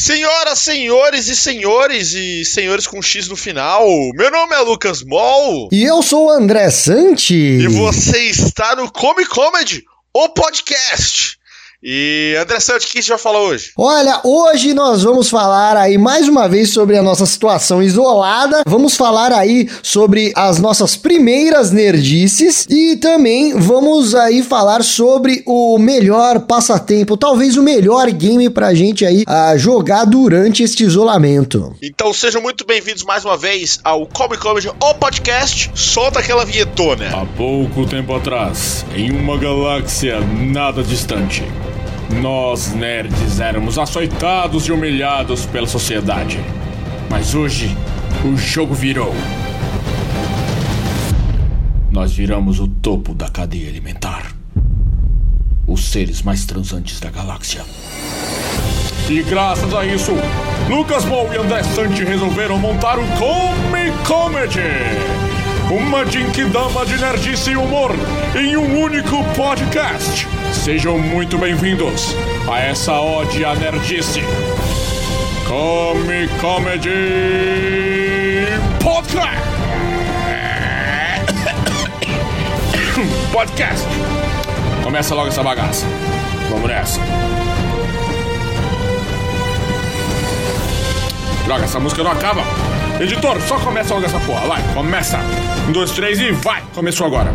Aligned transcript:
Senhoras, 0.00 0.60
senhores 0.60 1.26
e 1.26 1.34
senhores 1.34 2.12
e 2.12 2.44
senhores 2.44 2.86
com 2.86 3.02
X 3.02 3.26
no 3.26 3.34
final, 3.34 3.84
meu 4.14 4.30
nome 4.30 4.54
é 4.54 4.60
Lucas 4.60 5.02
Moll. 5.02 5.68
E 5.72 5.82
eu 5.82 6.00
sou 6.04 6.26
o 6.26 6.30
André 6.30 6.70
Santi. 6.70 7.34
E 7.34 7.66
você 7.66 8.26
está 8.26 8.76
no 8.76 8.88
Come 8.92 9.26
Comedy, 9.26 9.84
o 10.14 10.28
podcast. 10.28 11.36
E 11.80 12.36
André 12.42 12.58
Santos, 12.58 12.86
o 12.86 12.90
que 12.90 12.98
a 12.98 13.00
gente 13.00 13.08
vai 13.10 13.18
falar 13.18 13.40
hoje? 13.40 13.70
Olha, 13.78 14.20
hoje 14.24 14.74
nós 14.74 15.04
vamos 15.04 15.30
falar 15.30 15.76
aí 15.76 15.96
mais 15.96 16.26
uma 16.26 16.48
vez 16.48 16.72
sobre 16.72 16.98
a 16.98 17.02
nossa 17.02 17.24
situação 17.24 17.80
isolada. 17.80 18.62
Vamos 18.66 18.96
falar 18.96 19.32
aí 19.32 19.68
sobre 19.80 20.32
as 20.34 20.58
nossas 20.58 20.96
primeiras 20.96 21.70
nerdices 21.70 22.66
e 22.68 22.96
também 22.96 23.56
vamos 23.56 24.12
aí 24.16 24.42
falar 24.42 24.82
sobre 24.82 25.44
o 25.46 25.78
melhor 25.78 26.40
passatempo, 26.40 27.16
talvez 27.16 27.56
o 27.56 27.62
melhor 27.62 28.10
game 28.10 28.50
pra 28.50 28.74
gente 28.74 29.06
aí 29.06 29.22
a 29.24 29.56
jogar 29.56 30.04
durante 30.04 30.64
este 30.64 30.82
isolamento. 30.82 31.76
Então 31.80 32.12
sejam 32.12 32.42
muito 32.42 32.66
bem-vindos 32.66 33.04
mais 33.04 33.24
uma 33.24 33.36
vez 33.36 33.78
ao 33.84 34.04
Come 34.04 34.36
Comedy, 34.36 34.68
o 34.68 34.94
podcast. 34.94 35.70
Solta 35.76 36.18
aquela 36.18 36.44
vinhetona. 36.44 37.08
Há 37.16 37.24
pouco 37.36 37.86
tempo 37.86 38.16
atrás, 38.16 38.84
em 38.96 39.12
uma 39.12 39.38
galáxia 39.38 40.18
nada 40.20 40.82
distante, 40.82 41.44
nós 42.10 42.72
nerds 42.72 43.38
éramos 43.38 43.78
açoitados 43.78 44.66
e 44.66 44.72
humilhados 44.72 45.46
pela 45.46 45.66
sociedade. 45.66 46.40
Mas 47.10 47.34
hoje, 47.34 47.76
o 48.24 48.36
jogo 48.36 48.74
virou. 48.74 49.14
Nós 51.90 52.12
viramos 52.12 52.60
o 52.60 52.68
topo 52.68 53.14
da 53.14 53.28
cadeia 53.28 53.68
alimentar. 53.68 54.32
Os 55.66 55.90
seres 55.90 56.22
mais 56.22 56.44
transantes 56.44 56.98
da 57.00 57.10
galáxia. 57.10 57.64
E 59.08 59.22
graças 59.22 59.72
a 59.74 59.86
isso, 59.86 60.12
Lucas 60.68 61.04
Moll 61.04 61.32
e 61.32 61.36
André 61.36 61.62
Sante 61.62 62.04
resolveram 62.04 62.58
montar 62.58 62.98
o 62.98 63.06
Come 63.16 63.92
Comedy. 64.06 65.37
Uma 65.70 66.06
Jinkidama 66.06 66.86
de 66.86 66.98
nerdice 66.98 67.50
e 67.50 67.56
humor 67.56 67.90
em 68.34 68.56
um 68.56 68.80
único 68.80 69.22
podcast. 69.34 70.26
Sejam 70.50 70.98
muito 70.98 71.36
bem-vindos 71.36 72.16
a 72.50 72.58
essa 72.58 72.98
ode 72.98 73.44
à 73.44 73.54
nerdice. 73.54 74.22
Come 75.46 76.26
Comedy 76.40 76.88
Podcast. 78.82 79.42
Podcast. 83.30 83.86
Começa 84.82 85.14
logo 85.14 85.28
essa 85.28 85.42
bagaça. 85.42 85.84
Vamos 86.48 86.66
nessa. 86.66 86.98
Droga, 91.44 91.64
essa 91.64 91.78
música 91.78 92.02
não 92.02 92.12
acaba. 92.12 92.67
Editor, 93.00 93.40
só 93.42 93.58
começa 93.60 93.94
logo 93.94 94.06
essa 94.06 94.18
porra. 94.20 94.46
Vai, 94.48 94.62
começa. 94.74 95.18
Um, 95.68 95.72
dois, 95.72 95.92
três 95.92 96.18
e 96.18 96.32
vai. 96.32 96.62
Começou 96.74 97.06
agora. 97.06 97.32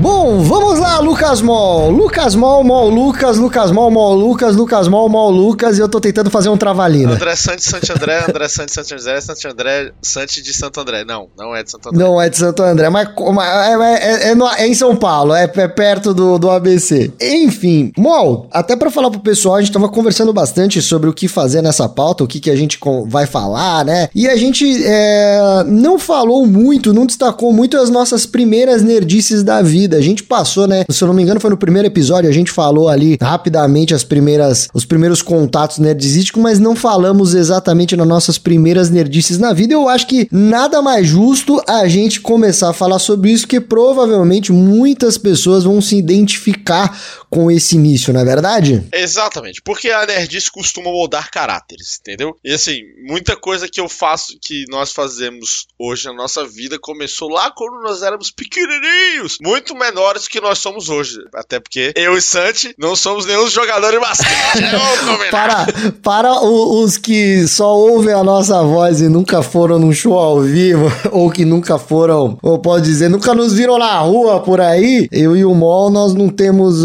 Bom, 0.00 0.40
vamos 0.40 0.78
lá, 0.78 0.98
Lucas 0.98 1.42
Mol. 1.42 1.90
Lucas 1.90 2.34
Mol, 2.34 2.64
Mol 2.64 2.88
Lucas, 2.88 3.36
Lucas 3.36 3.70
Mol, 3.70 3.90
Mol 3.90 4.14
Lucas, 4.14 4.56
Lucas 4.56 4.88
Mol, 4.88 5.10
Mol 5.10 5.30
Lucas, 5.30 5.76
e 5.76 5.82
eu 5.82 5.90
tô 5.90 6.00
tentando 6.00 6.30
fazer 6.30 6.48
um 6.48 6.56
travalina. 6.56 7.12
André 7.12 7.36
Santos, 7.36 7.66
Santo 7.66 7.92
André, 7.92 8.24
André 8.26 8.48
Santos, 8.48 8.72
Santo 8.72 8.94
André, 8.94 9.20
Santo 9.20 9.48
André, 9.48 9.92
Santos 10.00 10.36
de 10.36 10.54
Santo 10.54 10.80
André. 10.80 11.04
Não, 11.04 11.28
não 11.36 11.54
é 11.54 11.62
de 11.62 11.70
Santo 11.70 11.90
André. 11.90 12.02
Não 12.02 12.18
é 12.18 12.30
de 12.30 12.38
Santo 12.38 12.62
André, 12.62 12.88
mas, 12.88 13.08
é, 13.08 13.74
é, 13.74 14.30
é, 14.30 14.62
é, 14.62 14.66
em 14.66 14.72
São 14.72 14.96
Paulo, 14.96 15.34
é, 15.34 15.44
é, 15.44 15.68
perto 15.68 16.14
do, 16.14 16.38
do 16.38 16.50
ABC. 16.50 17.12
Enfim, 17.20 17.92
Mol, 17.94 18.48
até 18.50 18.76
pra 18.76 18.90
falar 18.90 19.10
pro 19.10 19.20
pessoal, 19.20 19.56
a 19.56 19.60
gente 19.60 19.72
tava 19.72 19.90
conversando 19.90 20.32
bastante 20.32 20.80
sobre 20.80 21.10
o 21.10 21.12
que 21.12 21.28
fazer 21.28 21.60
nessa 21.60 21.86
pauta, 21.86 22.24
o 22.24 22.26
que, 22.26 22.40
que 22.40 22.50
a 22.50 22.56
gente 22.56 22.78
vai 23.06 23.26
falar, 23.26 23.84
né? 23.84 24.08
E 24.14 24.26
a 24.26 24.36
gente 24.36 24.64
é, 24.82 25.62
não 25.66 25.98
falou 25.98 26.46
muito, 26.46 26.94
não 26.94 27.04
destacou 27.04 27.52
muito 27.52 27.76
as 27.76 27.90
nossas 27.90 28.24
primeiras 28.24 28.82
nerdices 28.82 29.42
da 29.42 29.60
vida. 29.60 29.89
A 29.96 30.00
gente 30.00 30.22
passou, 30.22 30.66
né? 30.66 30.84
Se 30.90 31.02
eu 31.02 31.08
não 31.08 31.14
me 31.14 31.22
engano, 31.22 31.40
foi 31.40 31.50
no 31.50 31.56
primeiro 31.56 31.86
episódio, 31.86 32.28
a 32.28 32.32
gente 32.32 32.50
falou 32.50 32.88
ali 32.88 33.16
rapidamente 33.20 33.94
as 33.94 34.04
primeiras, 34.04 34.68
os 34.72 34.84
primeiros 34.84 35.22
contatos 35.22 35.78
nerdísticos, 35.78 36.42
mas 36.42 36.58
não 36.58 36.74
falamos 36.74 37.34
exatamente 37.34 37.96
nas 37.96 38.06
nossas 38.06 38.38
primeiras 38.38 38.90
nerdices 38.90 39.38
na 39.38 39.52
vida. 39.52 39.74
Eu 39.74 39.88
acho 39.88 40.06
que 40.06 40.28
nada 40.30 40.82
mais 40.82 41.06
justo 41.06 41.62
a 41.68 41.86
gente 41.88 42.20
começar 42.20 42.70
a 42.70 42.74
falar 42.74 42.98
sobre 42.98 43.30
isso, 43.30 43.46
que 43.46 43.60
provavelmente 43.60 44.52
muitas 44.52 45.16
pessoas 45.18 45.64
vão 45.64 45.80
se 45.80 45.96
identificar 45.96 46.96
com 47.30 47.50
esse 47.50 47.76
início, 47.76 48.12
não 48.12 48.20
é 48.20 48.24
verdade? 48.24 48.82
Exatamente, 48.92 49.62
porque 49.62 49.90
a 49.90 50.04
nerdice 50.04 50.50
costuma 50.50 50.90
moldar 50.90 51.30
caráteres, 51.30 51.98
entendeu? 52.00 52.36
E 52.44 52.52
assim, 52.52 52.80
muita 53.06 53.36
coisa 53.36 53.68
que 53.68 53.80
eu 53.80 53.88
faço, 53.88 54.36
que 54.42 54.64
nós 54.68 54.92
fazemos 54.92 55.66
hoje 55.78 56.06
na 56.06 56.12
nossa 56.12 56.46
vida, 56.46 56.78
começou 56.78 57.28
lá 57.28 57.50
quando 57.50 57.80
nós 57.82 58.02
éramos 58.02 58.30
pequenininhos, 58.30 59.38
muito 59.40 59.74
menores 59.74 60.26
que 60.26 60.40
nós 60.40 60.58
somos 60.58 60.88
hoje. 60.88 61.18
Até 61.34 61.60
porque 61.60 61.92
eu 61.96 62.16
e 62.16 62.22
Santi 62.22 62.74
não 62.78 62.96
somos 62.96 63.26
nenhum 63.26 63.48
jogador 63.48 63.90
de 63.92 64.00
basquete. 64.00 64.60
né? 64.60 65.30
para, 65.30 65.66
para 66.02 66.40
os 66.42 66.96
que 66.96 67.46
só 67.46 67.76
ouvem 67.76 68.14
a 68.14 68.24
nossa 68.24 68.62
voz 68.62 69.00
e 69.00 69.08
nunca 69.08 69.42
foram 69.42 69.78
num 69.78 69.92
show 69.92 70.18
ao 70.18 70.40
vivo, 70.40 70.90
ou 71.12 71.30
que 71.30 71.44
nunca 71.44 71.78
foram, 71.78 72.38
ou 72.42 72.58
pode 72.58 72.84
dizer, 72.84 73.08
nunca 73.08 73.34
nos 73.34 73.52
viram 73.52 73.78
na 73.78 73.98
rua 74.00 74.40
por 74.40 74.60
aí, 74.60 75.08
eu 75.12 75.36
e 75.36 75.44
o 75.44 75.54
Mol, 75.54 75.90
nós 75.90 76.14
não 76.14 76.28
temos. 76.28 76.84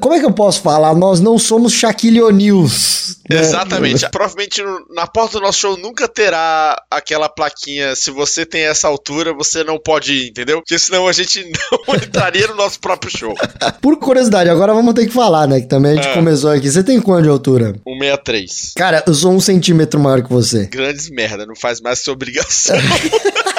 Como 0.00 0.14
é 0.14 0.20
que 0.20 0.26
eu 0.26 0.32
posso 0.32 0.62
falar? 0.62 0.94
Nós 0.94 1.20
não 1.20 1.38
somos 1.38 1.72
Shaquille 1.72 2.22
O'Neals. 2.22 3.16
Né? 3.28 3.40
Exatamente. 3.40 4.08
Provavelmente 4.10 4.62
na 4.94 5.06
porta 5.06 5.38
do 5.38 5.44
nosso 5.44 5.58
show 5.58 5.76
nunca 5.76 6.08
terá 6.08 6.80
aquela 6.90 7.28
plaquinha. 7.28 7.94
Se 7.94 8.10
você 8.10 8.46
tem 8.46 8.62
essa 8.62 8.88
altura, 8.88 9.32
você 9.32 9.64
não 9.64 9.78
pode 9.78 10.12
ir, 10.12 10.28
entendeu? 10.30 10.58
Porque 10.58 10.78
senão 10.78 11.06
a 11.06 11.12
gente 11.12 11.44
não 11.88 11.94
entraria 11.94 12.46
no 12.48 12.54
nosso 12.54 12.80
próprio 12.80 13.16
show. 13.16 13.34
Por 13.80 13.98
curiosidade, 13.98 14.48
agora 14.50 14.72
vamos 14.72 14.94
ter 14.94 15.06
que 15.06 15.12
falar, 15.12 15.46
né? 15.46 15.60
Que 15.60 15.68
também 15.68 15.92
a 15.92 15.94
gente 15.96 16.08
é. 16.08 16.14
começou 16.14 16.50
aqui. 16.50 16.70
Você 16.70 16.82
tem 16.82 17.00
quanto 17.00 17.24
de 17.24 17.28
altura? 17.28 17.74
163. 17.84 18.72
Cara, 18.76 19.02
eu 19.06 19.14
sou 19.14 19.32
um 19.32 19.40
centímetro 19.40 19.98
maior 20.00 20.22
que 20.22 20.32
você. 20.32 20.66
Grandes 20.66 21.10
merda, 21.10 21.46
não 21.46 21.56
faz 21.56 21.80
mais 21.80 22.00
sua 22.00 22.14
obrigação. 22.14 22.76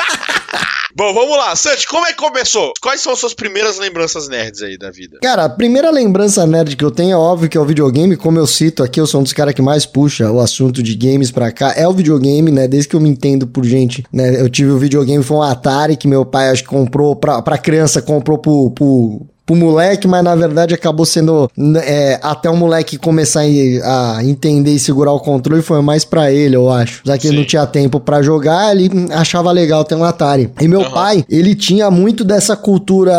Bom, 0.95 1.13
vamos 1.13 1.37
lá. 1.37 1.55
Santi, 1.55 1.87
como 1.87 2.05
é 2.05 2.09
que 2.11 2.17
começou? 2.17 2.73
Quais 2.81 3.01
são 3.01 3.13
as 3.13 3.19
suas 3.19 3.33
primeiras 3.33 3.77
lembranças 3.77 4.27
nerds 4.27 4.61
aí 4.61 4.77
da 4.77 4.89
vida? 4.89 5.19
Cara, 5.21 5.45
a 5.45 5.49
primeira 5.49 5.91
lembrança 5.91 6.45
nerd 6.45 6.75
que 6.75 6.83
eu 6.83 6.91
tenho 6.91 7.11
é 7.11 7.15
óbvio 7.17 7.49
que 7.49 7.57
é 7.57 7.61
o 7.61 7.65
videogame. 7.65 8.17
Como 8.17 8.39
eu 8.39 8.47
cito 8.47 8.83
aqui, 8.83 8.99
eu 8.99 9.05
sou 9.07 9.19
um 9.21 9.23
dos 9.23 9.33
caras 9.33 9.53
que 9.53 9.61
mais 9.61 9.85
puxa 9.85 10.31
o 10.31 10.39
assunto 10.39 10.81
de 10.81 10.95
games 10.95 11.29
pra 11.29 11.51
cá. 11.51 11.73
É 11.75 11.87
o 11.87 11.93
videogame, 11.93 12.51
né? 12.51 12.67
Desde 12.67 12.89
que 12.89 12.95
eu 12.95 12.99
me 12.99 13.09
entendo 13.09 13.45
por 13.45 13.63
gente, 13.63 14.03
né? 14.11 14.41
Eu 14.41 14.49
tive 14.49 14.71
o 14.71 14.79
videogame, 14.79 15.23
foi 15.23 15.37
um 15.37 15.43
Atari 15.43 15.95
que 15.95 16.07
meu 16.07 16.25
pai 16.25 16.49
acho 16.49 16.63
que 16.63 16.69
comprou 16.69 17.15
pra, 17.15 17.41
pra 17.41 17.57
criança, 17.57 18.01
comprou 18.01 18.37
pro, 18.37 18.71
pro 18.71 19.27
pro 19.47 19.55
moleque, 19.55 20.07
mas 20.07 20.23
na 20.23 20.35
verdade 20.35 20.73
acabou 20.73 21.05
sendo 21.05 21.49
é, 21.77 22.19
até 22.21 22.49
o 22.49 22.55
moleque 22.55 22.97
começar 22.97 23.43
a 23.83 24.19
entender 24.23 24.71
e 24.71 24.79
segurar 24.79 25.13
o 25.13 25.19
controle 25.21 25.61
foi 25.61 25.81
mais 25.81 26.03
para 26.03 26.31
ele, 26.31 26.55
eu 26.57 26.69
acho. 26.69 27.01
Já 27.05 27.17
que 27.17 27.27
ele 27.27 27.37
não 27.37 27.45
tinha 27.45 27.65
tempo 27.65 27.99
para 27.99 28.21
jogar, 28.21 28.75
ele 28.75 28.91
achava 29.11 29.51
legal 29.51 29.85
ter 29.85 29.95
um 29.95 30.03
Atari. 30.03 30.51
E 30.59 30.67
meu 30.67 30.81
uhum. 30.81 30.91
pai, 30.91 31.25
ele 31.29 31.55
tinha 31.55 31.89
muito 31.89 32.25
dessa 32.25 32.57
cultura 32.57 33.15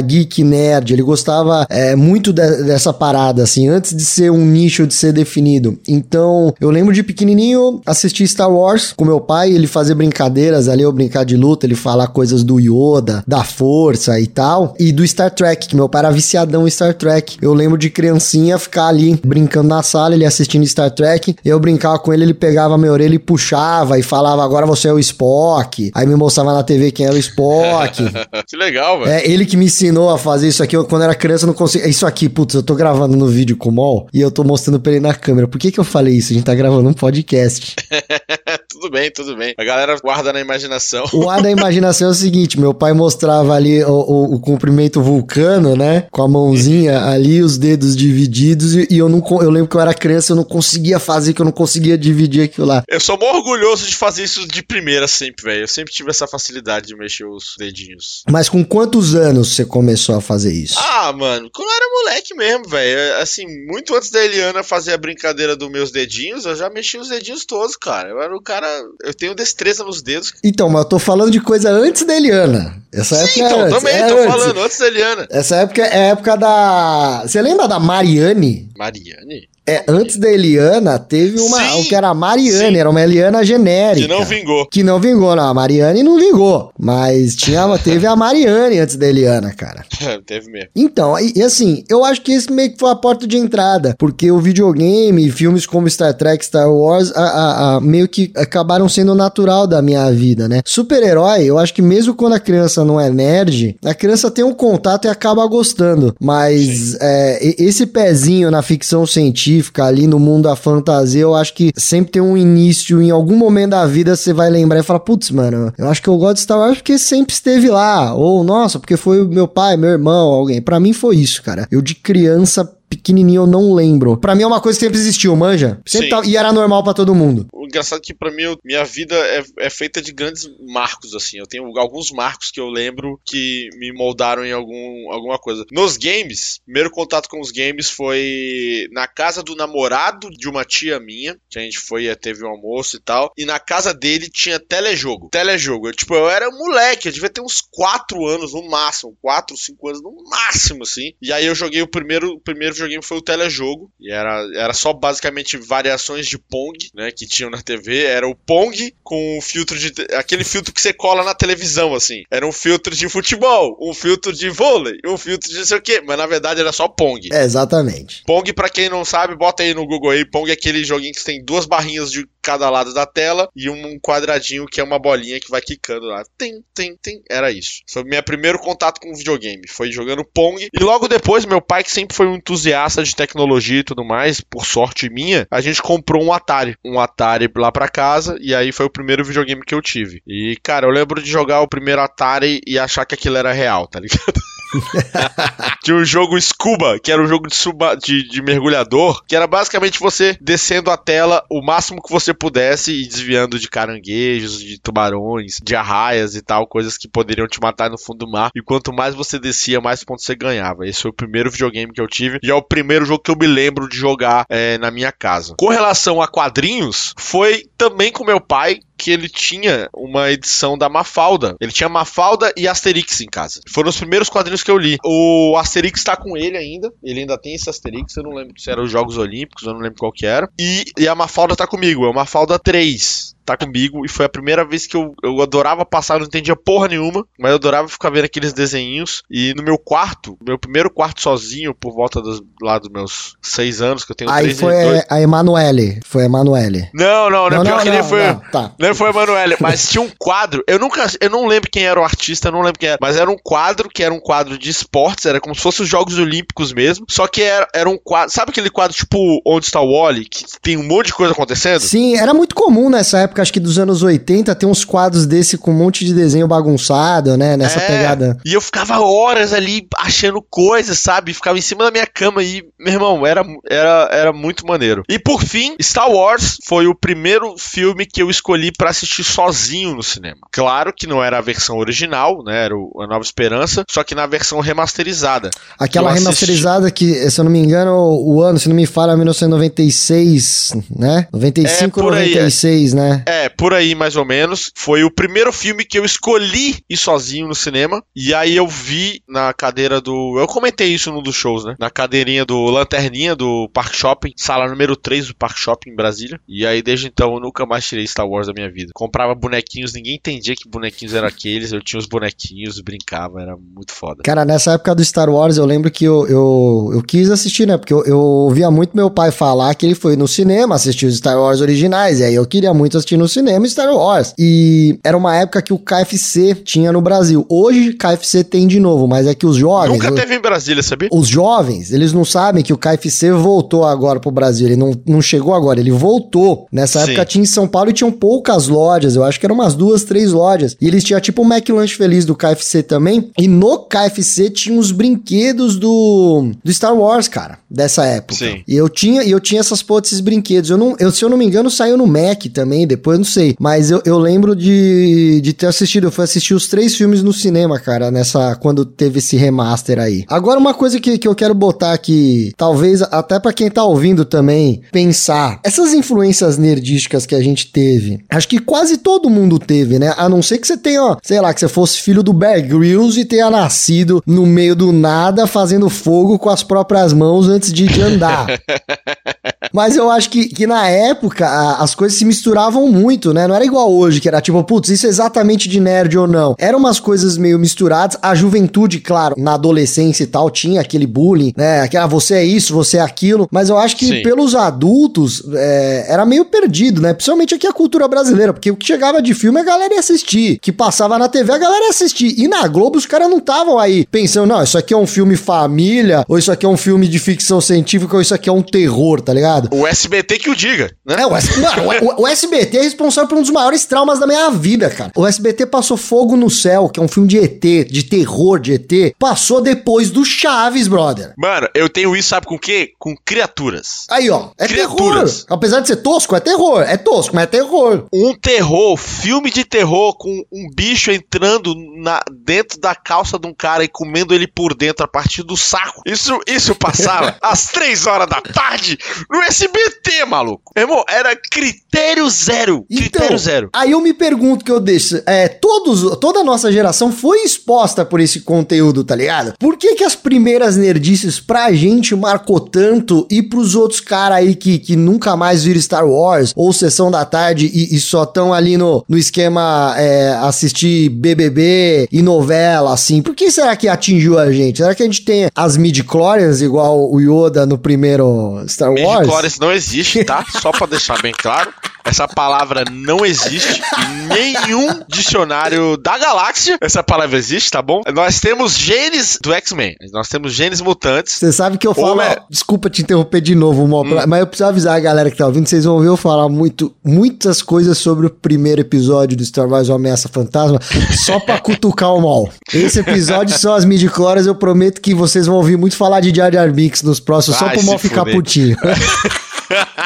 geek 0.00 0.44
nerd, 0.44 0.92
ele 0.92 1.02
gostava 1.02 1.66
é, 1.68 1.96
muito 1.96 2.32
de, 2.32 2.62
dessa 2.62 2.92
parada, 2.92 3.42
assim, 3.42 3.66
antes 3.68 3.94
de 3.94 4.04
ser 4.04 4.30
um 4.30 4.46
nicho 4.46 4.86
de 4.86 4.94
ser 4.94 5.12
definido. 5.12 5.76
Então, 5.88 6.54
eu 6.60 6.70
lembro 6.70 6.94
de 6.94 7.02
pequenininho 7.02 7.80
assistir 7.84 8.28
Star 8.28 8.50
Wars 8.50 8.92
com 8.96 9.04
meu 9.04 9.20
pai, 9.20 9.50
ele 9.50 9.66
fazer 9.66 9.96
brincadeiras 9.96 10.68
ali, 10.68 10.82
eu 10.82 10.92
brincar 10.92 11.24
de 11.24 11.36
luta, 11.36 11.66
ele 11.66 11.74
falar 11.74 12.06
coisas 12.06 12.44
do 12.44 12.60
Yoda, 12.60 13.24
da 13.26 13.42
força 13.42 14.20
e 14.20 14.28
tal, 14.28 14.74
e 14.78 14.92
do 14.92 15.06
Star 15.06 15.30
Trek, 15.30 15.71
meu 15.76 15.88
pai 15.88 16.00
era 16.00 16.10
viciadão 16.10 16.66
em 16.66 16.70
Star 16.70 16.94
Trek. 16.94 17.36
Eu 17.40 17.54
lembro 17.54 17.78
de 17.78 17.90
criancinha 17.90 18.58
ficar 18.58 18.86
ali 18.86 19.20
brincando 19.24 19.68
na 19.68 19.82
sala, 19.82 20.14
ele 20.14 20.24
assistindo 20.24 20.66
Star 20.66 20.90
Trek, 20.90 21.36
eu 21.44 21.58
brincava 21.58 21.98
com 21.98 22.12
ele, 22.12 22.24
ele 22.24 22.34
pegava 22.34 22.74
a 22.74 22.78
minha 22.78 22.92
orelha 22.92 23.14
e 23.14 23.18
puxava 23.18 23.98
e 23.98 24.02
falava, 24.02 24.44
agora 24.44 24.66
você 24.66 24.88
é 24.88 24.92
o 24.92 24.98
Spock. 24.98 25.90
Aí 25.94 26.06
me 26.06 26.14
mostrava 26.14 26.52
na 26.52 26.62
TV 26.62 26.90
quem 26.90 27.06
era 27.06 27.14
o 27.14 27.18
Spock. 27.18 28.02
que 28.48 28.56
legal, 28.56 29.00
velho. 29.00 29.10
É, 29.10 29.26
ele 29.26 29.46
que 29.46 29.56
me 29.56 29.66
ensinou 29.66 30.10
a 30.10 30.18
fazer 30.18 30.48
isso 30.48 30.62
aqui. 30.62 30.76
Eu, 30.76 30.84
quando 30.84 31.02
era 31.02 31.14
criança, 31.14 31.44
eu 31.44 31.48
não 31.48 31.54
conseguia. 31.54 31.88
Isso 31.88 32.06
aqui, 32.06 32.28
putz, 32.28 32.54
eu 32.54 32.62
tô 32.62 32.74
gravando 32.74 33.16
no 33.16 33.26
vídeo 33.26 33.56
com 33.56 33.68
o 33.68 33.72
Mol 33.72 34.08
e 34.12 34.20
eu 34.20 34.30
tô 34.30 34.44
mostrando 34.44 34.80
pra 34.80 34.92
ele 34.92 35.00
na 35.00 35.14
câmera. 35.14 35.48
Por 35.48 35.58
que 35.58 35.70
que 35.70 35.80
eu 35.80 35.84
falei 35.84 36.14
isso? 36.14 36.32
A 36.32 36.34
gente 36.34 36.44
tá 36.44 36.54
gravando 36.54 36.88
um 36.88 36.94
podcast. 36.94 37.76
tudo 38.72 38.90
bem, 38.90 39.10
tudo 39.10 39.36
bem. 39.36 39.54
A 39.58 39.64
galera 39.64 39.96
guarda 40.02 40.32
na 40.32 40.40
imaginação. 40.40 41.04
O 41.12 41.28
ar 41.28 41.42
da 41.42 41.50
imaginação 41.52 42.08
é 42.08 42.10
o 42.10 42.14
seguinte: 42.14 42.58
meu 42.58 42.72
pai 42.72 42.92
mostrava 42.92 43.54
ali 43.54 43.82
o, 43.84 43.90
o, 43.90 44.34
o 44.34 44.40
comprimento 44.40 45.02
vulcano, 45.02 45.76
né? 45.76 46.06
Com 46.10 46.22
a 46.22 46.28
mãozinha 46.28 47.04
ali, 47.04 47.42
os 47.42 47.58
dedos 47.58 47.96
divididos, 47.96 48.74
e, 48.74 48.88
e 48.90 48.98
eu 48.98 49.08
não 49.08 49.22
eu 49.42 49.50
lembro 49.50 49.68
que 49.68 49.76
eu 49.76 49.80
era 49.80 49.94
criança, 49.94 50.32
eu 50.32 50.36
não 50.36 50.44
conseguia 50.44 50.98
fazer, 50.98 51.32
que 51.32 51.40
eu 51.40 51.44
não 51.44 51.52
conseguia 51.52 51.96
dividir 51.96 52.44
aquilo 52.44 52.66
lá. 52.66 52.82
Eu 52.88 53.00
sou 53.00 53.18
mó 53.18 53.32
orgulhoso 53.32 53.86
de 53.86 53.96
fazer 53.96 54.24
isso 54.24 54.46
de 54.46 54.62
primeira 54.62 55.06
sempre, 55.06 55.44
velho. 55.44 55.62
Eu 55.62 55.68
sempre 55.68 55.92
tive 55.92 56.10
essa 56.10 56.26
facilidade 56.26 56.86
de 56.86 56.96
mexer 56.96 57.24
os 57.24 57.54
dedinhos. 57.58 58.22
Mas 58.30 58.48
com 58.48 58.64
quantos 58.64 59.14
anos 59.14 59.54
você 59.54 59.64
começou 59.64 60.16
a 60.16 60.20
fazer 60.20 60.52
isso? 60.52 60.78
Ah, 60.78 61.12
mano, 61.12 61.50
quando 61.52 61.68
eu 61.68 61.76
era 61.76 61.86
moleque 62.02 62.34
mesmo, 62.34 62.68
velho. 62.68 63.16
Assim, 63.20 63.46
muito 63.66 63.94
antes 63.94 64.10
da 64.10 64.24
Eliana 64.24 64.62
fazer 64.62 64.92
a 64.92 64.98
brincadeira 64.98 65.56
dos 65.56 65.70
meus 65.70 65.90
dedinhos, 65.90 66.44
eu 66.44 66.56
já 66.56 66.70
mexi 66.70 66.98
os 66.98 67.08
dedinhos 67.08 67.44
todos, 67.44 67.76
cara. 67.76 68.08
Eu 68.08 68.20
era 68.20 68.34
o 68.34 68.42
cara. 68.42 68.61
Eu 69.04 69.14
tenho 69.14 69.34
destreza 69.34 69.84
nos 69.84 70.02
dedos. 70.02 70.34
Então, 70.42 70.68
mas 70.68 70.82
eu 70.82 70.88
tô 70.88 70.98
falando 70.98 71.30
de 71.30 71.40
coisa 71.40 71.70
antes 71.70 72.04
da 72.04 72.16
Eliana. 72.16 72.82
Essa 72.92 73.16
Sim, 73.16 73.22
época 73.22 73.40
é 73.40 73.46
então, 73.46 73.60
antes. 73.60 73.78
também, 73.78 73.94
é 73.94 74.06
tô 74.06 74.14
antes. 74.18 74.26
falando, 74.26 74.60
antes 74.60 74.78
da 74.78 74.86
Eliana. 74.86 75.26
Essa 75.30 75.56
época 75.56 75.82
é 75.82 75.96
a 75.96 76.06
época 76.08 76.36
da. 76.36 77.22
Você 77.26 77.40
lembra 77.42 77.66
da 77.66 77.78
Mariane? 77.78 78.68
Mariane? 78.76 79.48
É, 79.66 79.84
antes 79.88 80.16
da 80.16 80.28
Eliana, 80.30 80.98
teve 80.98 81.40
uma. 81.40 81.58
Sim, 81.60 81.80
o 81.80 81.84
que 81.84 81.94
era 81.94 82.08
a 82.08 82.14
Mariane, 82.14 82.74
sim. 82.74 82.76
era 82.80 82.90
uma 82.90 83.00
Eliana 83.00 83.44
genérica. 83.44 84.06
Que 84.06 84.12
não 84.12 84.24
vingou. 84.24 84.66
Que 84.66 84.82
não 84.82 84.98
vingou, 85.00 85.36
não. 85.36 85.44
A 85.48 85.54
Mariane 85.54 86.02
não 86.02 86.18
vingou. 86.18 86.72
Mas 86.78 87.36
tinha, 87.36 87.62
teve 87.78 88.06
a 88.06 88.16
Mariane 88.16 88.78
antes 88.80 88.96
da 88.96 89.06
Eliana, 89.06 89.52
cara. 89.54 89.84
Teve 90.26 90.50
mesmo. 90.50 90.68
Então, 90.74 91.16
e, 91.18 91.32
e 91.36 91.42
assim, 91.42 91.84
eu 91.88 92.04
acho 92.04 92.22
que 92.22 92.32
esse 92.32 92.50
meio 92.50 92.72
que 92.72 92.78
foi 92.78 92.90
a 92.90 92.96
porta 92.96 93.26
de 93.26 93.36
entrada. 93.36 93.94
Porque 93.98 94.32
o 94.32 94.40
videogame, 94.40 95.30
filmes 95.30 95.64
como 95.64 95.88
Star 95.88 96.12
Trek, 96.14 96.44
Star 96.44 96.68
Wars, 96.68 97.12
a, 97.14 97.22
a- 97.22 97.76
a- 97.76 97.80
meio 97.80 98.08
que 98.08 98.32
acabaram 98.36 98.88
sendo 98.88 99.14
natural 99.14 99.66
da 99.68 99.80
minha 99.80 100.10
vida, 100.10 100.48
né? 100.48 100.60
Super-herói, 100.64 101.44
eu 101.44 101.56
acho 101.58 101.72
que 101.72 101.82
mesmo 101.82 102.14
quando 102.14 102.32
a 102.34 102.40
criança 102.40 102.84
não 102.84 103.00
é 103.00 103.08
nerd, 103.10 103.76
a 103.84 103.94
criança 103.94 104.30
tem 104.30 104.44
um 104.44 104.52
contato 104.54 105.04
e 105.04 105.08
acaba 105.08 105.46
gostando. 105.46 106.14
Mas 106.20 106.96
é, 107.00 107.38
e- 107.46 107.56
esse 107.64 107.86
pezinho 107.86 108.50
na 108.50 108.60
ficção 108.62 109.06
científica, 109.06 109.51
ali 109.78 110.06
no 110.06 110.18
mundo 110.18 110.44
da 110.44 110.56
fantasia, 110.56 111.22
eu 111.22 111.34
acho 111.34 111.54
que 111.54 111.72
sempre 111.76 112.12
tem 112.12 112.22
um 112.22 112.36
início, 112.36 113.02
em 113.02 113.10
algum 113.10 113.36
momento 113.36 113.70
da 113.70 113.86
vida 113.86 114.14
você 114.14 114.32
vai 114.32 114.50
lembrar 114.50 114.80
e 114.80 114.82
falar, 114.82 115.00
putz, 115.00 115.30
mano, 115.30 115.72
eu 115.76 115.88
acho 115.88 116.02
que 116.02 116.08
eu 116.08 116.16
gosto 116.16 116.36
de 116.36 116.42
Star 116.42 116.58
Wars 116.58 116.78
porque 116.78 116.98
sempre 116.98 117.32
esteve 117.32 117.68
lá. 117.68 118.14
Ou, 118.14 118.44
nossa, 118.44 118.78
porque 118.78 118.96
foi 118.96 119.26
meu 119.26 119.48
pai, 119.48 119.76
meu 119.76 119.90
irmão, 119.90 120.28
alguém. 120.28 120.60
Pra 120.60 120.80
mim 120.80 120.92
foi 120.92 121.16
isso, 121.16 121.42
cara. 121.42 121.66
Eu 121.70 121.82
de 121.82 121.94
criança 121.94 122.70
pequenininho 122.96 123.42
eu 123.42 123.46
não 123.46 123.72
lembro. 123.72 124.16
Pra 124.16 124.34
mim 124.34 124.42
é 124.42 124.46
uma 124.46 124.60
coisa 124.60 124.78
que 124.78 124.84
sempre 124.84 124.98
existiu, 124.98 125.34
manja? 125.36 125.80
Sempre 125.86 126.08
tava- 126.10 126.26
e 126.26 126.36
era 126.36 126.52
normal 126.52 126.82
pra 126.84 126.94
todo 126.94 127.14
mundo. 127.14 127.46
O 127.52 127.64
engraçado 127.66 127.98
é 128.00 128.02
que 128.02 128.14
pra 128.14 128.30
mim, 128.30 128.42
eu- 128.42 128.58
minha 128.64 128.84
vida 128.84 129.14
é, 129.14 129.42
é 129.60 129.70
feita 129.70 130.00
de 130.02 130.12
grandes 130.12 130.48
marcos, 130.72 131.14
assim. 131.14 131.38
Eu 131.38 131.46
tenho 131.46 131.64
alguns 131.78 132.10
marcos 132.10 132.50
que 132.50 132.60
eu 132.60 132.68
lembro 132.68 133.18
que 133.24 133.68
me 133.78 133.92
moldaram 133.92 134.44
em 134.44 134.52
algum, 134.52 135.10
alguma 135.10 135.38
coisa. 135.38 135.64
Nos 135.72 135.96
games, 135.96 136.60
primeiro 136.64 136.90
contato 136.90 137.28
com 137.28 137.40
os 137.40 137.50
games 137.50 137.88
foi 137.90 138.88
na 138.92 139.06
casa 139.06 139.42
do 139.42 139.54
namorado 139.56 140.30
de 140.30 140.48
uma 140.48 140.64
tia 140.64 140.98
minha, 141.00 141.36
que 141.50 141.58
a 141.58 141.62
gente 141.62 141.78
foi, 141.78 142.06
eh, 142.06 142.14
teve 142.14 142.44
um 142.44 142.48
almoço 142.48 142.96
e 142.96 143.00
tal. 143.00 143.32
E 143.36 143.44
na 143.44 143.58
casa 143.58 143.92
dele 143.94 144.28
tinha 144.28 144.58
telejogo. 144.60 145.28
Telejogo. 145.30 145.88
Eu, 145.88 145.92
tipo, 145.92 146.14
eu 146.14 146.28
era 146.28 146.50
moleque, 146.50 147.08
eu 147.08 147.12
devia 147.12 147.28
ter 147.30 147.40
uns 147.40 147.60
4 147.70 148.26
anos 148.26 148.52
no 148.52 148.68
máximo. 148.68 149.16
4, 149.20 149.56
5 149.56 149.88
anos 149.88 150.02
no 150.02 150.12
máximo, 150.28 150.82
assim. 150.82 151.12
E 151.20 151.32
aí 151.32 151.46
eu 151.46 151.54
joguei 151.54 151.82
o 151.82 151.86
primeiro, 151.88 152.32
o 152.32 152.40
primeiro 152.40 152.74
videogame 152.82 153.04
foi 153.04 153.18
o 153.18 153.22
telejogo. 153.22 153.90
E 154.00 154.12
era, 154.12 154.46
era 154.54 154.72
só 154.72 154.92
basicamente 154.92 155.56
variações 155.56 156.26
de 156.26 156.38
Pong, 156.38 156.78
né? 156.94 157.10
Que 157.10 157.26
tinham 157.26 157.50
na 157.50 157.62
TV. 157.62 158.04
Era 158.04 158.28
o 158.28 158.34
Pong 158.34 158.94
com 159.02 159.38
o 159.38 159.40
filtro 159.40 159.78
de. 159.78 159.92
aquele 160.14 160.44
filtro 160.44 160.72
que 160.72 160.80
você 160.80 160.92
cola 160.92 161.24
na 161.24 161.34
televisão, 161.34 161.94
assim. 161.94 162.22
Era 162.30 162.46
um 162.46 162.52
filtro 162.52 162.94
de 162.94 163.08
futebol, 163.08 163.76
um 163.80 163.94
filtro 163.94 164.32
de 164.32 164.50
vôlei, 164.50 164.98
um 165.06 165.16
filtro 165.16 165.50
de 165.50 165.58
não 165.58 165.64
sei 165.64 165.78
o 165.78 165.82
quê. 165.82 166.02
Mas 166.04 166.18
na 166.18 166.26
verdade 166.26 166.60
era 166.60 166.72
só 166.72 166.88
Pong. 166.88 167.28
É, 167.32 167.44
exatamente. 167.44 168.22
Pong, 168.26 168.52
pra 168.52 168.68
quem 168.68 168.88
não 168.88 169.04
sabe, 169.04 169.36
bota 169.36 169.62
aí 169.62 169.74
no 169.74 169.86
Google 169.86 170.10
aí. 170.10 170.24
Pong 170.24 170.50
é 170.50 170.54
aquele 170.54 170.84
joguinho 170.84 171.14
que 171.14 171.24
tem 171.24 171.44
duas 171.44 171.66
barrinhas 171.66 172.10
de 172.10 172.26
cada 172.42 172.68
lado 172.68 172.92
da 172.92 173.06
tela 173.06 173.48
e 173.54 173.70
um 173.70 173.98
quadradinho 174.00 174.66
que 174.66 174.80
é 174.80 174.84
uma 174.84 174.98
bolinha 174.98 175.38
que 175.38 175.50
vai 175.50 175.60
quicando 175.60 176.06
lá. 176.06 176.24
Tem, 176.36 176.62
tem, 176.74 176.96
tem. 177.00 177.22
Era 177.30 177.50
isso. 177.50 177.82
Foi 177.88 178.02
o 178.02 178.06
meu 178.06 178.22
primeiro 178.22 178.58
contato 178.58 179.00
com 179.00 179.14
videogame. 179.14 179.62
Foi 179.68 179.90
jogando 179.90 180.24
Pong. 180.24 180.68
E 180.72 180.82
logo 180.82 181.06
depois, 181.06 181.44
meu 181.44 181.60
pai, 181.60 181.84
que 181.84 181.90
sempre 181.90 182.16
foi 182.16 182.26
um 182.26 182.36
entusiasta 182.36 182.71
de 183.02 183.16
tecnologia 183.16 183.80
e 183.80 183.84
tudo 183.84 184.04
mais, 184.04 184.40
por 184.40 184.64
sorte 184.64 185.08
minha, 185.08 185.46
a 185.50 185.60
gente 185.60 185.82
comprou 185.82 186.22
um 186.22 186.32
Atari. 186.32 186.76
Um 186.84 186.98
Atari 186.98 187.50
lá 187.56 187.70
pra 187.70 187.88
casa. 187.88 188.36
E 188.40 188.54
aí 188.54 188.72
foi 188.72 188.86
o 188.86 188.90
primeiro 188.90 189.24
videogame 189.24 189.64
que 189.64 189.74
eu 189.74 189.82
tive. 189.82 190.22
E, 190.26 190.56
cara, 190.62 190.86
eu 190.86 190.90
lembro 190.90 191.22
de 191.22 191.30
jogar 191.30 191.60
o 191.60 191.68
primeiro 191.68 192.00
Atari 192.00 192.60
e 192.66 192.78
achar 192.78 193.04
que 193.04 193.14
aquilo 193.14 193.36
era 193.36 193.52
real, 193.52 193.86
tá 193.86 194.00
ligado? 194.00 194.32
Tinha 195.82 195.96
um 195.96 196.04
jogo 196.04 196.40
Scuba, 196.40 196.98
que 196.98 197.10
era 197.10 197.22
um 197.22 197.26
jogo 197.26 197.48
de, 197.48 197.54
suba, 197.54 197.96
de, 197.96 198.28
de 198.28 198.42
mergulhador, 198.42 199.22
que 199.26 199.36
era 199.36 199.46
basicamente 199.46 199.98
você 199.98 200.36
descendo 200.40 200.90
a 200.90 200.96
tela 200.96 201.44
o 201.50 201.62
máximo 201.62 202.02
que 202.02 202.10
você 202.10 202.32
pudesse 202.32 202.92
e 202.92 203.06
desviando 203.06 203.58
de 203.58 203.68
caranguejos, 203.68 204.60
de 204.60 204.78
tubarões, 204.80 205.58
de 205.62 205.74
arraias 205.74 206.34
e 206.34 206.42
tal, 206.42 206.66
coisas 206.66 206.96
que 206.96 207.08
poderiam 207.08 207.48
te 207.48 207.60
matar 207.60 207.90
no 207.90 207.98
fundo 207.98 208.24
do 208.24 208.30
mar. 208.30 208.50
E 208.54 208.62
quanto 208.62 208.92
mais 208.92 209.14
você 209.14 209.38
descia, 209.38 209.80
mais 209.80 210.04
pontos 210.04 210.24
você 210.24 210.34
ganhava. 210.34 210.86
Esse 210.86 211.02
foi 211.02 211.10
o 211.10 211.14
primeiro 211.14 211.50
videogame 211.50 211.92
que 211.92 212.00
eu 212.00 212.08
tive 212.08 212.38
e 212.42 212.50
é 212.50 212.54
o 212.54 212.62
primeiro 212.62 213.04
jogo 213.04 213.22
que 213.22 213.30
eu 213.30 213.36
me 213.36 213.46
lembro 213.46 213.88
de 213.88 213.96
jogar 213.96 214.44
é, 214.48 214.78
na 214.78 214.90
minha 214.90 215.12
casa. 215.12 215.54
Com 215.58 215.68
relação 215.68 216.20
a 216.20 216.28
quadrinhos, 216.28 217.14
foi 217.18 217.64
também 217.76 218.12
com 218.12 218.24
meu 218.24 218.40
pai 218.40 218.78
que 219.02 219.10
ele 219.10 219.28
tinha 219.28 219.90
uma 219.92 220.30
edição 220.30 220.78
da 220.78 220.88
Mafalda. 220.88 221.56
Ele 221.60 221.72
tinha 221.72 221.88
Mafalda 221.88 222.52
e 222.56 222.68
Asterix 222.68 223.20
em 223.20 223.26
casa. 223.26 223.60
Foram 223.68 223.90
os 223.90 223.96
primeiros 223.96 224.28
quadrinhos 224.28 224.62
que 224.62 224.70
eu 224.70 224.78
li. 224.78 224.96
O 225.04 225.56
Asterix 225.56 226.04
tá 226.04 226.16
com 226.16 226.36
ele 226.36 226.56
ainda. 226.56 226.88
Ele 227.02 227.18
ainda 227.18 227.36
tem 227.36 227.56
esse 227.56 227.68
Asterix. 227.68 228.16
Eu 228.16 228.22
não 228.22 228.32
lembro 228.32 228.54
se 228.56 228.70
era 228.70 228.80
os 228.80 228.92
Jogos 228.92 229.18
Olímpicos, 229.18 229.66
eu 229.66 229.74
não 229.74 229.80
lembro 229.80 229.98
qual 229.98 230.12
que 230.12 230.24
era. 230.24 230.48
E, 230.56 230.84
e 230.96 231.08
a 231.08 231.16
Mafalda 231.16 231.56
tá 231.56 231.66
comigo. 231.66 232.04
É 232.04 232.06
uma 232.06 232.22
Mafalda 232.22 232.60
3 232.60 233.34
tá 233.44 233.56
comigo 233.56 234.04
e 234.04 234.08
foi 234.08 234.26
a 234.26 234.28
primeira 234.28 234.64
vez 234.64 234.86
que 234.86 234.96
eu, 234.96 235.14
eu 235.22 235.40
adorava 235.42 235.84
passar, 235.84 236.14
eu 236.14 236.20
não 236.20 236.26
entendia 236.26 236.56
porra 236.56 236.88
nenhuma, 236.88 237.24
mas 237.38 237.50
eu 237.50 237.56
adorava 237.56 237.88
ficar 237.88 238.10
vendo 238.10 238.24
aqueles 238.24 238.52
desenhinhos. 238.52 239.22
E 239.30 239.54
no 239.54 239.62
meu 239.62 239.78
quarto, 239.78 240.36
meu 240.44 240.58
primeiro 240.58 240.90
quarto 240.90 241.20
sozinho, 241.22 241.74
por 241.74 241.92
volta 241.94 242.20
dos, 242.20 242.42
lá 242.62 242.78
dos 242.78 242.88
meus 242.88 243.36
seis 243.42 243.80
anos, 243.80 244.04
que 244.04 244.12
eu 244.12 244.16
tenho 244.16 244.30
Aí 244.30 244.44
três 244.44 244.60
foi 244.60 244.84
dois. 244.84 245.04
a 245.08 245.20
Emanuele. 245.20 246.00
Foi 246.04 246.22
a 246.22 246.26
Emanuele. 246.26 246.88
Não, 246.94 247.30
não, 247.30 247.50
não, 247.50 247.62
pior 247.62 247.82
que 247.82 247.90
nem 247.90 248.02
foi. 248.02 248.26
não, 248.26 248.40
tá. 248.50 248.72
Não 248.78 248.94
foi 248.94 249.08
a 249.08 249.10
Emanuele, 249.10 249.56
mas 249.60 249.88
tinha 249.88 250.02
um 250.02 250.10
quadro. 250.18 250.62
Eu 250.66 250.78
nunca. 250.78 251.06
Eu 251.20 251.30
não 251.30 251.46
lembro 251.46 251.70
quem 251.70 251.84
era 251.84 252.00
o 252.00 252.04
artista, 252.04 252.48
eu 252.48 252.52
não 252.52 252.62
lembro 252.62 252.78
quem 252.78 252.90
era. 252.90 252.98
Mas 253.00 253.16
era 253.16 253.30
um 253.30 253.36
quadro 253.42 253.88
que 253.88 254.02
era 254.02 254.12
um 254.12 254.20
quadro 254.20 254.58
de 254.58 254.70
esportes, 254.70 255.26
era 255.26 255.40
como 255.40 255.54
se 255.54 255.60
fosse 255.60 255.82
os 255.82 255.88
Jogos 255.88 256.18
Olímpicos 256.18 256.72
mesmo. 256.72 257.06
Só 257.08 257.26
que 257.26 257.42
era, 257.42 257.68
era 257.74 257.88
um 257.88 257.98
quadro. 257.98 258.32
Sabe 258.32 258.50
aquele 258.50 258.70
quadro 258.70 258.96
tipo 258.96 259.40
Onde 259.46 259.66
está 259.66 259.80
o 259.80 259.92
Wally? 259.92 260.24
Que 260.24 260.44
tem 260.60 260.76
um 260.76 260.82
monte 260.82 261.06
de 261.06 261.14
coisa 261.14 261.32
acontecendo? 261.32 261.80
Sim, 261.80 262.16
era 262.16 262.32
muito 262.32 262.54
comum 262.54 262.88
nessa 262.88 263.20
época, 263.20 263.31
acho 263.40 263.52
que 263.52 263.60
dos 263.60 263.78
anos 263.78 264.02
80, 264.02 264.54
ter 264.54 264.66
uns 264.66 264.84
quadros 264.84 265.26
desse 265.26 265.56
com 265.56 265.70
um 265.70 265.74
monte 265.74 266.04
de 266.04 266.12
desenho 266.12 266.46
bagunçado, 266.48 267.36
né? 267.36 267.56
Nessa 267.56 267.80
É, 267.80 267.86
pegada. 267.86 268.36
E 268.44 268.52
eu 268.52 268.60
ficava 268.60 269.00
horas 269.00 269.52
ali 269.52 269.86
achando 269.98 270.42
coisas, 270.50 270.98
sabe? 270.98 271.32
Ficava 271.32 271.58
em 271.58 271.62
cima 271.62 271.84
da 271.84 271.90
minha 271.90 272.06
cama 272.06 272.42
e, 272.42 272.62
meu 272.78 272.92
irmão, 272.94 273.26
era, 273.26 273.44
era, 273.70 274.08
era 274.12 274.32
muito 274.32 274.66
maneiro. 274.66 275.02
E 275.08 275.18
por 275.18 275.42
fim, 275.42 275.74
Star 275.80 276.10
Wars 276.10 276.58
foi 276.66 276.86
o 276.86 276.94
primeiro 276.94 277.54
filme 277.58 278.04
que 278.06 278.20
eu 278.22 278.28
escolhi 278.30 278.72
pra 278.76 278.90
assistir 278.90 279.24
sozinho 279.24 279.94
no 279.94 280.02
cinema. 280.02 280.38
Claro 280.52 280.92
que 280.92 281.06
não 281.06 281.22
era 281.22 281.38
a 281.38 281.42
versão 281.42 281.76
original, 281.78 282.42
né? 282.44 282.64
Era 282.64 282.76
o 282.76 283.00
A 283.02 283.06
Nova 283.06 283.22
Esperança, 283.24 283.84
só 283.90 284.02
que 284.04 284.14
na 284.14 284.26
versão 284.26 284.60
remasterizada. 284.60 285.50
Aquela 285.78 286.10
assisti. 286.10 286.24
remasterizada 286.24 286.90
que, 286.90 287.30
se 287.30 287.40
eu 287.40 287.44
não 287.44 287.50
me 287.52 287.58
engano, 287.58 287.92
o 287.94 288.42
ano, 288.42 288.58
se 288.58 288.68
não 288.68 288.76
me 288.76 288.86
falha, 288.86 289.12
é 289.12 289.16
1996, 289.16 290.72
né? 290.96 291.26
95 291.32 292.00
É, 292.00 292.02
ou 292.02 292.08
por 292.08 292.16
aí, 292.18 292.28
96, 292.30 292.92
né? 292.94 293.21
É, 293.26 293.48
por 293.48 293.74
aí 293.74 293.94
mais 293.94 294.16
ou 294.16 294.24
menos. 294.24 294.70
Foi 294.74 295.04
o 295.04 295.10
primeiro 295.10 295.52
filme 295.52 295.84
que 295.84 295.98
eu 295.98 296.04
escolhi 296.04 296.76
ir 296.88 296.96
sozinho 296.96 297.48
no 297.48 297.54
cinema. 297.54 298.02
E 298.14 298.34
aí 298.34 298.56
eu 298.56 298.66
vi 298.66 299.22
na 299.28 299.52
cadeira 299.52 300.00
do. 300.00 300.38
Eu 300.38 300.46
comentei 300.46 300.88
isso 300.88 301.12
num 301.12 301.22
dos 301.22 301.34
shows, 301.34 301.64
né? 301.64 301.74
Na 301.78 301.90
cadeirinha 301.90 302.44
do 302.44 302.64
Lanterninha 302.66 303.34
do 303.34 303.68
Park 303.72 303.94
Shopping, 303.94 304.32
sala 304.36 304.68
número 304.68 304.96
3 304.96 305.28
do 305.28 305.36
Park 305.36 305.56
Shopping 305.56 305.90
em 305.90 305.96
Brasília. 305.96 306.40
E 306.48 306.66
aí 306.66 306.82
desde 306.82 307.06
então 307.06 307.34
eu 307.34 307.40
nunca 307.40 307.64
mais 307.66 307.86
tirei 307.86 308.06
Star 308.06 308.26
Wars 308.26 308.46
da 308.46 308.52
minha 308.52 308.70
vida. 308.70 308.90
Comprava 308.94 309.34
bonequinhos, 309.34 309.92
ninguém 309.92 310.16
entendia 310.16 310.54
que 310.54 310.68
bonequinhos 310.68 311.14
eram 311.14 311.28
aqueles. 311.28 311.72
Eu 311.72 311.82
tinha 311.82 311.98
os 311.98 312.06
bonequinhos, 312.06 312.80
brincava, 312.80 313.40
era 313.40 313.56
muito 313.56 313.92
foda. 313.92 314.22
Cara, 314.22 314.44
nessa 314.44 314.72
época 314.72 314.94
do 314.94 315.04
Star 315.04 315.30
Wars, 315.30 315.56
eu 315.56 315.64
lembro 315.64 315.90
que 315.90 316.04
eu, 316.04 316.26
eu, 316.26 316.90
eu 316.94 317.02
quis 317.02 317.30
assistir, 317.30 317.66
né? 317.66 317.76
Porque 317.76 317.92
eu, 317.92 318.04
eu 318.04 318.18
ouvia 318.18 318.70
muito 318.70 318.96
meu 318.96 319.10
pai 319.10 319.30
falar 319.30 319.74
que 319.74 319.86
ele 319.86 319.94
foi 319.94 320.16
no 320.16 320.28
cinema 320.28 320.74
assistir 320.74 321.06
os 321.06 321.16
Star 321.16 321.38
Wars 321.38 321.60
originais. 321.60 322.20
E 322.20 322.24
aí 322.24 322.34
eu 322.34 322.46
queria 322.46 322.74
muito 322.74 322.96
assistir 322.96 323.11
assistir 323.12 323.16
no 323.16 323.28
cinema 323.28 323.66
Star 323.68 323.92
Wars. 323.94 324.34
E 324.38 324.98
era 325.04 325.16
uma 325.16 325.36
época 325.36 325.62
que 325.62 325.72
o 325.72 325.78
KFC 325.78 326.54
tinha 326.54 326.92
no 326.92 327.00
Brasil. 327.00 327.44
Hoje, 327.48 327.92
KFC 327.92 328.44
tem 328.44 328.66
de 328.66 328.80
novo, 328.80 329.06
mas 329.06 329.26
é 329.26 329.34
que 329.34 329.46
os 329.46 329.56
jovens. 329.56 329.92
Nunca 329.92 330.12
teve 330.12 330.34
em 330.34 330.40
Brasília, 330.40 330.82
sabia? 330.82 331.08
Os 331.12 331.28
jovens, 331.28 331.92
eles 331.92 332.12
não 332.12 332.24
sabem 332.24 332.62
que 332.62 332.72
o 332.72 332.78
KFC 332.78 333.32
voltou 333.32 333.84
agora 333.84 334.20
pro 334.20 334.30
Brasil. 334.30 334.66
Ele 334.66 334.76
não, 334.76 334.92
não 335.06 335.20
chegou 335.20 335.54
agora, 335.54 335.80
ele 335.80 335.90
voltou. 335.90 336.66
Nessa 336.72 337.00
Sim. 337.00 337.12
época 337.12 337.26
tinha 337.26 337.42
em 337.42 337.46
São 337.46 337.66
Paulo 337.66 337.90
e 337.90 337.92
tinham 337.92 338.10
poucas 338.10 338.68
lojas. 338.68 339.16
Eu 339.16 339.24
acho 339.24 339.38
que 339.38 339.46
eram 339.46 339.54
umas 339.54 339.74
duas, 339.74 340.04
três 340.04 340.32
lojas. 340.32 340.76
E 340.80 340.86
eles 340.86 341.04
tinham 341.04 341.20
tipo 341.20 341.42
o 341.42 341.46
McLanche 341.52 341.94
Feliz 341.94 342.24
do 342.24 342.34
KFC 342.34 342.82
também. 342.82 343.30
E 343.38 343.46
no 343.48 343.78
KFC 343.78 344.50
tinha 344.50 344.78
os 344.78 344.90
brinquedos 344.90 345.76
do, 345.76 346.50
do 346.64 346.72
Star 346.72 346.94
Wars, 346.94 347.28
cara, 347.28 347.58
dessa 347.70 348.04
época. 348.04 348.34
Sim. 348.34 348.62
E 348.66 348.74
eu 348.74 348.88
tinha, 348.88 349.22
e 349.22 349.30
eu 349.30 349.40
tinha 349.40 349.60
essas 349.60 349.82
porra 349.82 350.02
desses 350.02 350.20
brinquedos. 350.20 350.70
Eu 350.70 350.78
não, 350.78 350.96
eu, 350.98 351.10
se 351.10 351.24
eu 351.24 351.28
não 351.28 351.36
me 351.36 351.44
engano, 351.44 351.70
saiu 351.70 351.96
no 351.96 352.06
Mac 352.06 352.44
também, 352.52 352.86
depois 352.86 353.01
não 353.06 353.24
sei. 353.24 353.54
Mas 353.58 353.90
eu, 353.90 354.02
eu 354.04 354.18
lembro 354.18 354.54
de, 354.54 355.40
de 355.40 355.52
ter 355.52 355.66
assistido. 355.66 356.06
Eu 356.06 356.12
fui 356.12 356.24
assistir 356.24 356.54
os 356.54 356.68
três 356.68 356.94
filmes 356.94 357.22
no 357.22 357.32
cinema, 357.32 357.78
cara, 357.78 358.10
nessa. 358.10 358.56
Quando 358.56 358.84
teve 358.84 359.18
esse 359.18 359.36
remaster 359.36 359.98
aí. 359.98 360.24
Agora, 360.28 360.58
uma 360.58 360.74
coisa 360.74 361.00
que, 361.00 361.18
que 361.18 361.28
eu 361.28 361.34
quero 361.34 361.54
botar 361.54 361.92
aqui, 361.92 362.52
talvez 362.56 363.02
até 363.02 363.38
pra 363.38 363.52
quem 363.52 363.70
tá 363.70 363.84
ouvindo 363.84 364.24
também, 364.24 364.82
pensar. 364.92 365.60
Essas 365.64 365.92
influências 365.94 366.58
nerdísticas 366.58 367.26
que 367.26 367.34
a 367.34 367.42
gente 367.42 367.72
teve, 367.72 368.24
acho 368.30 368.48
que 368.48 368.58
quase 368.58 368.98
todo 368.98 369.30
mundo 369.30 369.58
teve, 369.58 369.98
né? 369.98 370.14
A 370.16 370.28
não 370.28 370.42
ser 370.42 370.58
que 370.58 370.66
você 370.66 370.76
tenha, 370.76 371.16
sei 371.22 371.40
lá, 371.40 371.52
que 371.52 371.60
você 371.60 371.68
fosse 371.68 372.00
filho 372.00 372.22
do 372.22 372.32
Bear 372.32 372.62
Grylls 372.66 373.18
e 373.20 373.24
tenha 373.24 373.50
nascido 373.50 374.22
no 374.26 374.46
meio 374.46 374.74
do 374.74 374.92
nada 374.92 375.46
fazendo 375.46 375.88
fogo 375.88 376.38
com 376.38 376.50
as 376.50 376.62
próprias 376.62 377.12
mãos 377.12 377.48
antes 377.48 377.72
de 377.72 378.00
andar. 378.00 378.46
Mas 379.72 379.96
eu 379.96 380.10
acho 380.10 380.28
que, 380.30 380.46
que 380.48 380.66
na 380.66 380.88
época 380.88 381.46
a- 381.46 381.82
as 381.82 381.94
coisas 381.94 382.18
se 382.18 382.24
misturavam 382.24 382.88
muito, 382.88 383.32
né? 383.32 383.46
Não 383.46 383.54
era 383.54 383.64
igual 383.64 383.92
hoje, 383.92 384.20
que 384.20 384.28
era 384.28 384.40
tipo, 384.40 384.62
putz, 384.64 384.88
isso 384.90 385.06
é 385.06 385.08
exatamente 385.08 385.68
de 385.68 385.80
nerd 385.80 386.16
ou 386.18 386.26
não. 386.26 386.54
Eram 386.58 386.78
umas 386.78 387.00
coisas 387.00 387.36
meio 387.36 387.58
misturadas. 387.58 388.16
A 388.22 388.34
juventude, 388.34 389.00
claro, 389.00 389.34
na 389.38 389.54
adolescência 389.54 390.24
e 390.24 390.26
tal, 390.26 390.50
tinha 390.50 390.80
aquele 390.80 391.06
bullying, 391.06 391.52
né? 391.56 391.80
Aquela, 391.80 392.06
você 392.06 392.34
é 392.34 392.44
isso, 392.44 392.74
você 392.74 392.98
é 392.98 393.00
aquilo. 393.00 393.48
Mas 393.50 393.68
eu 393.68 393.78
acho 393.78 393.96
que 393.96 394.06
Sim. 394.06 394.22
pelos 394.22 394.54
adultos 394.54 395.42
é, 395.54 396.06
era 396.08 396.24
meio 396.26 396.44
perdido, 396.44 397.00
né? 397.00 397.12
Principalmente 397.14 397.54
aqui 397.54 397.66
a 397.66 397.72
cultura 397.72 398.06
brasileira, 398.08 398.52
porque 398.52 398.70
o 398.70 398.76
que 398.76 398.86
chegava 398.86 399.22
de 399.22 399.32
filme 399.34 399.60
a 399.60 399.64
galera 399.64 399.94
ia 399.94 400.00
assistir. 400.00 400.58
Que 400.60 400.72
passava 400.72 401.18
na 401.18 401.28
TV 401.28 401.52
a 401.52 401.58
galera 401.58 401.84
ia 401.84 401.90
assistir. 401.90 402.34
E 402.38 402.48
na 402.48 402.66
Globo 402.68 402.98
os 402.98 403.06
caras 403.06 403.28
não 403.30 403.38
estavam 403.38 403.78
aí 403.78 404.06
pensando, 404.10 404.48
não, 404.48 404.62
isso 404.62 404.76
aqui 404.76 404.92
é 404.92 404.96
um 404.96 405.06
filme 405.06 405.36
família, 405.36 406.24
ou 406.28 406.38
isso 406.38 406.50
aqui 406.52 406.66
é 406.66 406.68
um 406.68 406.76
filme 406.76 407.06
de 407.08 407.18
ficção 407.18 407.60
científica, 407.60 408.14
ou 408.16 408.20
isso 408.22 408.34
aqui 408.34 408.48
é 408.48 408.52
um 408.52 408.62
terror, 408.62 409.20
tá 409.20 409.32
ligado? 409.32 409.61
O 409.70 409.86
SBT 409.86 410.38
que 410.38 410.50
o 410.50 410.56
diga, 410.56 410.94
né? 411.06 411.16
É, 411.22 411.26
o, 411.26 411.36
S- 411.36 411.58
mano, 411.60 411.82
o- 412.16 412.22
o- 412.22 412.26
SBT 412.26 412.78
é 412.78 412.82
responsável 412.82 413.28
por 413.28 413.38
um 413.38 413.42
dos 413.42 413.50
maiores 413.50 413.84
traumas 413.84 414.18
da 414.18 414.26
minha 414.26 414.50
vida, 414.50 414.88
cara. 414.90 415.12
O 415.14 415.26
SBT 415.26 415.66
passou 415.66 415.96
Fogo 415.96 416.36
no 416.36 416.50
Céu, 416.50 416.88
que 416.88 416.98
é 416.98 417.02
um 417.02 417.08
filme 417.08 417.28
de 417.28 417.38
ET, 417.38 417.62
de 417.90 418.02
terror 418.04 418.58
de 418.58 418.72
ET, 418.74 419.14
passou 419.18 419.60
depois 419.60 420.10
do 420.10 420.24
Chaves, 420.24 420.88
brother. 420.88 421.32
Mano, 421.36 421.68
eu 421.74 421.88
tenho 421.88 422.16
isso, 422.16 422.28
sabe 422.30 422.46
com 422.46 422.54
o 422.54 422.58
quê? 422.58 422.92
Com 422.98 423.14
criaturas. 423.24 424.06
Aí, 424.10 424.30
ó, 424.30 424.50
é 424.58 424.66
terror. 424.66 424.96
Criaturas. 424.96 425.44
Apesar 425.48 425.80
de 425.80 425.88
ser 425.88 425.96
tosco, 425.96 426.34
é 426.34 426.40
terror. 426.40 426.80
É 426.82 426.96
tosco, 426.96 427.34
mas 427.34 427.44
é 427.44 427.46
terror. 427.46 428.06
Um 428.12 428.34
terror, 428.34 428.96
filme 428.96 429.50
de 429.50 429.64
terror 429.64 430.16
com 430.16 430.42
um 430.52 430.68
bicho 430.74 431.10
entrando 431.10 431.74
na, 432.02 432.20
dentro 432.44 432.80
da 432.80 432.94
calça 432.94 433.38
de 433.38 433.46
um 433.46 433.54
cara 433.54 433.84
e 433.84 433.88
comendo 433.88 434.34
ele 434.34 434.46
por 434.46 434.74
dentro 434.74 435.04
a 435.04 435.08
partir 435.08 435.42
do 435.42 435.56
saco. 435.56 436.02
Isso, 436.06 436.38
isso 436.46 436.74
passava 436.74 437.36
às 437.42 437.66
três 437.66 438.06
horas 438.06 438.28
da 438.28 438.40
tarde 438.40 438.98
no 439.30 439.42
SBT, 439.52 440.24
maluco. 440.24 440.72
Irmão, 440.74 441.04
era 441.06 441.36
critério 441.36 442.28
zero. 442.30 442.86
Critério 442.88 443.36
zero. 443.36 443.68
Então, 443.68 443.80
Aí 443.82 443.90
eu 443.90 444.00
me 444.00 444.14
pergunto 444.14 444.64
que 444.64 444.72
eu 444.72 444.80
deixo, 444.80 445.20
é, 445.26 445.46
todos, 445.46 446.16
toda 446.18 446.40
a 446.40 446.44
nossa 446.44 446.72
geração 446.72 447.12
foi 447.12 447.42
exposta 447.42 448.02
por 448.02 448.18
esse 448.18 448.40
conteúdo, 448.40 449.04
tá 449.04 449.14
ligado? 449.14 449.52
Por 449.58 449.76
que 449.76 449.94
que 449.94 450.04
as 450.04 450.16
primeiras 450.16 450.76
nerdices 450.76 451.38
pra 451.38 451.70
gente 451.72 452.16
marcou 452.16 452.60
tanto 452.60 453.26
e 453.30 453.42
pros 453.42 453.74
outros 453.74 454.00
caras 454.00 454.38
aí 454.38 454.54
que, 454.54 454.78
que 454.78 454.96
nunca 454.96 455.36
mais 455.36 455.64
viram 455.64 455.80
Star 455.80 456.06
Wars 456.06 456.52
ou 456.56 456.72
Sessão 456.72 457.10
da 457.10 457.24
Tarde 457.26 457.70
e, 457.72 457.94
e 457.94 458.00
só 458.00 458.24
tão 458.24 458.54
ali 458.54 458.78
no, 458.78 459.04
no 459.06 459.18
esquema 459.18 459.94
é, 459.98 460.32
assistir 460.40 461.10
BBB 461.10 462.08
e 462.10 462.22
novela, 462.22 462.94
assim? 462.94 463.20
Por 463.20 463.34
que 463.34 463.50
será 463.50 463.76
que 463.76 463.86
atingiu 463.86 464.38
a 464.38 464.50
gente? 464.50 464.78
Será 464.78 464.94
que 464.94 465.02
a 465.02 465.06
gente 465.06 465.22
tem 465.22 465.48
as 465.54 465.76
midi-chlorians 465.76 466.62
igual 466.62 467.12
o 467.12 467.20
Yoda 467.20 467.66
no 467.66 467.76
primeiro 467.76 468.64
Star 468.66 468.90
Wars? 468.90 469.41
Midichlorians 469.42 469.58
não 469.58 469.72
existe, 469.72 470.24
tá? 470.24 470.44
Só 470.48 470.70
pra 470.70 470.86
deixar 470.86 471.20
bem 471.20 471.32
claro. 471.32 471.72
Essa 472.04 472.26
palavra 472.26 472.84
não 472.90 473.24
existe 473.24 473.80
em 473.98 474.28
nenhum 474.28 475.00
dicionário 475.08 475.96
da 475.96 476.18
galáxia. 476.18 476.76
Essa 476.80 477.02
palavra 477.02 477.36
existe, 477.38 477.70
tá 477.70 477.80
bom? 477.80 478.02
Nós 478.14 478.40
temos 478.40 478.76
genes 478.76 479.38
do 479.42 479.52
X-Men. 479.52 479.94
Nós 480.12 480.28
temos 480.28 480.52
genes 480.52 480.80
mutantes. 480.80 481.34
Você 481.34 481.52
sabe 481.52 481.78
que 481.78 481.86
eu 481.86 481.94
falo. 481.94 482.20
é- 482.20 482.32
Hum. 482.32 482.44
Desculpa 482.50 482.88
te 482.90 483.02
interromper 483.02 483.40
de 483.40 483.54
novo, 483.54 483.86
Mó, 483.86 484.02
mas 484.26 484.40
eu 484.40 484.46
preciso 484.46 484.68
avisar 484.68 484.96
a 484.96 485.00
galera 485.00 485.30
que 485.30 485.36
tá 485.36 485.46
ouvindo. 485.46 485.66
Vocês 485.68 485.84
vão 485.84 485.94
ouvir 485.94 486.06
eu 486.08 486.16
falar 486.16 486.48
muito, 486.48 486.94
muitas 487.04 487.62
coisas 487.62 487.98
sobre 487.98 488.26
o 488.26 488.30
primeiro 488.30 488.80
episódio 488.80 489.36
do 489.36 489.44
Star 489.44 489.68
Wars 489.68 489.88
O 489.88 489.92
Ameaça 489.94 490.28
Fantasma, 490.28 490.78
só 491.24 491.38
pra 491.40 491.58
cutucar 491.58 492.14
o 492.14 492.20
mal. 492.20 492.48
Esse 492.72 493.00
episódio 493.00 493.56
são 493.58 493.74
as 493.74 493.84
midi-chlorians. 493.84 494.46
Eu 494.46 494.54
prometo 494.54 495.00
que 495.00 495.14
vocês 495.14 495.46
vão 495.46 495.56
ouvir 495.56 495.76
muito 495.76 495.96
falar 495.96 496.20
de 496.20 496.34
Jar 496.34 496.52
Jar 496.52 496.70
Binks 496.72 497.02
nos 497.02 497.20
próximos, 497.20 497.58
só 497.58 497.66
Vai 497.66 497.76
pro 497.76 497.86
mal 497.86 497.98
se 497.98 498.08
ficar 498.08 498.24
putinho. 498.24 498.76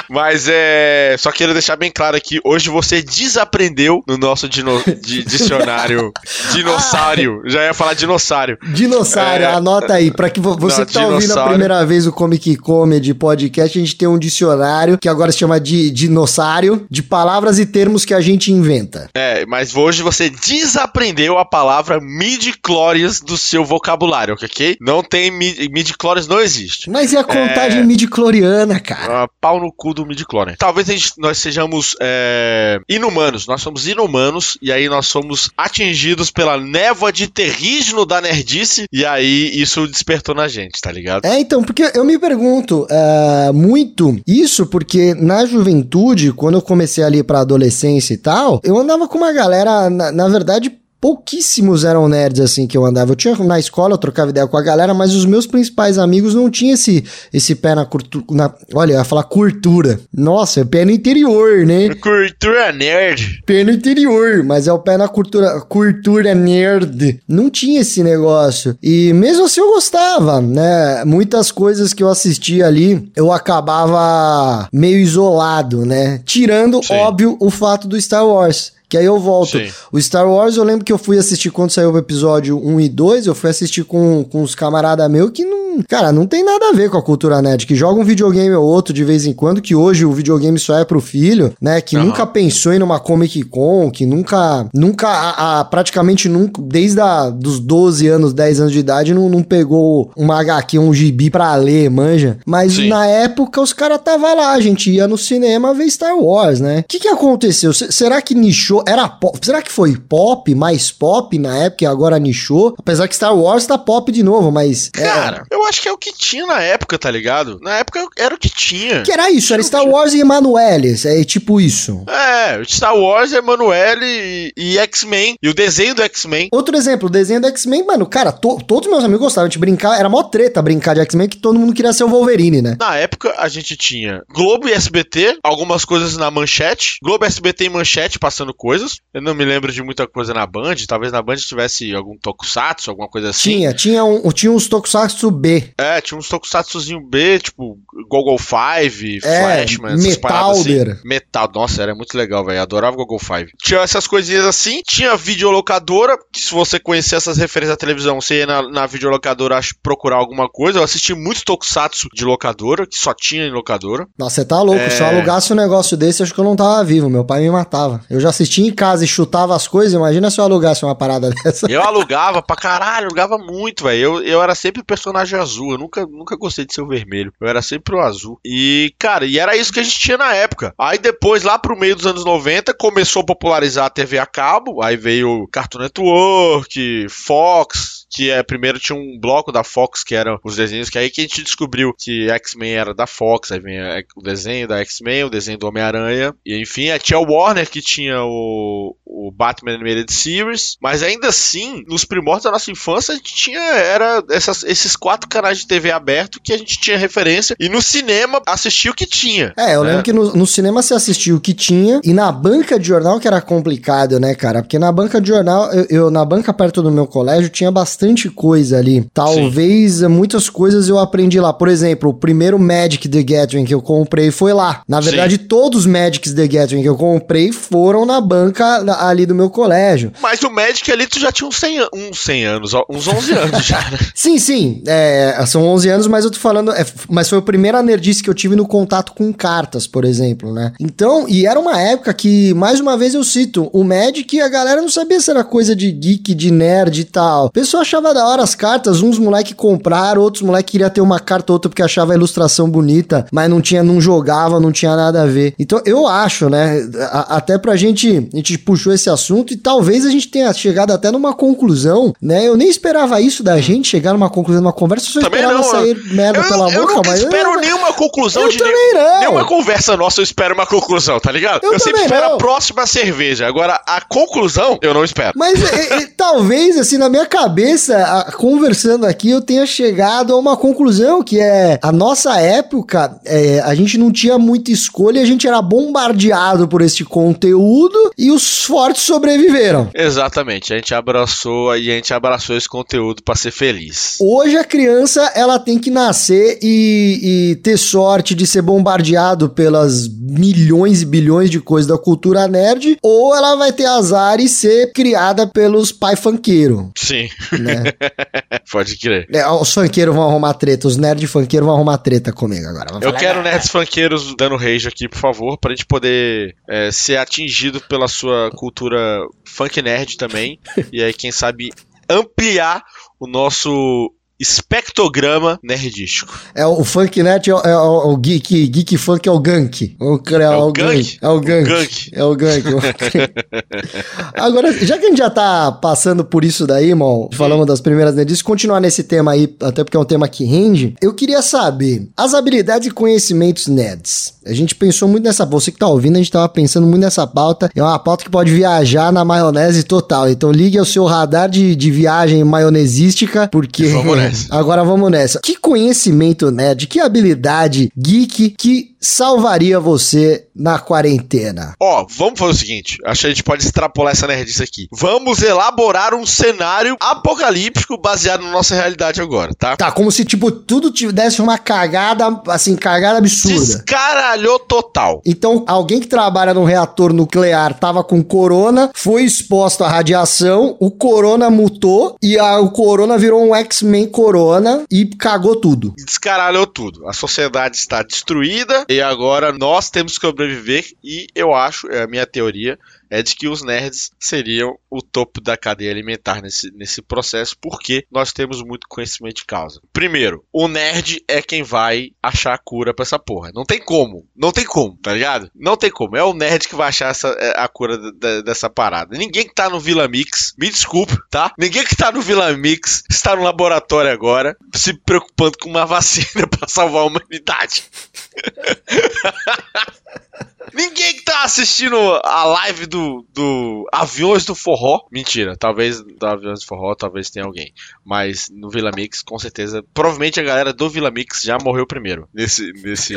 Mas 0.08 0.46
é. 0.48 1.16
Só 1.18 1.30
quero 1.32 1.52
deixar 1.52 1.76
bem 1.76 1.90
claro 1.90 2.16
aqui: 2.16 2.40
hoje 2.44 2.68
você 2.68 3.02
desaprendeu 3.02 4.02
no 4.06 4.16
nosso 4.16 4.48
dino- 4.48 4.82
di- 5.02 5.24
dicionário 5.24 6.12
dinossário. 6.52 7.42
Já 7.46 7.64
ia 7.64 7.74
falar 7.74 7.94
dinossário. 7.94 8.58
Dinossauro, 8.72 9.42
É. 9.42 9.46
anota 9.46 9.94
aí. 9.94 10.10
Pra 10.10 10.30
que 10.30 10.40
vo- 10.40 10.56
você 10.56 10.80
Não, 10.80 10.86
que 10.86 10.92
tá 10.92 11.00
ouvindo 11.00 11.16
a 11.16 11.20
dinossauro. 11.20 11.50
primeira 11.50 11.84
vez 11.86 12.06
o 12.06 12.12
Comic 12.12 12.56
Comedy 12.56 13.14
Podcast, 13.14 13.78
a 13.78 13.80
gente 13.80 13.96
tem 13.96 14.08
um 14.08 14.18
dicionário 14.18 14.98
que 14.98 15.08
agora 15.08 15.30
se 15.32 15.38
chama 15.38 15.60
de 15.60 15.90
dinossário, 15.90 16.86
de 16.90 17.02
palavras 17.02 17.58
e 17.58 17.66
termos 17.66 18.04
que 18.04 18.14
a 18.14 18.20
gente 18.20 18.52
inventa. 18.52 19.08
É, 19.14 19.44
mas 19.46 19.74
hoje 19.76 20.02
você 20.02 20.30
desaprendeu 20.30 21.38
a 21.38 21.44
palavra 21.44 22.00
midi-chlorians 22.00 23.20
do 23.20 23.36
seu 23.36 23.64
vocabulário, 23.64 24.34
ok? 24.34 24.76
Não 24.80 25.02
tem 25.02 25.30
midi- 25.30 25.68
midi-chlorians, 25.70 26.26
não 26.26 26.40
existe. 26.40 26.90
Mas 26.90 27.12
e 27.12 27.16
a 27.16 27.24
contagem 27.24 27.80
É. 27.80 27.84
midi-chloriana, 27.84 28.78
cara? 28.80 29.24
Ah, 29.24 29.28
pau 29.40 29.60
no 29.60 29.72
cu 29.72 29.94
do 29.96 30.06
midi-chlorian. 30.06 30.54
Talvez 30.58 30.86
gente- 30.86 31.12
nós 31.18 31.38
sejamos 31.38 31.96
é, 32.00 32.78
inumanos. 32.88 33.46
Nós 33.46 33.62
somos 33.62 33.88
inumanos 33.88 34.56
e 34.60 34.70
aí 34.70 34.88
nós 34.88 35.06
somos 35.06 35.50
atingidos 35.56 36.30
pela 36.30 36.58
névoa 36.58 37.12
de 37.12 37.26
terrígeno 37.26 38.04
da 38.04 38.20
nerdice 38.20 38.84
e 38.92 39.04
aí 39.04 39.50
isso 39.60 39.86
despertou 39.86 40.34
na 40.34 40.46
gente, 40.48 40.80
tá 40.80 40.92
ligado? 40.92 41.24
É, 41.24 41.40
então, 41.40 41.62
porque 41.62 41.90
eu 41.94 42.04
me 42.04 42.18
pergunto 42.18 42.86
é, 42.90 43.50
muito 43.52 44.20
isso, 44.26 44.66
porque 44.66 45.14
na 45.14 45.44
juventude, 45.46 46.32
quando 46.32 46.56
eu 46.56 46.62
comecei 46.62 47.02
ali 47.02 47.22
pra 47.22 47.40
adolescência 47.40 48.12
e 48.14 48.18
tal, 48.18 48.60
eu 48.62 48.76
andava 48.76 49.08
com 49.08 49.16
uma 49.18 49.32
galera, 49.32 49.88
na, 49.88 50.12
na 50.12 50.28
verdade. 50.28 50.70
Pouquíssimos 51.06 51.84
eram 51.84 52.08
nerds 52.08 52.40
assim 52.40 52.66
que 52.66 52.76
eu 52.76 52.84
andava. 52.84 53.12
Eu 53.12 53.14
tinha 53.14 53.36
na 53.36 53.60
escola, 53.60 53.94
eu 53.94 53.98
trocava 53.98 54.30
ideia 54.30 54.44
com 54.48 54.56
a 54.56 54.60
galera, 54.60 54.92
mas 54.92 55.14
os 55.14 55.24
meus 55.24 55.46
principais 55.46 55.98
amigos 55.98 56.34
não 56.34 56.50
tinham 56.50 56.74
esse, 56.74 57.04
esse 57.32 57.54
pé 57.54 57.76
na 57.76 57.84
cultura. 57.84 58.52
Olha, 58.74 58.94
eu 58.94 58.98
ia 58.98 59.04
falar 59.04 59.22
cultura. 59.22 60.00
Nossa, 60.12 60.62
é 60.62 60.64
pé 60.64 60.84
no 60.84 60.90
interior, 60.90 61.64
né? 61.64 61.94
Cultura 61.94 62.72
nerd. 62.72 63.40
Pé 63.46 63.62
no 63.62 63.70
interior, 63.70 64.42
mas 64.42 64.66
é 64.66 64.72
o 64.72 64.80
pé 64.80 64.96
na 64.96 65.06
cultura, 65.06 65.60
cultura 65.60 66.34
nerd. 66.34 67.20
Não 67.28 67.48
tinha 67.50 67.82
esse 67.82 68.02
negócio. 68.02 68.76
E 68.82 69.12
mesmo 69.12 69.44
assim 69.44 69.60
eu 69.60 69.74
gostava, 69.74 70.40
né? 70.40 71.04
Muitas 71.04 71.52
coisas 71.52 71.92
que 71.92 72.02
eu 72.02 72.08
assistia 72.08 72.66
ali, 72.66 73.12
eu 73.14 73.30
acabava 73.30 74.68
meio 74.72 74.98
isolado, 74.98 75.86
né? 75.86 76.20
Tirando, 76.24 76.82
Sim. 76.82 76.94
óbvio, 76.94 77.36
o 77.38 77.48
fato 77.48 77.86
do 77.86 78.00
Star 78.00 78.26
Wars. 78.26 78.74
Que 78.88 78.96
aí 78.96 79.04
eu 79.04 79.18
volto. 79.18 79.58
Sim. 79.58 79.70
O 79.90 80.00
Star 80.00 80.28
Wars, 80.30 80.56
eu 80.56 80.64
lembro 80.64 80.84
que 80.84 80.92
eu 80.92 80.98
fui 80.98 81.18
assistir 81.18 81.50
quando 81.50 81.70
saiu 81.70 81.92
o 81.92 81.98
episódio 81.98 82.58
1 82.64 82.80
e 82.80 82.88
2, 82.88 83.26
eu 83.26 83.34
fui 83.34 83.50
assistir 83.50 83.84
com, 83.84 84.24
com 84.24 84.42
uns 84.42 84.54
camaradas 84.54 85.10
meus 85.10 85.30
que 85.30 85.44
não. 85.44 85.65
Cara, 85.88 86.12
não 86.12 86.26
tem 86.26 86.44
nada 86.44 86.70
a 86.70 86.72
ver 86.72 86.90
com 86.90 86.96
a 86.98 87.02
cultura 87.02 87.40
nerd, 87.42 87.66
que 87.66 87.74
joga 87.74 88.00
um 88.00 88.04
videogame 88.04 88.54
ou 88.54 88.64
outro 88.64 88.92
de 88.94 89.04
vez 89.04 89.26
em 89.26 89.32
quando, 89.32 89.60
que 89.62 89.74
hoje 89.74 90.04
o 90.04 90.12
videogame 90.12 90.58
só 90.58 90.78
é 90.78 90.84
pro 90.84 91.00
filho, 91.00 91.52
né? 91.60 91.80
Que 91.80 91.96
Aham. 91.96 92.06
nunca 92.06 92.26
pensou 92.26 92.72
em 92.72 92.82
uma 92.82 92.98
Comic 93.00 93.42
Con, 93.44 93.90
que 93.90 94.06
nunca. 94.06 94.68
Nunca, 94.74 95.08
a, 95.08 95.60
a- 95.60 95.64
praticamente 95.64 96.28
nunca, 96.28 96.60
desde 96.62 97.00
a, 97.00 97.30
dos 97.30 97.58
12 97.60 98.06
anos, 98.08 98.32
10 98.32 98.60
anos 98.60 98.72
de 98.72 98.78
idade, 98.78 99.14
não, 99.14 99.28
não 99.28 99.42
pegou 99.42 100.10
uma 100.16 100.40
HQ, 100.40 100.78
um 100.78 100.92
gibi 100.92 101.30
pra 101.30 101.54
ler, 101.56 101.90
manja. 101.90 102.38
Mas 102.46 102.74
Sim. 102.74 102.88
na 102.88 103.06
época 103.06 103.60
os 103.60 103.72
caras 103.72 104.00
tava 104.02 104.32
lá, 104.34 104.52
a 104.52 104.60
gente 104.60 104.90
ia 104.90 105.06
no 105.08 105.18
cinema 105.18 105.74
ver 105.74 105.88
Star 105.90 106.16
Wars, 106.18 106.60
né? 106.60 106.80
O 106.80 106.84
que 106.88 106.98
que 107.00 107.08
aconteceu? 107.08 107.72
Se- 107.72 107.90
será 107.92 108.20
que 108.22 108.34
nichou? 108.34 108.82
Era 108.86 109.08
pop? 109.08 109.38
Será 109.42 109.60
que 109.62 109.70
foi 109.72 109.96
pop, 109.96 110.54
mais 110.54 110.90
pop 110.90 111.38
na 111.38 111.56
época 111.56 111.84
e 111.84 111.86
agora 111.86 112.18
nichou? 112.18 112.74
Apesar 112.78 113.08
que 113.08 113.16
Star 113.16 113.36
Wars 113.36 113.66
tá 113.66 113.76
pop 113.78 114.10
de 114.10 114.22
novo, 114.22 114.50
mas... 114.50 114.90
é, 114.96 115.02
Cara, 115.02 115.42
eu 115.66 115.68
acho 115.68 115.82
que 115.82 115.88
é 115.88 115.92
o 115.92 115.98
que 115.98 116.12
tinha 116.12 116.46
na 116.46 116.62
época, 116.62 116.96
tá 116.96 117.10
ligado? 117.10 117.58
Na 117.60 117.78
época 117.78 118.06
era 118.16 118.34
o 118.34 118.38
que 118.38 118.48
tinha. 118.48 119.02
Que 119.02 119.10
era 119.10 119.30
isso, 119.30 119.52
era 119.52 119.62
Star 119.62 119.84
Wars 119.84 120.14
e 120.14 120.20
Emanueles, 120.20 121.04
é 121.04 121.24
tipo 121.24 121.60
isso. 121.60 122.04
É, 122.08 122.62
Star 122.64 122.96
Wars, 122.96 123.32
Emanuele 123.32 124.06
e, 124.06 124.52
e 124.56 124.78
X-Men. 124.78 125.34
E 125.42 125.48
o 125.48 125.54
desenho 125.54 125.94
do 125.94 126.02
X-Men. 126.02 126.48
Outro 126.52 126.76
exemplo, 126.76 127.08
o 127.08 127.10
desenho 127.10 127.40
do 127.40 127.48
X-Men, 127.48 127.84
mano, 127.84 128.06
cara, 128.06 128.30
to, 128.30 128.62
todos 128.66 128.88
meus 128.88 129.02
amigos 129.02 129.22
gostavam 129.22 129.48
de 129.48 129.58
brincar, 129.58 129.98
era 129.98 130.08
mó 130.08 130.22
treta 130.22 130.62
brincar 130.62 130.94
de 130.94 131.00
X-Men 131.00 131.28
que 131.28 131.38
todo 131.38 131.58
mundo 131.58 131.74
queria 131.74 131.92
ser 131.92 132.04
o 132.04 132.08
Wolverine, 132.08 132.62
né? 132.62 132.76
Na 132.78 132.96
época, 132.96 133.34
a 133.36 133.48
gente 133.48 133.76
tinha 133.76 134.22
Globo 134.32 134.68
e 134.68 134.72
SBT, 134.72 135.38
algumas 135.42 135.84
coisas 135.84 136.16
na 136.16 136.30
manchete. 136.30 136.98
Globo, 137.02 137.24
SBT 137.24 137.64
e 137.64 137.70
manchete 137.70 138.18
passando 138.18 138.54
coisas. 138.54 139.00
Eu 139.12 139.20
não 139.20 139.34
me 139.34 139.44
lembro 139.44 139.72
de 139.72 139.82
muita 139.82 140.06
coisa 140.06 140.32
na 140.32 140.46
Band. 140.46 140.76
Talvez 140.86 141.12
na 141.12 141.22
Band 141.22 141.36
tivesse 141.36 141.92
algum 141.92 142.16
tokusatsu, 142.18 142.90
alguma 142.90 143.08
coisa 143.08 143.30
assim. 143.30 143.50
Tinha, 143.50 143.74
tinha, 143.74 144.04
um, 144.04 144.30
tinha 144.30 144.52
uns 144.52 144.68
tokusatsu 144.68 145.30
B. 145.30 145.55
É, 145.78 146.00
tinha 146.00 146.18
uns 146.18 146.28
tokusatsuzinho 146.28 147.00
B, 147.00 147.38
tipo 147.38 147.78
Google 148.08 148.38
Five, 148.38 149.18
É, 149.24 149.42
Flashman, 149.66 149.94
essas 149.94 150.16
paradas 150.16 150.60
assim. 150.60 150.84
Metal, 151.04 151.50
nossa, 151.54 151.82
era 151.82 151.94
muito 151.94 152.16
legal, 152.16 152.44
velho. 152.44 152.60
Adorava 152.60 152.96
Google 152.96 153.18
Five. 153.18 153.50
Tinha 153.62 153.80
essas 153.80 154.06
coisinhas 154.06 154.44
assim. 154.44 154.82
Tinha 154.86 155.16
videolocadora, 155.16 156.16
que 156.32 156.40
se 156.40 156.52
você 156.52 156.78
conhecer 156.78 157.16
essas 157.16 157.36
referências 157.38 157.76
da 157.76 157.80
televisão, 157.80 158.20
você 158.20 158.38
ia 158.40 158.46
na, 158.46 158.62
na 158.68 158.86
videolocadora 158.86 159.58
procurar 159.82 160.16
alguma 160.16 160.48
coisa. 160.48 160.78
Eu 160.78 160.82
assisti 160.84 161.14
muito 161.14 161.44
tokusatsu 161.44 162.08
de 162.14 162.24
locadora, 162.24 162.86
que 162.86 162.98
só 162.98 163.14
tinha 163.14 163.44
em 163.46 163.50
locadora. 163.50 164.06
Nossa, 164.18 164.36
você 164.36 164.44
tá 164.44 164.60
louco, 164.60 164.80
É. 164.80 164.90
se 164.90 165.02
eu 165.02 165.06
alugasse 165.06 165.52
um 165.52 165.56
negócio 165.56 165.96
desse, 165.96 166.22
acho 166.22 166.34
que 166.34 166.40
eu 166.40 166.44
não 166.44 166.56
tava 166.56 166.82
vivo, 166.84 167.08
meu 167.08 167.24
pai 167.24 167.40
me 167.40 167.50
matava. 167.50 168.00
Eu 168.10 168.20
já 168.20 168.28
assistia 168.30 168.66
em 168.66 168.72
casa 168.72 169.04
e 169.04 169.08
chutava 169.08 169.54
as 169.54 169.66
coisas, 169.66 169.94
imagina 169.94 170.30
se 170.30 170.38
eu 170.40 170.44
alugasse 170.44 170.84
uma 170.84 170.94
parada 170.94 171.30
dessa. 171.42 171.66
Eu 171.70 171.82
alugava 171.82 172.42
pra 172.42 172.56
caralho, 172.56 173.06
alugava 173.06 173.38
muito, 173.38 173.84
velho. 173.84 174.00
Eu, 174.00 174.22
eu 174.22 174.42
era 174.42 174.54
sempre 174.54 174.82
o 174.82 174.84
personagem 174.84 175.38
azul, 175.46 175.72
eu 175.72 175.78
nunca, 175.78 176.04
nunca 176.04 176.36
gostei 176.36 176.66
de 176.66 176.74
ser 176.74 176.82
o 176.82 176.88
vermelho. 176.88 177.32
Eu 177.40 177.48
era 177.48 177.62
sempre 177.62 177.94
o 177.94 178.00
azul. 178.00 178.38
E, 178.44 178.92
cara, 178.98 179.24
e 179.24 179.38
era 179.38 179.56
isso 179.56 179.72
que 179.72 179.80
a 179.80 179.82
gente 179.82 179.98
tinha 179.98 180.18
na 180.18 180.34
época. 180.34 180.74
Aí 180.78 180.98
depois, 180.98 181.42
lá 181.42 181.58
pro 181.58 181.78
meio 181.78 181.96
dos 181.96 182.06
anos 182.06 182.24
90, 182.24 182.74
começou 182.74 183.22
a 183.22 183.26
popularizar 183.26 183.86
a 183.86 183.90
TV 183.90 184.18
a 184.18 184.26
cabo. 184.26 184.82
Aí 184.82 184.96
veio 184.96 185.48
Cartoon 185.50 185.80
Network, 185.80 187.06
Fox, 187.08 188.05
que 188.10 188.30
é 188.30 188.42
primeiro 188.42 188.78
tinha 188.78 188.96
um 188.98 189.18
bloco 189.20 189.50
da 189.50 189.64
Fox 189.64 190.04
que 190.04 190.14
eram 190.14 190.38
os 190.44 190.56
desenhos, 190.56 190.88
que 190.88 190.98
aí 190.98 191.10
que 191.10 191.20
a 191.20 191.24
gente 191.24 191.42
descobriu 191.42 191.92
que 191.98 192.28
X-Men 192.30 192.72
era 192.74 192.94
da 192.94 193.06
Fox, 193.06 193.50
aí 193.52 193.58
vem 193.60 193.78
o 194.16 194.22
desenho 194.22 194.68
da 194.68 194.78
X-Men, 194.78 195.24
o 195.24 195.30
desenho 195.30 195.58
do 195.58 195.66
Homem-Aranha, 195.66 196.32
e 196.44 196.60
enfim, 196.60 196.86
tinha 197.02 197.18
o 197.18 197.24
Warner 197.30 197.68
que 197.68 197.80
tinha 197.82 198.22
o, 198.22 198.94
o 199.04 199.30
Batman 199.32 199.74
Animated 199.74 200.12
Series, 200.12 200.76
mas 200.80 201.02
ainda 201.02 201.28
assim, 201.28 201.82
nos 201.88 202.04
primórdios 202.04 202.44
da 202.44 202.52
nossa 202.52 202.70
infância, 202.70 203.12
a 203.12 203.16
gente 203.16 203.34
tinha 203.34 203.60
era 203.60 204.22
essas- 204.30 204.62
esses 204.62 204.94
quatro 204.94 205.28
canais 205.28 205.58
de 205.58 205.66
TV 205.66 205.90
aberto 205.90 206.40
que 206.42 206.52
a 206.52 206.58
gente 206.58 206.78
tinha 206.78 206.96
referência, 206.96 207.56
e 207.58 207.68
no 207.68 207.82
cinema 207.82 208.40
assistia 208.46 208.90
o 208.90 208.94
que 208.94 209.06
tinha. 209.06 209.52
É, 209.58 209.74
eu 209.74 209.82
né? 209.82 209.90
lembro 209.90 210.04
que 210.04 210.12
no, 210.12 210.32
no 210.34 210.46
cinema 210.46 210.80
você 210.80 210.94
assistia 210.94 211.34
o 211.34 211.40
que 211.40 211.52
tinha, 211.52 212.00
e 212.04 212.12
na 212.12 212.30
banca 212.30 212.78
de 212.78 212.86
jornal 212.86 213.18
que 213.18 213.26
era 213.26 213.40
complicado, 213.40 214.20
né, 214.20 214.34
cara? 214.34 214.62
Porque 214.62 214.78
na 214.78 214.92
banca 214.92 215.20
de 215.20 215.28
jornal, 215.28 215.72
eu, 215.72 215.86
eu- 215.90 216.10
na 216.10 216.24
banca 216.24 216.52
perto 216.54 216.80
do 216.82 216.90
meu 216.92 217.06
colégio, 217.06 217.50
tinha 217.50 217.70
bastante 217.70 217.95
coisa 218.34 218.78
ali. 218.78 219.06
Talvez 219.12 220.02
eh, 220.02 220.08
muitas 220.08 220.48
coisas 220.48 220.88
eu 220.88 220.98
aprendi 220.98 221.40
lá. 221.40 221.52
Por 221.52 221.68
exemplo, 221.68 222.10
o 222.10 222.14
primeiro 222.14 222.58
Magic 222.58 223.08
the 223.08 223.22
Gathering 223.22 223.64
que 223.64 223.74
eu 223.74 223.82
comprei 223.82 224.30
foi 224.30 224.52
lá. 224.52 224.82
Na 224.88 225.00
Sim. 225.02 225.10
verdade, 225.10 225.38
todos 225.38 225.80
os 225.80 225.86
Magics 225.86 226.32
the 226.32 226.46
Gathering 226.46 226.82
que 226.82 226.88
eu 226.88 226.96
comprei 226.96 227.52
foram 227.52 228.04
na 228.04 228.20
banca 228.20 228.64
ali 229.06 229.26
do 229.26 229.34
meu 229.34 229.50
colégio. 229.50 230.12
Mas 230.20 230.40
o 230.42 230.50
Magic 230.50 230.90
ali 230.90 231.06
tu 231.06 231.18
já 231.18 231.30
tinha 231.32 231.48
uns 231.48 231.56
100, 231.56 231.78
an- 231.78 231.88
uns 231.94 232.18
100 232.20 232.44
anos, 232.44 232.72
uns 232.88 233.08
11 233.08 233.32
anos 233.36 233.64
já, 233.64 233.78
né? 233.90 233.98
Sim, 234.14 234.38
sim, 234.38 234.82
é, 234.86 235.42
são 235.46 235.66
11 235.66 235.88
anos, 235.88 236.06
mas 236.06 236.24
eu 236.24 236.30
tô 236.30 236.38
falando, 236.38 236.70
é, 236.72 236.84
mas 237.08 237.28
foi 237.28 237.38
a 237.38 237.42
primeira 237.42 237.82
nerdice 237.82 238.22
que 238.22 238.30
eu 238.30 238.34
tive 238.34 238.56
no 238.56 238.66
contato 238.66 239.12
com 239.12 239.32
cartas, 239.32 239.86
por 239.86 240.04
exemplo, 240.04 240.52
né? 240.52 240.72
Então, 240.80 241.26
e 241.28 241.46
era 241.46 241.58
uma 241.58 241.80
época 241.80 242.12
que, 242.14 242.52
mais 242.54 242.80
uma 242.80 242.96
vez 242.96 243.14
eu 243.14 243.24
cito, 243.24 243.68
o 243.72 243.82
Magic, 243.84 244.40
a 244.40 244.48
galera 244.48 244.80
não 244.80 244.88
sabia 244.88 245.20
se 245.20 245.30
era 245.30 245.44
coisa 245.44 245.74
de 245.74 245.90
geek, 245.92 246.34
de 246.34 246.50
nerd 246.50 247.00
e 247.00 247.04
tal. 247.04 247.46
O 247.46 247.50
pessoal 247.50 247.84
achava 247.86 248.12
da 248.12 248.26
hora 248.26 248.42
as 248.42 248.54
cartas, 248.54 249.00
uns 249.00 249.18
moleque 249.18 249.54
compraram, 249.54 250.20
outros 250.22 250.42
moleque 250.42 250.72
queria 250.72 250.90
ter 250.90 251.00
uma 251.00 251.20
carta 251.20 251.52
ou 251.52 251.54
outra 251.54 251.68
porque 251.68 251.82
achava 251.82 252.12
a 252.12 252.16
ilustração 252.16 252.68
bonita, 252.68 253.26
mas 253.32 253.48
não 253.48 253.60
tinha, 253.60 253.82
não 253.82 254.00
jogava, 254.00 254.58
não 254.60 254.72
tinha 254.72 254.94
nada 254.96 255.22
a 255.22 255.26
ver. 255.26 255.54
Então, 255.58 255.80
eu 255.84 256.06
acho, 256.06 256.48
né, 256.50 256.80
a- 257.12 257.36
até 257.36 257.56
pra 257.58 257.76
gente, 257.76 258.28
a 258.32 258.36
gente 258.36 258.58
puxou 258.58 258.92
esse 258.92 259.08
assunto 259.08 259.52
e 259.52 259.56
talvez 259.56 260.04
a 260.04 260.10
gente 260.10 260.28
tenha 260.28 260.52
chegado 260.52 260.90
até 260.92 261.10
numa 261.10 261.32
conclusão, 261.34 262.12
né? 262.20 262.46
Eu 262.46 262.56
nem 262.56 262.68
esperava 262.68 263.20
isso 263.20 263.42
da 263.42 263.60
gente, 263.60 263.88
chegar 263.88 264.12
numa 264.12 264.28
conclusão, 264.28 264.60
numa 264.62 264.72
conversa, 264.72 265.06
eu 265.08 265.12
só 265.12 265.20
Também 265.20 265.40
esperava 265.40 265.62
não, 265.62 265.70
sair 265.70 265.96
merda 266.12 266.38
eu, 266.40 266.44
pela 266.44 266.70
eu 266.72 266.80
boca, 266.80 266.94
nunca 266.96 267.08
mas... 267.10 267.20
espero 267.20 267.60
nenhuma 267.60 267.92
conclusão 267.92 268.42
Eu 268.42 268.48
de 268.48 268.58
também 268.58 268.94
não. 268.94 269.20
nenhuma 269.20 269.44
conversa 269.44 269.96
nossa, 269.96 270.20
eu 270.20 270.24
espero 270.24 270.54
uma 270.54 270.66
conclusão, 270.66 271.18
tá 271.20 271.30
ligado? 271.30 271.60
Eu 271.64 271.78
sempre 271.78 271.92
também 271.92 272.04
espero 272.06 272.26
não. 272.28 272.34
a 272.34 272.38
próxima 272.38 272.86
cerveja. 272.86 273.46
Agora, 273.46 273.80
a 273.86 274.00
conclusão, 274.00 274.78
eu 274.82 274.92
não 274.92 275.04
espero. 275.04 275.32
Mas 275.36 275.58
e- 275.60 275.94
e, 276.02 276.06
talvez, 276.08 276.76
assim, 276.78 276.98
na 276.98 277.08
minha 277.08 277.26
cabeça, 277.26 277.75
a- 277.90 278.32
conversando 278.36 279.06
aqui, 279.06 279.30
eu 279.30 279.40
tenha 279.40 279.66
chegado 279.66 280.32
a 280.32 280.36
uma 280.38 280.56
conclusão 280.56 281.22
que 281.22 281.38
é 281.40 281.78
a 281.82 281.92
nossa 281.92 282.38
época, 282.40 283.18
é, 283.24 283.60
a 283.60 283.74
gente 283.74 283.98
não 283.98 284.10
tinha 284.10 284.38
muita 284.38 284.70
escolha, 284.70 285.20
a 285.22 285.24
gente 285.26 285.46
era 285.46 285.60
bombardeado 285.62 286.66
por 286.68 286.82
esse 286.82 287.04
conteúdo 287.04 288.10
e 288.16 288.30
os 288.30 288.64
fortes 288.64 289.02
sobreviveram. 289.02 289.90
Exatamente, 289.94 290.72
a 290.72 290.76
gente 290.76 290.94
abraçou 290.94 291.76
e 291.76 291.90
a 291.90 291.94
gente 291.94 292.12
abraçou 292.12 292.56
esse 292.56 292.68
conteúdo 292.68 293.22
pra 293.22 293.34
ser 293.34 293.50
feliz. 293.50 294.16
Hoje 294.20 294.56
a 294.56 294.64
criança 294.64 295.30
ela 295.34 295.58
tem 295.58 295.78
que 295.78 295.90
nascer 295.90 296.58
e, 296.62 297.50
e 297.52 297.56
ter 297.56 297.76
sorte 297.76 298.34
de 298.34 298.46
ser 298.46 298.62
bombardeado 298.62 299.48
pelas 299.48 300.08
milhões 300.08 301.02
e 301.02 301.06
bilhões 301.06 301.50
de 301.50 301.60
coisas 301.60 301.86
da 301.88 301.98
cultura 301.98 302.46
nerd, 302.48 302.96
ou 303.02 303.34
ela 303.34 303.54
vai 303.56 303.72
ter 303.72 303.86
azar 303.86 304.40
e 304.40 304.48
ser 304.48 304.92
criada 304.92 305.46
pelos 305.46 305.92
pai 305.92 306.16
funkeiro, 306.16 306.90
Sim, 306.96 307.28
né? 307.66 307.92
pode 308.70 308.98
crer. 308.98 309.26
É, 309.32 309.46
os 309.48 309.72
funkeiros 309.72 310.14
vão 310.14 310.28
arrumar 310.28 310.54
treta, 310.54 310.88
os 310.88 310.96
nerd 310.96 311.26
funkeiros 311.26 311.66
vão 311.66 311.74
arrumar 311.76 311.98
treta 311.98 312.32
comigo 312.32 312.66
agora. 312.66 312.94
Eu 312.94 313.00
falar- 313.00 313.18
quero 313.18 313.42
nerds 313.42 313.68
funkeiros 313.68 314.34
dando 314.36 314.56
rage 314.56 314.88
aqui, 314.88 315.08
por 315.08 315.18
favor, 315.18 315.58
pra 315.58 315.70
gente 315.70 315.86
poder 315.86 316.54
é, 316.68 316.90
ser 316.90 317.16
atingido 317.16 317.80
pela 317.80 318.08
sua 318.08 318.50
cultura 318.52 319.20
funk 319.44 319.80
nerd 319.82 320.16
também. 320.16 320.58
e 320.92 321.02
aí, 321.02 321.12
quem 321.12 321.32
sabe, 321.32 321.70
ampliar 322.08 322.82
o 323.18 323.26
nosso 323.26 324.12
espectrograma 324.38 325.58
nerdístico. 325.62 326.38
É 326.54 326.66
o 326.66 326.84
funk 326.84 327.22
net, 327.22 327.50
é, 327.50 327.54
o- 327.54 327.60
é 327.60 327.76
o, 327.76 328.12
o 328.12 328.16
geek, 328.16 328.66
geek 328.68 328.96
funk 328.98 329.28
é 329.28 329.32
o 329.32 329.38
gank. 329.38 329.96
O, 330.00 330.20
é, 330.30 330.42
É 330.42 330.50
o 330.50 330.68
o 330.68 330.72
gank. 330.72 330.94
gank? 330.94 331.18
É 331.22 331.28
o 331.28 331.40
gank. 331.40 331.68
gank. 331.68 332.10
É 332.12 332.24
o 332.24 332.34
gank. 332.36 332.64
Agora, 334.34 334.72
já 334.84 334.98
que 334.98 335.06
a 335.06 335.08
gente 335.08 335.18
já 335.18 335.30
tá 335.30 335.72
passando 335.72 336.24
por 336.24 336.44
isso 336.44 336.66
daí, 336.66 336.88
irmão, 336.90 337.28
falamos 337.32 337.66
das 337.66 337.80
primeiras 337.80 338.14
nerdices, 338.14 338.42
continuar 338.42 338.80
nesse 338.80 339.02
tema 339.04 339.32
aí, 339.32 339.54
até 339.62 339.82
porque 339.82 339.96
é 339.96 340.00
um 340.00 340.04
tema 340.04 340.28
que 340.28 340.44
rende, 340.44 340.94
eu 341.00 341.14
queria 341.14 341.42
saber 341.42 342.08
as 342.16 342.34
habilidades 342.34 342.88
e 342.88 342.90
conhecimentos 342.90 343.66
nerds. 343.66 344.34
A 344.46 344.52
gente 344.52 344.74
pensou 344.74 345.08
muito 345.08 345.24
nessa, 345.24 345.44
você 345.44 345.72
que 345.72 345.78
tá 345.78 345.88
ouvindo, 345.88 346.14
a 346.16 346.18
gente 346.18 346.30
tava 346.30 346.48
pensando 346.48 346.86
muito 346.86 347.00
nessa 347.02 347.26
pauta. 347.26 347.68
É 347.74 347.82
uma 347.82 347.98
pauta 347.98 348.24
que 348.24 348.30
pode 348.30 348.52
viajar 348.52 349.12
na 349.12 349.24
maionese 349.24 349.82
total. 349.82 350.28
Então 350.28 350.52
ligue 350.52 350.78
ao 350.78 350.84
seu 350.84 351.04
radar 351.04 351.48
de, 351.48 351.74
de 351.74 351.90
viagem 351.90 352.44
maionesística, 352.44 353.48
porque 353.50 353.86
Vamos 353.88 354.16
nessa. 354.28 354.54
Agora 354.54 354.84
vamos 354.84 355.10
nessa. 355.10 355.40
Que 355.40 355.56
conhecimento 355.56 356.50
nerd, 356.50 356.86
que 356.86 357.00
habilidade 357.00 357.90
geek 357.96 358.50
que 358.50 358.95
salvaria 359.06 359.78
você 359.80 360.46
na 360.54 360.78
quarentena? 360.78 361.74
Ó, 361.80 362.06
vamos 362.08 362.38
fazer 362.38 362.52
o 362.52 362.56
seguinte. 362.56 362.98
Acho 363.04 363.20
que 363.22 363.26
a 363.26 363.30
gente 363.30 363.42
pode 363.42 363.64
extrapolar 363.64 364.12
essa 364.12 364.26
nerdice 364.26 364.62
aqui. 364.62 364.88
Vamos 364.92 365.42
elaborar 365.42 366.14
um 366.14 366.26
cenário 366.26 366.96
apocalíptico 367.00 367.96
baseado 367.98 368.42
na 368.42 368.50
nossa 368.50 368.74
realidade 368.74 369.20
agora, 369.20 369.52
tá? 369.54 369.76
Tá, 369.76 369.90
como 369.92 370.10
se, 370.10 370.24
tipo, 370.24 370.50
tudo 370.50 370.90
tivesse 370.90 371.40
uma 371.40 371.58
cagada, 371.58 372.40
assim, 372.48 372.74
cagada 372.76 373.18
absurda. 373.18 373.58
Descaralhou 373.84 374.58
total. 374.58 375.20
Então, 375.24 375.64
alguém 375.66 376.00
que 376.00 376.06
trabalha 376.06 376.54
num 376.54 376.64
reator 376.64 377.12
nuclear 377.12 377.74
tava 377.78 378.02
com 378.02 378.22
corona, 378.22 378.90
foi 378.94 379.22
exposto 379.24 379.84
à 379.84 379.88
radiação, 379.88 380.76
o 380.80 380.90
corona 380.90 381.50
mutou 381.50 382.16
e 382.22 382.38
a- 382.38 382.60
o 382.60 382.70
corona 382.70 383.18
virou 383.18 383.42
um 383.44 383.54
X-Men 383.54 384.06
corona 384.08 384.84
e 384.90 385.06
cagou 385.06 385.56
tudo. 385.56 385.94
Descaralhou 386.04 386.66
tudo. 386.66 387.06
A 387.08 387.12
sociedade 387.12 387.76
está 387.76 388.02
destruída 388.02 388.84
e 388.96 389.02
agora 389.02 389.52
nós 389.52 389.90
temos 389.90 390.16
que 390.16 390.26
sobreviver. 390.26 390.84
E 391.04 391.26
eu 391.34 391.54
acho, 391.54 391.86
é 391.88 392.02
a 392.02 392.06
minha 392.06 392.26
teoria, 392.26 392.78
é 393.10 393.22
de 393.22 393.34
que 393.34 393.48
os 393.48 393.62
nerds 393.62 394.10
seriam 394.18 394.78
o 394.90 395.02
topo 395.02 395.40
da 395.40 395.56
cadeia 395.56 395.90
alimentar 395.90 396.42
nesse, 396.42 396.70
nesse 396.72 397.02
processo, 397.02 397.56
porque 397.60 398.06
nós 398.10 398.32
temos 398.32 398.62
muito 398.62 398.86
conhecimento 398.88 399.36
de 399.36 399.44
causa. 399.44 399.80
Primeiro, 399.92 400.44
o 400.52 400.68
nerd 400.68 401.22
é 401.28 401.42
quem 401.42 401.62
vai 401.62 402.10
achar 402.22 402.54
a 402.54 402.58
cura 402.58 402.94
pra 402.94 403.02
essa 403.02 403.18
porra. 403.18 403.50
Não 403.54 403.64
tem 403.64 403.80
como. 403.80 404.26
Não 404.34 404.52
tem 404.52 404.64
como, 404.64 404.96
tá 404.98 405.12
ligado? 405.12 405.50
Não 405.54 405.76
tem 405.76 405.90
como. 405.90 406.16
É 406.16 406.22
o 406.22 406.34
nerd 406.34 406.68
que 406.68 406.74
vai 406.74 406.88
achar 406.88 407.10
essa, 407.10 407.28
é, 407.28 407.54
a 407.56 407.68
cura 407.68 407.98
dessa 408.42 408.68
parada. 408.68 409.16
Ninguém 409.16 409.46
que 409.46 409.54
tá 409.54 409.68
no 409.68 409.80
Vila 409.80 410.08
Mix, 410.08 410.54
me 410.58 410.68
desculpe, 410.68 411.16
tá? 411.30 411.52
Ninguém 411.58 411.84
que 411.84 411.96
tá 411.96 412.12
no 412.12 412.20
Vila 412.20 412.52
Mix 412.56 413.02
está 413.10 413.36
no 413.36 413.42
laboratório 413.42 414.10
agora, 414.10 414.56
se 414.74 414.94
preocupando 414.94 415.58
com 415.58 415.68
uma 415.68 415.86
vacina 415.86 416.46
para 416.48 416.68
salvar 416.68 417.02
a 417.02 417.06
humanidade. 417.06 417.84
Ninguém 420.74 421.14
que 421.14 421.24
tá 421.24 421.42
assistindo 421.44 421.96
a 422.22 422.44
live 422.44 422.86
do, 422.86 423.24
do 423.32 423.88
Aviões 423.92 424.44
do 424.44 424.54
Forró. 424.54 425.06
Mentira, 425.10 425.56
talvez 425.56 426.02
do 426.02 426.26
Aviões 426.26 426.60
do 426.60 426.66
Forró, 426.66 426.94
talvez 426.94 427.30
tenha 427.30 427.46
alguém. 427.46 427.72
Mas 428.04 428.48
no 428.52 428.68
Vila 428.68 428.90
Mix, 428.94 429.22
com 429.22 429.38
certeza. 429.38 429.82
Provavelmente 429.94 430.40
a 430.40 430.42
galera 430.42 430.72
do 430.72 430.90
Vila 430.90 431.10
Mix 431.10 431.42
já 431.42 431.56
morreu 431.62 431.86
primeiro. 431.86 432.28
Nesse, 432.34 432.72
nesse, 432.74 433.14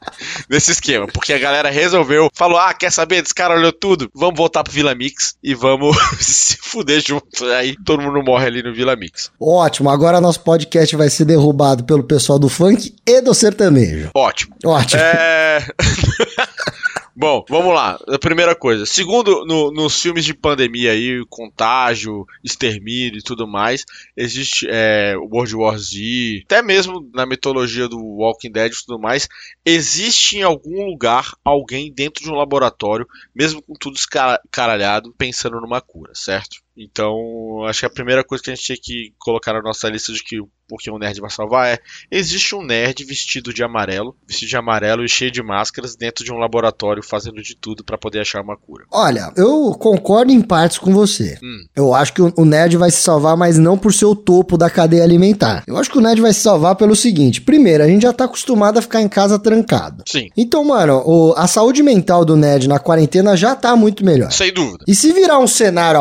nesse 0.48 0.72
esquema. 0.72 1.06
Porque 1.06 1.32
a 1.32 1.38
galera 1.38 1.70
resolveu, 1.70 2.30
falou: 2.34 2.58
ah, 2.58 2.72
quer 2.72 2.90
saber? 2.90 3.22
Esse 3.22 3.34
cara 3.34 3.56
olhou 3.56 3.72
tudo. 3.72 4.10
Vamos 4.14 4.36
voltar 4.36 4.62
pro 4.62 4.72
Vila 4.72 4.94
Mix 4.94 5.36
e 5.42 5.54
vamos 5.54 5.96
se 6.20 6.56
fuder 6.56 7.02
junto. 7.06 7.44
Aí 7.56 7.76
todo 7.84 8.02
mundo 8.02 8.22
morre 8.22 8.46
ali 8.46 8.62
no 8.62 8.72
Vila 8.72 8.96
Mix. 8.96 9.30
Ótimo, 9.40 9.90
agora 9.90 10.20
nosso 10.20 10.40
podcast 10.40 10.96
vai 10.96 11.10
ser 11.10 11.24
derrubado 11.24 11.84
pelo 11.84 12.04
pessoal 12.04 12.38
do 12.38 12.48
funk 12.48 12.94
e 13.06 13.20
do 13.20 13.34
sertanejo. 13.34 14.10
Ótimo. 14.14 14.56
Ótimo. 14.64 15.02
É. 15.02 15.66
Bom, 17.14 17.44
vamos 17.48 17.74
lá. 17.74 17.98
A 18.08 18.18
primeira 18.18 18.54
coisa. 18.54 18.86
Segundo, 18.86 19.44
no, 19.44 19.70
nos 19.70 20.00
filmes 20.00 20.24
de 20.24 20.32
pandemia 20.32 20.92
aí, 20.92 21.22
contágio, 21.28 22.26
extermínio 22.42 23.18
e 23.18 23.22
tudo 23.22 23.46
mais, 23.46 23.84
existe 24.16 24.66
é, 24.70 25.14
World 25.16 25.54
War 25.54 25.78
Z, 25.78 26.42
até 26.44 26.62
mesmo 26.62 27.08
na 27.12 27.26
mitologia 27.26 27.86
do 27.86 27.98
Walking 27.98 28.50
Dead 28.50 28.72
e 28.72 28.86
tudo 28.86 28.98
mais, 28.98 29.28
existe 29.64 30.38
em 30.38 30.42
algum 30.42 30.86
lugar 30.86 31.34
alguém 31.44 31.92
dentro 31.92 32.24
de 32.24 32.30
um 32.30 32.34
laboratório, 32.34 33.06
mesmo 33.34 33.60
com 33.60 33.74
tudo 33.74 33.96
escaralhado, 33.96 35.14
pensando 35.18 35.60
numa 35.60 35.82
cura, 35.82 36.12
certo? 36.14 36.62
Então, 36.76 37.64
acho 37.66 37.80
que 37.80 37.86
a 37.86 37.90
primeira 37.90 38.24
coisa 38.24 38.42
que 38.42 38.50
a 38.50 38.54
gente 38.54 38.64
tinha 38.64 38.78
que 38.80 39.14
colocar 39.18 39.52
na 39.52 39.62
nossa 39.62 39.88
lista 39.88 40.12
de 40.12 40.22
que 40.22 40.40
porque 40.72 40.90
um 40.90 40.98
nerd 40.98 41.20
vai 41.20 41.30
salvar 41.30 41.68
é 41.68 41.78
existe 42.10 42.54
um 42.54 42.64
nerd 42.64 43.04
vestido 43.04 43.52
de 43.52 43.62
amarelo, 43.62 44.16
vestido 44.26 44.48
de 44.48 44.56
amarelo 44.56 45.04
e 45.04 45.08
cheio 45.08 45.30
de 45.30 45.42
máscaras 45.42 45.94
dentro 45.94 46.24
de 46.24 46.32
um 46.32 46.38
laboratório 46.38 47.02
fazendo 47.02 47.42
de 47.42 47.54
tudo 47.54 47.84
para 47.84 47.98
poder 47.98 48.20
achar 48.20 48.40
uma 48.40 48.56
cura. 48.56 48.86
Olha, 48.90 49.30
eu 49.36 49.76
concordo 49.78 50.32
em 50.32 50.40
partes 50.40 50.78
com 50.78 50.90
você. 50.90 51.38
Hum. 51.42 51.66
Eu 51.76 51.92
acho 51.92 52.14
que 52.14 52.22
o 52.22 52.44
nerd 52.46 52.78
vai 52.78 52.90
se 52.90 53.02
salvar, 53.02 53.36
mas 53.36 53.58
não 53.58 53.76
por 53.76 53.92
ser 53.92 54.06
o 54.06 54.16
topo 54.16 54.56
da 54.56 54.70
cadeia 54.70 55.02
alimentar. 55.02 55.62
Eu 55.66 55.76
acho 55.76 55.90
que 55.90 55.98
o 55.98 56.00
nerd 56.00 56.22
vai 56.22 56.32
se 56.32 56.40
salvar 56.40 56.74
pelo 56.74 56.96
seguinte: 56.96 57.42
primeiro, 57.42 57.84
a 57.84 57.86
gente 57.86 58.02
já 58.02 58.12
tá 58.12 58.24
acostumado 58.24 58.78
a 58.78 58.82
ficar 58.82 59.02
em 59.02 59.08
casa 59.08 59.38
trancado. 59.38 60.04
Sim. 60.08 60.30
Então, 60.34 60.64
mano, 60.64 61.02
o, 61.04 61.34
a 61.36 61.46
saúde 61.46 61.82
mental 61.82 62.24
do 62.24 62.34
nerd 62.34 62.66
na 62.66 62.78
quarentena 62.78 63.36
já 63.36 63.54
tá 63.54 63.76
muito 63.76 64.04
melhor. 64.04 64.32
Sem 64.32 64.50
dúvida. 64.52 64.84
E 64.88 64.94
se 64.94 65.12
virar 65.12 65.38
um 65.38 65.46
cenário 65.46 66.00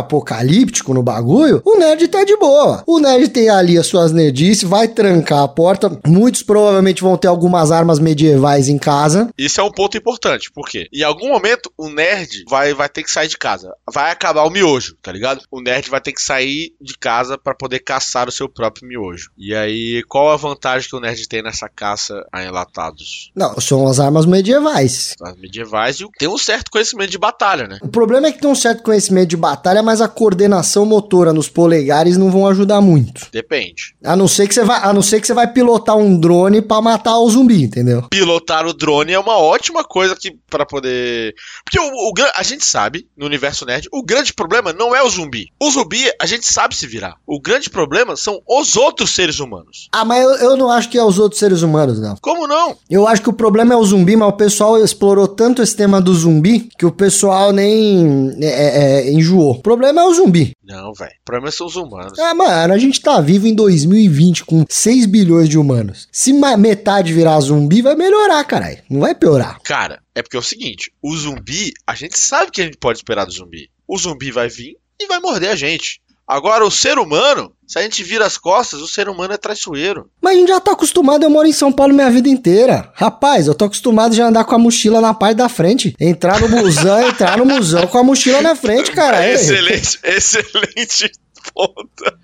no 0.93 1.03
bagulho, 1.03 1.61
o 1.65 1.77
nerd 1.77 2.07
tá 2.07 2.23
de 2.23 2.35
boa. 2.37 2.83
O 2.85 2.99
nerd 2.99 3.29
tem 3.29 3.49
ali 3.49 3.77
as 3.77 3.87
suas 3.87 4.11
nerdices 4.11 4.63
vai 4.63 4.87
trancar 4.87 5.43
a 5.43 5.47
porta. 5.47 5.99
Muitos 6.05 6.43
provavelmente 6.43 7.01
vão 7.01 7.17
ter 7.17 7.27
algumas 7.27 7.71
armas 7.71 7.99
medievais 7.99 8.69
em 8.69 8.77
casa. 8.77 9.29
Isso 9.37 9.59
é 9.59 9.63
um 9.63 9.71
ponto 9.71 9.97
importante, 9.97 10.51
porque 10.53 10.87
em 10.91 11.03
algum 11.03 11.29
momento 11.29 11.71
o 11.77 11.89
nerd 11.89 12.43
vai, 12.49 12.73
vai 12.73 12.89
ter 12.89 13.03
que 13.03 13.11
sair 13.11 13.27
de 13.27 13.37
casa. 13.37 13.73
Vai 13.91 14.11
acabar 14.11 14.43
o 14.43 14.49
miojo, 14.49 14.95
tá 15.01 15.11
ligado? 15.11 15.41
O 15.51 15.61
nerd 15.61 15.89
vai 15.89 16.01
ter 16.01 16.13
que 16.13 16.21
sair 16.21 16.73
de 16.79 16.97
casa 16.97 17.37
para 17.37 17.55
poder 17.55 17.79
caçar 17.79 18.27
o 18.27 18.31
seu 18.31 18.47
próprio 18.47 18.87
miojo. 18.87 19.31
E 19.37 19.53
aí, 19.55 20.03
qual 20.07 20.31
a 20.31 20.37
vantagem 20.37 20.89
que 20.89 20.95
o 20.95 20.99
nerd 20.99 21.27
tem 21.27 21.41
nessa 21.41 21.69
caça 21.69 22.25
a 22.31 22.43
enlatados? 22.43 23.31
Não, 23.35 23.59
são 23.59 23.87
as 23.87 23.99
armas 23.99 24.25
medievais. 24.25 25.15
As 25.21 25.35
medievais 25.37 25.99
e 25.99 26.07
tem 26.17 26.27
um 26.27 26.37
certo 26.37 26.71
conhecimento 26.71 27.11
de 27.11 27.17
batalha, 27.17 27.67
né? 27.67 27.79
O 27.81 27.87
problema 27.87 28.27
é 28.27 28.31
que 28.31 28.39
tem 28.39 28.49
um 28.49 28.55
certo 28.55 28.83
conhecimento 28.83 29.29
de 29.29 29.37
batalha, 29.37 29.81
mas 29.83 30.01
a 30.01 30.07
coordenação 30.51 30.85
motora 30.85 31.31
nos 31.31 31.47
polegares 31.47 32.17
não 32.17 32.29
vão 32.29 32.45
ajudar 32.47 32.81
muito. 32.81 33.27
Depende. 33.31 33.95
A 34.03 34.15
não 34.15 34.27
ser 34.27 34.47
que 34.47 34.53
você 34.53 34.63
vai, 34.63 34.81
a 34.83 34.91
não 34.91 35.01
ser 35.01 35.21
que 35.21 35.27
você 35.27 35.33
vai 35.33 35.51
pilotar 35.51 35.95
um 35.95 36.19
drone 36.19 36.61
para 36.61 36.81
matar 36.81 37.17
o 37.17 37.29
zumbi, 37.29 37.63
entendeu? 37.63 38.03
Pilotar 38.09 38.67
o 38.67 38.73
drone 38.73 39.13
é 39.13 39.19
uma 39.19 39.37
ótima 39.37 39.83
coisa 39.83 40.15
que 40.15 40.35
para 40.49 40.65
poder, 40.65 41.33
porque 41.63 41.79
o, 41.79 41.83
o, 41.83 42.13
a 42.35 42.43
gente 42.43 42.65
sabe 42.65 43.07
no 43.17 43.25
universo 43.25 43.65
nerd, 43.65 43.87
o 43.91 44.03
grande 44.03 44.33
problema 44.33 44.73
não 44.73 44.93
é 44.93 45.01
o 45.01 45.09
zumbi. 45.09 45.47
O 45.61 45.71
zumbi 45.71 46.11
a 46.19 46.25
gente 46.25 46.45
sabe 46.45 46.75
se 46.75 46.85
virar. 46.85 47.15
O 47.25 47.39
grande 47.39 47.69
problema 47.69 48.15
são 48.15 48.41
os 48.47 48.75
outros 48.75 49.11
seres 49.11 49.39
humanos. 49.39 49.87
Ah, 49.93 50.03
mas 50.03 50.23
eu, 50.23 50.49
eu 50.49 50.57
não 50.57 50.69
acho 50.69 50.89
que 50.89 50.97
é 50.97 51.03
os 51.03 51.17
outros 51.17 51.39
seres 51.39 51.61
humanos, 51.61 51.99
não. 51.99 52.15
Como 52.21 52.47
não? 52.47 52.75
Eu 52.89 53.07
acho 53.07 53.21
que 53.21 53.29
o 53.29 53.33
problema 53.33 53.73
é 53.73 53.77
o 53.77 53.83
zumbi, 53.83 54.15
mas 54.15 54.29
o 54.29 54.33
pessoal 54.33 54.83
explorou 54.83 55.27
tanto 55.27 55.61
esse 55.61 55.75
tema 55.75 56.01
do 56.01 56.13
zumbi 56.13 56.69
que 56.77 56.85
o 56.85 56.91
pessoal 56.91 57.51
nem 57.53 58.31
é, 58.41 58.47
é, 58.47 59.07
é 59.07 59.11
enjoou. 59.11 59.51
O 59.51 59.61
problema 59.61 60.01
é 60.01 60.03
o 60.03 60.13
zumbi. 60.13 60.40
Não, 60.63 60.93
velho. 60.93 61.11
O 61.11 61.25
problema 61.25 61.51
são 61.51 61.67
os 61.67 61.75
humanos. 61.75 62.17
Ah, 62.19 62.33
mano, 62.33 62.73
a 62.73 62.77
gente 62.77 63.01
tá 63.01 63.19
vivo 63.21 63.47
em 63.47 63.55
2020 63.55 64.45
com 64.45 64.65
6 64.67 65.05
bilhões 65.05 65.49
de 65.49 65.57
humanos. 65.57 66.07
Se 66.11 66.33
metade 66.33 67.13
virar 67.13 67.39
zumbi, 67.39 67.81
vai 67.81 67.95
melhorar, 67.95 68.43
caralho. 68.43 68.81
Não 68.89 69.01
vai 69.01 69.15
piorar. 69.15 69.59
Cara, 69.63 70.01
é 70.13 70.21
porque 70.21 70.37
é 70.37 70.39
o 70.39 70.43
seguinte: 70.43 70.91
o 71.01 71.15
zumbi, 71.15 71.73
a 71.85 71.95
gente 71.95 72.17
sabe 72.17 72.51
que 72.51 72.61
a 72.61 72.65
gente 72.65 72.77
pode 72.77 72.99
esperar 72.99 73.25
do 73.25 73.31
zumbi. 73.31 73.69
O 73.87 73.97
zumbi 73.97 74.31
vai 74.31 74.47
vir 74.47 74.77
e 74.99 75.07
vai 75.07 75.19
morder 75.19 75.49
a 75.49 75.55
gente. 75.55 76.01
Agora, 76.31 76.65
o 76.65 76.71
ser 76.71 76.97
humano, 76.97 77.51
se 77.67 77.77
a 77.77 77.81
gente 77.81 78.01
vira 78.05 78.25
as 78.25 78.37
costas, 78.37 78.79
o 78.79 78.87
ser 78.87 79.09
humano 79.09 79.33
é 79.33 79.37
traiçoeiro. 79.37 80.09
Mas 80.21 80.33
a 80.33 80.39
gente 80.39 80.47
já 80.47 80.61
tá 80.61 80.71
acostumado, 80.71 81.23
eu 81.23 81.29
moro 81.29 81.45
em 81.45 81.51
São 81.51 81.73
Paulo 81.73 81.93
minha 81.93 82.09
vida 82.09 82.29
inteira. 82.29 82.89
Rapaz, 82.95 83.47
eu 83.47 83.53
tô 83.53 83.65
acostumado 83.65 84.15
já 84.15 84.27
andar 84.29 84.45
com 84.45 84.55
a 84.55 84.57
mochila 84.57 85.01
na 85.01 85.13
parte 85.13 85.35
da 85.35 85.49
frente. 85.49 85.93
Entrar 85.99 86.39
no 86.39 86.47
busão, 86.47 87.01
entrar 87.05 87.37
no 87.37 87.45
musão 87.45 87.85
com 87.85 87.97
a 87.97 88.03
mochila 88.03 88.41
na 88.41 88.55
frente, 88.55 88.93
cara. 88.93 89.29
excelente, 89.29 89.99
excelente 90.07 91.11
ponta. 91.53 92.17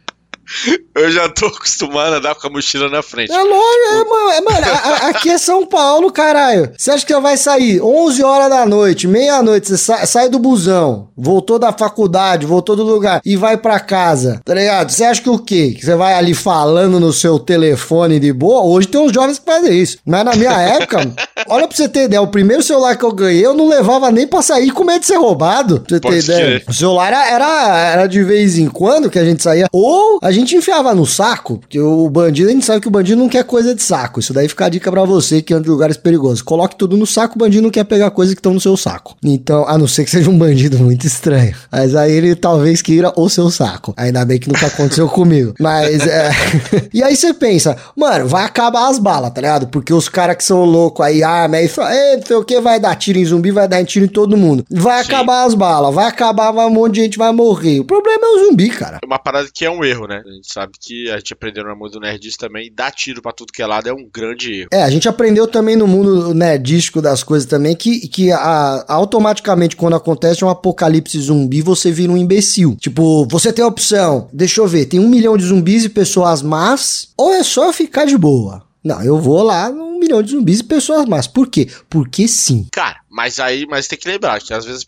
Eu 0.96 1.12
já 1.12 1.30
tô 1.30 1.46
acostumado 1.46 2.16
a 2.16 2.18
andar 2.18 2.36
com 2.36 2.48
a 2.48 2.50
mochila 2.50 2.90
na 2.90 3.04
frente. 3.04 3.32
É 3.32 3.38
lógico, 3.38 3.92
é, 3.92 4.04
mano. 4.04 4.32
É, 4.32 4.42
mano 4.42 4.66
a, 4.66 4.90
a, 4.90 5.10
aqui 5.10 5.30
é 5.30 5.38
São 5.38 5.66
Paulo, 5.66 6.12
caralho. 6.12 6.72
Você 6.76 6.92
acha 6.92 7.06
que 7.06 7.14
você 7.14 7.22
vai 7.22 7.38
sair 7.38 7.82
11 7.82 8.24
horas 8.24 8.50
da 8.50 8.66
noite, 8.66 9.08
meia-noite, 9.08 9.68
você 9.68 9.78
sai, 9.78 10.08
sai, 10.08 10.30
do 10.30 10.40
busão, 10.40 11.10
voltou 11.16 11.60
da 11.60 11.72
faculdade, 11.72 12.46
voltou 12.46 12.76
do 12.76 12.84
lugar 12.84 13.22
e 13.24 13.36
vai 13.36 13.58
para 13.58 13.80
casa, 13.80 14.42
tá 14.44 14.54
ligado? 14.54 14.90
Você 14.90 15.04
acha 15.04 15.22
que 15.22 15.30
o 15.30 15.38
quê? 15.38 15.74
Que 15.78 15.86
você 15.86 15.96
vai 15.96 16.14
ali 16.14 16.34
falando 16.34 17.00
no 17.00 17.14
seu 17.14 17.38
telefone 17.38 18.20
de 18.20 18.34
boa? 18.34 18.64
Hoje 18.64 18.88
tem 18.88 19.00
uns 19.00 19.14
jovens 19.14 19.38
que 19.38 19.46
fazem 19.46 19.78
isso. 19.78 19.98
Mas 20.06 20.26
na 20.26 20.36
minha 20.36 20.60
época, 20.60 21.00
olha 21.48 21.68
pra 21.68 21.78
você 21.78 21.88
ter 21.88 22.06
ideia, 22.06 22.22
o 22.22 22.28
primeiro 22.28 22.64
celular 22.64 22.96
que 22.98 23.06
eu 23.06 23.12
ganhei, 23.12 23.46
eu 23.46 23.54
não 23.54 23.70
levava 23.70 24.12
nem 24.12 24.26
pra 24.26 24.42
sair 24.42 24.72
com 24.72 24.84
medo 24.84 25.02
de 25.02 25.08
ser 25.08 25.18
roubado. 25.18 25.82
Pra 25.82 25.98
você 25.98 26.00
Pode 26.00 26.26
ter 26.26 26.34
ideia. 26.34 26.64
O 26.68 26.74
celular 26.74 27.08
era, 27.08 27.30
era, 27.30 27.78
era 27.94 28.08
de 28.08 28.24
vez 28.24 28.58
em 28.58 28.68
quando 28.68 29.10
que 29.10 29.20
a 29.20 29.26
gente 29.26 29.44
saía. 29.44 29.68
Ou 29.72 30.20
a 30.22 30.32
gente 30.32 30.37
enfiava 30.45 30.93
no 30.93 31.06
saco, 31.06 31.58
porque 31.60 31.80
o 31.80 32.10
bandido, 32.10 32.50
a 32.50 32.54
gente 32.54 32.65
sabe 32.65 32.82
que 32.82 32.88
o 32.88 32.91
bandido 32.91 33.19
não 33.19 33.30
quer 33.30 33.43
coisa 33.43 33.73
de 33.73 33.82
saco. 33.82 34.19
Isso 34.19 34.34
daí 34.34 34.47
fica 34.47 34.65
a 34.65 34.69
dica 34.69 34.91
pra 34.91 35.04
você 35.04 35.41
que 35.41 35.54
anda 35.54 35.63
de 35.63 35.69
lugares 35.69 35.97
perigosos. 35.97 36.41
Coloque 36.41 36.76
tudo 36.76 36.97
no 36.97 37.06
saco, 37.06 37.36
o 37.36 37.39
bandido 37.39 37.63
não 37.63 37.69
quer 37.69 37.84
pegar 37.84 38.12
coisas 38.12 38.34
que 38.34 38.39
estão 38.39 38.54
no 38.54 38.60
seu 38.60 38.76
saco. 38.78 39.15
Então, 39.23 39.67
a 39.67 39.78
não 39.78 39.88
ser 39.88 40.04
que 40.04 40.12
seja 40.12 40.30
um 40.30 40.38
bandido 40.38 40.78
muito 40.80 41.06
estranho. 41.06 41.56
Mas 41.71 41.95
aí 41.95 42.12
ele 42.12 42.36
talvez 42.36 42.82
queira 42.82 43.12
o 43.15 43.30
seu 43.30 43.50
saco. 43.50 43.93
Ainda 43.97 44.23
bem 44.26 44.39
que 44.39 44.47
nunca 44.47 44.67
aconteceu 44.67 45.08
comigo. 45.10 45.54
Mas 45.60 46.06
é. 46.06 46.30
e 46.93 47.04
aí 47.04 47.15
você 47.15 47.34
pensa, 47.34 47.78
mano, 47.95 48.28
vai 48.28 48.45
acabar 48.45 48.89
as 48.89 49.00
balas, 49.00 49.32
tá 49.32 49.41
ligado? 49.41 49.67
Porque 49.67 49.93
os 49.93 50.10
caras 50.10 50.36
que 50.36 50.43
são 50.43 50.63
loucos 50.63 51.06
aí, 51.06 51.23
arma 51.23 51.58
aí, 51.58 51.67
fala, 51.67 51.89
não 52.15 52.26
sei 52.26 52.36
o 52.36 52.43
que, 52.43 52.60
vai 52.60 52.80
dar 52.80 52.95
tiro 52.95 53.19
em 53.19 53.26
zumbi, 53.26 53.52
vai 53.52 53.67
dar 53.67 53.84
tiro 53.86 54.06
em 54.06 54.10
todo 54.10 54.38
mundo. 54.38 54.65
Vai 54.69 55.04
Sim. 55.04 55.12
acabar 55.12 55.45
as 55.45 55.54
balas, 55.54 55.93
vai 55.93 56.08
acabar, 56.08 56.52
um 56.52 56.69
monte 56.69 56.95
de 56.95 57.02
gente 57.02 57.17
vai 57.17 57.32
morrer. 57.32 57.80
O 57.80 57.86
problema 57.86 58.26
é 58.26 58.30
o 58.30 58.45
zumbi, 58.45 58.69
cara. 58.69 59.00
É 59.02 59.06
uma 59.06 59.19
parada 59.19 59.47
que 59.54 59.65
é 59.65 59.69
um 59.69 59.84
erro, 59.84 60.08
né? 60.08 60.21
A 60.28 60.34
gente 60.34 60.52
sabe 60.52 60.74
que 60.78 61.10
a 61.10 61.18
gente 61.18 61.32
aprendeu 61.32 61.63
no 61.63 61.74
mundo 61.74 62.02
nerdista 62.02 62.48
também, 62.48 62.70
dar 62.74 62.92
tiro 62.92 63.22
pra 63.22 63.32
tudo 63.32 63.54
que 63.54 63.62
é 63.62 63.66
lado 63.66 63.88
é 63.88 63.94
um 63.94 64.10
grande 64.13 64.52
erro. 64.52 64.70
É, 64.74 64.84
a 64.84 64.90
gente 64.90 65.08
aprendeu 65.08 65.48
também 65.48 65.78
no 65.78 65.88
mundo 65.88 66.34
nerdístico 66.34 67.02
das 67.02 67.24
coisas 67.24 67.48
também 67.48 67.74
que, 67.74 68.10
que 68.10 68.30
a, 68.30 68.84
automaticamente 68.90 69.78
quando 69.78 69.96
acontece 69.96 70.44
um 70.44 70.50
apocalipse 70.50 71.18
zumbi, 71.18 71.62
você 71.62 71.94
vira 71.94 72.12
um 72.12 72.18
imbecil. 72.18 72.76
Tipo, 72.76 73.26
você 73.28 73.54
tem 73.54 73.63
a 73.63 73.68
opção, 73.70 74.28
deixa 74.34 74.60
eu 74.60 74.68
ver, 74.68 74.88
tem 74.88 75.00
um 75.00 75.08
milhão 75.08 75.38
de 75.38 75.46
zumbis 75.46 75.86
e 75.86 75.90
pessoas 75.90 76.42
más, 76.42 77.08
ou 77.18 77.34
é 77.34 77.42
só 77.42 77.72
ficar 77.72 78.04
de 78.04 78.18
boa? 78.18 78.68
Não, 78.84 79.02
eu 79.02 79.20
vou 79.20 79.44
lá 79.44 79.70
num 79.70 79.98
milhão 79.98 80.22
de 80.22 80.32
zumbis 80.32 80.60
e 80.60 80.63
pessoas 80.63 81.06
más. 81.06 81.28
Por 81.28 81.48
quê? 81.48 81.70
Porque 81.90 82.28
sim. 82.28 82.68
Cara, 82.72 82.98
Mas 83.18 83.40
aí, 83.40 83.66
mas 83.68 83.88
tem 83.88 83.98
que 83.98 84.08
lembrar 84.08 84.40
que 84.40 84.54
às 84.54 84.64
vezes, 84.64 84.86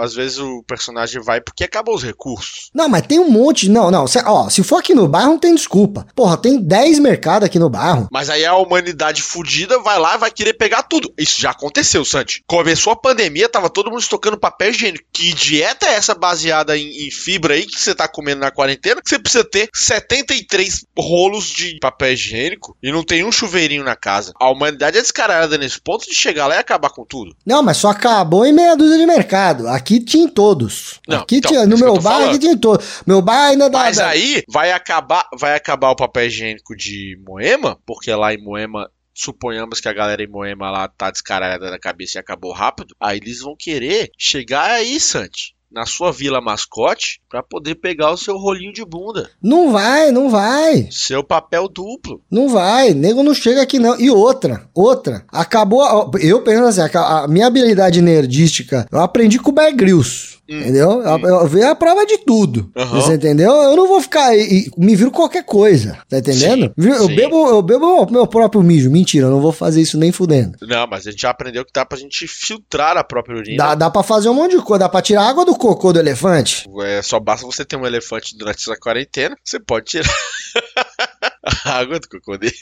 às 0.00 0.14
vezes 0.14 0.38
o 0.38 0.62
personagem 0.62 1.20
vai 1.20 1.38
porque 1.38 1.64
acabou 1.64 1.94
os 1.94 2.02
recursos. 2.02 2.70
Não, 2.74 2.88
mas 2.88 3.06
tem 3.06 3.18
um 3.18 3.28
monte. 3.28 3.68
Não, 3.68 3.90
não. 3.90 4.06
Cê, 4.06 4.22
ó, 4.24 4.48
se 4.48 4.62
for 4.62 4.76
aqui 4.76 4.94
no 4.94 5.06
bairro, 5.06 5.32
não 5.32 5.38
tem 5.38 5.54
desculpa. 5.54 6.06
Porra, 6.16 6.38
tem 6.38 6.58
10 6.58 6.98
mercados 6.98 7.44
aqui 7.44 7.58
no 7.58 7.68
bairro. 7.68 8.08
Mas 8.10 8.30
aí 8.30 8.46
a 8.46 8.56
humanidade 8.56 9.20
fudida 9.20 9.78
vai 9.80 9.98
lá 9.98 10.14
e 10.14 10.18
vai 10.18 10.30
querer 10.30 10.54
pegar 10.54 10.84
tudo. 10.84 11.12
Isso 11.18 11.42
já 11.42 11.50
aconteceu, 11.50 12.06
Santi. 12.06 12.42
Começou 12.46 12.90
a 12.90 12.96
pandemia, 12.96 13.50
tava 13.50 13.68
todo 13.68 13.90
mundo 13.90 14.00
estocando 14.00 14.38
papel 14.38 14.70
higiênico. 14.70 15.04
Que 15.12 15.34
dieta 15.34 15.84
é 15.84 15.96
essa 15.96 16.14
baseada 16.14 16.74
em, 16.74 17.06
em 17.06 17.10
fibra 17.10 17.52
aí 17.52 17.66
que 17.66 17.78
você 17.78 17.94
tá 17.94 18.08
comendo 18.08 18.40
na 18.40 18.50
quarentena? 18.50 19.02
Que 19.02 19.10
você 19.10 19.18
precisa 19.18 19.44
ter 19.44 19.68
73 19.74 20.86
rolos 20.98 21.50
de 21.50 21.78
papel 21.80 22.14
higiênico 22.14 22.74
e 22.82 22.90
não 22.90 23.04
tem 23.04 23.24
um 23.24 23.32
chuveirinho 23.32 23.84
na 23.84 23.94
casa. 23.94 24.32
A 24.40 24.50
humanidade 24.50 24.96
é 24.96 25.02
descarada 25.02 25.58
nesse 25.58 25.78
ponto 25.78 26.06
de 26.06 26.14
chegar 26.14 26.46
lá 26.46 26.54
e 26.54 26.58
acabar 26.58 26.88
com 26.88 27.04
tudo. 27.04 27.36
Não, 27.44 27.57
mas 27.62 27.76
só 27.76 27.90
acabou 27.90 28.44
em 28.46 28.52
meia 28.52 28.76
dúzia 28.76 28.98
de 28.98 29.06
mercado. 29.06 29.68
Aqui 29.68 30.00
tinha 30.00 30.24
em 30.24 30.28
todos. 30.28 31.00
Não, 31.06 31.20
aqui 31.20 31.36
então, 31.36 31.50
tinha, 31.50 31.66
no 31.66 31.76
meu 31.76 32.00
falando. 32.00 32.30
aqui 32.30 32.38
tinha 32.38 32.52
em 32.52 32.58
todos. 32.58 33.02
Meu 33.06 33.20
bairro 33.20 33.52
ainda 33.52 33.70
dá. 33.70 33.80
Mas 33.80 33.98
aí 33.98 34.42
vai 34.48 34.72
acabar, 34.72 35.28
vai 35.38 35.54
acabar 35.54 35.90
o 35.90 35.96
papel 35.96 36.26
higiênico 36.26 36.76
de 36.76 37.18
Moema, 37.26 37.78
porque 37.86 38.12
lá 38.14 38.32
em 38.32 38.42
Moema, 38.42 38.90
suponhamos 39.14 39.80
que 39.80 39.88
a 39.88 39.92
galera 39.92 40.22
em 40.22 40.30
Moema 40.30 40.70
lá 40.70 40.88
tá 40.88 41.10
descarada 41.10 41.70
da 41.70 41.78
cabeça 41.78 42.18
e 42.18 42.20
acabou 42.20 42.52
rápido. 42.52 42.94
Aí 43.00 43.18
eles 43.18 43.40
vão 43.40 43.56
querer 43.58 44.10
chegar 44.16 44.70
aí, 44.70 45.00
Santi, 45.00 45.54
na 45.70 45.84
sua 45.84 46.10
vila 46.10 46.40
mascote, 46.40 47.20
pra 47.28 47.42
poder 47.42 47.74
pegar 47.76 48.10
o 48.12 48.16
seu 48.16 48.36
rolinho 48.36 48.72
de 48.72 48.84
bunda, 48.84 49.30
Não 49.42 49.70
vai, 49.72 50.10
não 50.10 50.30
vai. 50.30 50.88
seu 50.90 51.22
papel 51.22 51.68
duplo. 51.68 52.20
Não 52.30 52.48
vai, 52.48 52.94
nego 52.94 53.22
não 53.22 53.34
chega 53.34 53.62
aqui 53.62 53.78
não. 53.78 53.98
E 54.00 54.10
outra, 54.10 54.68
outra. 54.74 55.24
Acabou. 55.28 55.82
a- 55.82 56.10
Eu 56.20 56.42
penso 56.42 56.64
assim, 56.64 56.80
a, 56.96 57.24
a 57.24 57.28
minha 57.28 57.46
habilidade 57.46 58.00
nerdística, 58.00 58.86
eu 58.90 59.00
aprendi 59.00 59.38
com 59.38 59.50
o 59.50 59.54
Bear 59.54 59.74
Grylls. 59.74 60.37
Hum, 60.48 60.60
Entendeu? 60.60 61.02
Eu, 61.02 61.18
eu 61.18 61.46
vi 61.46 61.62
a 61.62 61.74
prova 61.74 62.06
de 62.06 62.18
tudo. 62.18 62.72
Aham. 62.74 63.00
Você 63.00 63.14
entendeu? 63.14 63.52
Eu 63.52 63.76
não 63.76 63.86
vou 63.86 64.00
ficar. 64.00 64.34
E, 64.34 64.66
e 64.66 64.70
me 64.78 64.96
viro 64.96 65.10
qualquer 65.10 65.44
coisa. 65.44 65.98
Tá 66.08 66.18
entendendo? 66.18 66.72
Sim, 66.78 66.88
eu 66.88 67.06
sim. 67.06 67.14
bebo, 67.14 67.48
eu 67.48 67.60
bebo 67.60 68.10
meu 68.10 68.26
próprio 68.26 68.62
mijo. 68.62 68.90
Mentira, 68.90 69.26
eu 69.26 69.30
não 69.30 69.42
vou 69.42 69.52
fazer 69.52 69.82
isso 69.82 69.98
nem 69.98 70.10
fudendo. 70.10 70.56
Não, 70.62 70.86
mas 70.86 71.06
a 71.06 71.10
gente 71.10 71.20
já 71.20 71.30
aprendeu 71.30 71.66
que 71.66 71.72
dá 71.72 71.84
pra 71.84 71.98
gente 71.98 72.26
filtrar 72.26 72.96
a 72.96 73.04
própria 73.04 73.36
urina. 73.36 73.56
Dá, 73.58 73.74
dá 73.74 73.90
pra 73.90 74.02
fazer 74.02 74.30
um 74.30 74.34
monte 74.34 74.56
de 74.56 74.62
coisa. 74.62 74.80
Dá 74.80 74.88
pra 74.88 75.02
tirar 75.02 75.28
água 75.28 75.44
do 75.44 75.54
cocô 75.54 75.92
do 75.92 75.98
elefante. 75.98 76.66
É, 76.82 77.02
só 77.02 77.20
basta 77.20 77.44
você 77.44 77.62
ter 77.62 77.76
um 77.76 77.86
elefante 77.86 78.34
durante 78.36 78.60
essa 78.60 78.76
quarentena, 78.78 79.36
você 79.44 79.60
pode 79.60 79.84
tirar 79.84 80.08
a 81.66 81.72
água 81.78 82.00
do 82.00 82.08
cocô 82.08 82.38
dele. 82.38 82.54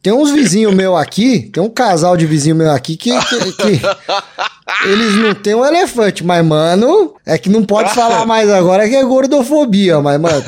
Tem 0.00 0.12
uns 0.12 0.30
vizinhos 0.30 0.72
meu 0.74 0.96
aqui, 0.96 1.50
tem 1.52 1.62
um 1.62 1.68
casal 1.68 2.16
de 2.16 2.24
vizinho 2.24 2.54
meu 2.54 2.70
aqui 2.70 2.96
que, 2.96 3.10
que- 3.10 3.52
que 3.52 3.80
eles 4.88 5.16
não 5.16 5.34
têm 5.34 5.54
um 5.54 5.64
elefante, 5.64 6.24
mas, 6.24 6.44
mano, 6.44 7.14
é 7.26 7.36
que 7.36 7.48
não 7.48 7.64
pode 7.64 7.92
falar 7.94 8.24
mais 8.24 8.48
agora 8.48 8.88
que 8.88 8.94
é 8.94 9.02
gordofobia, 9.02 10.00
mas, 10.00 10.20
mano, 10.20 10.44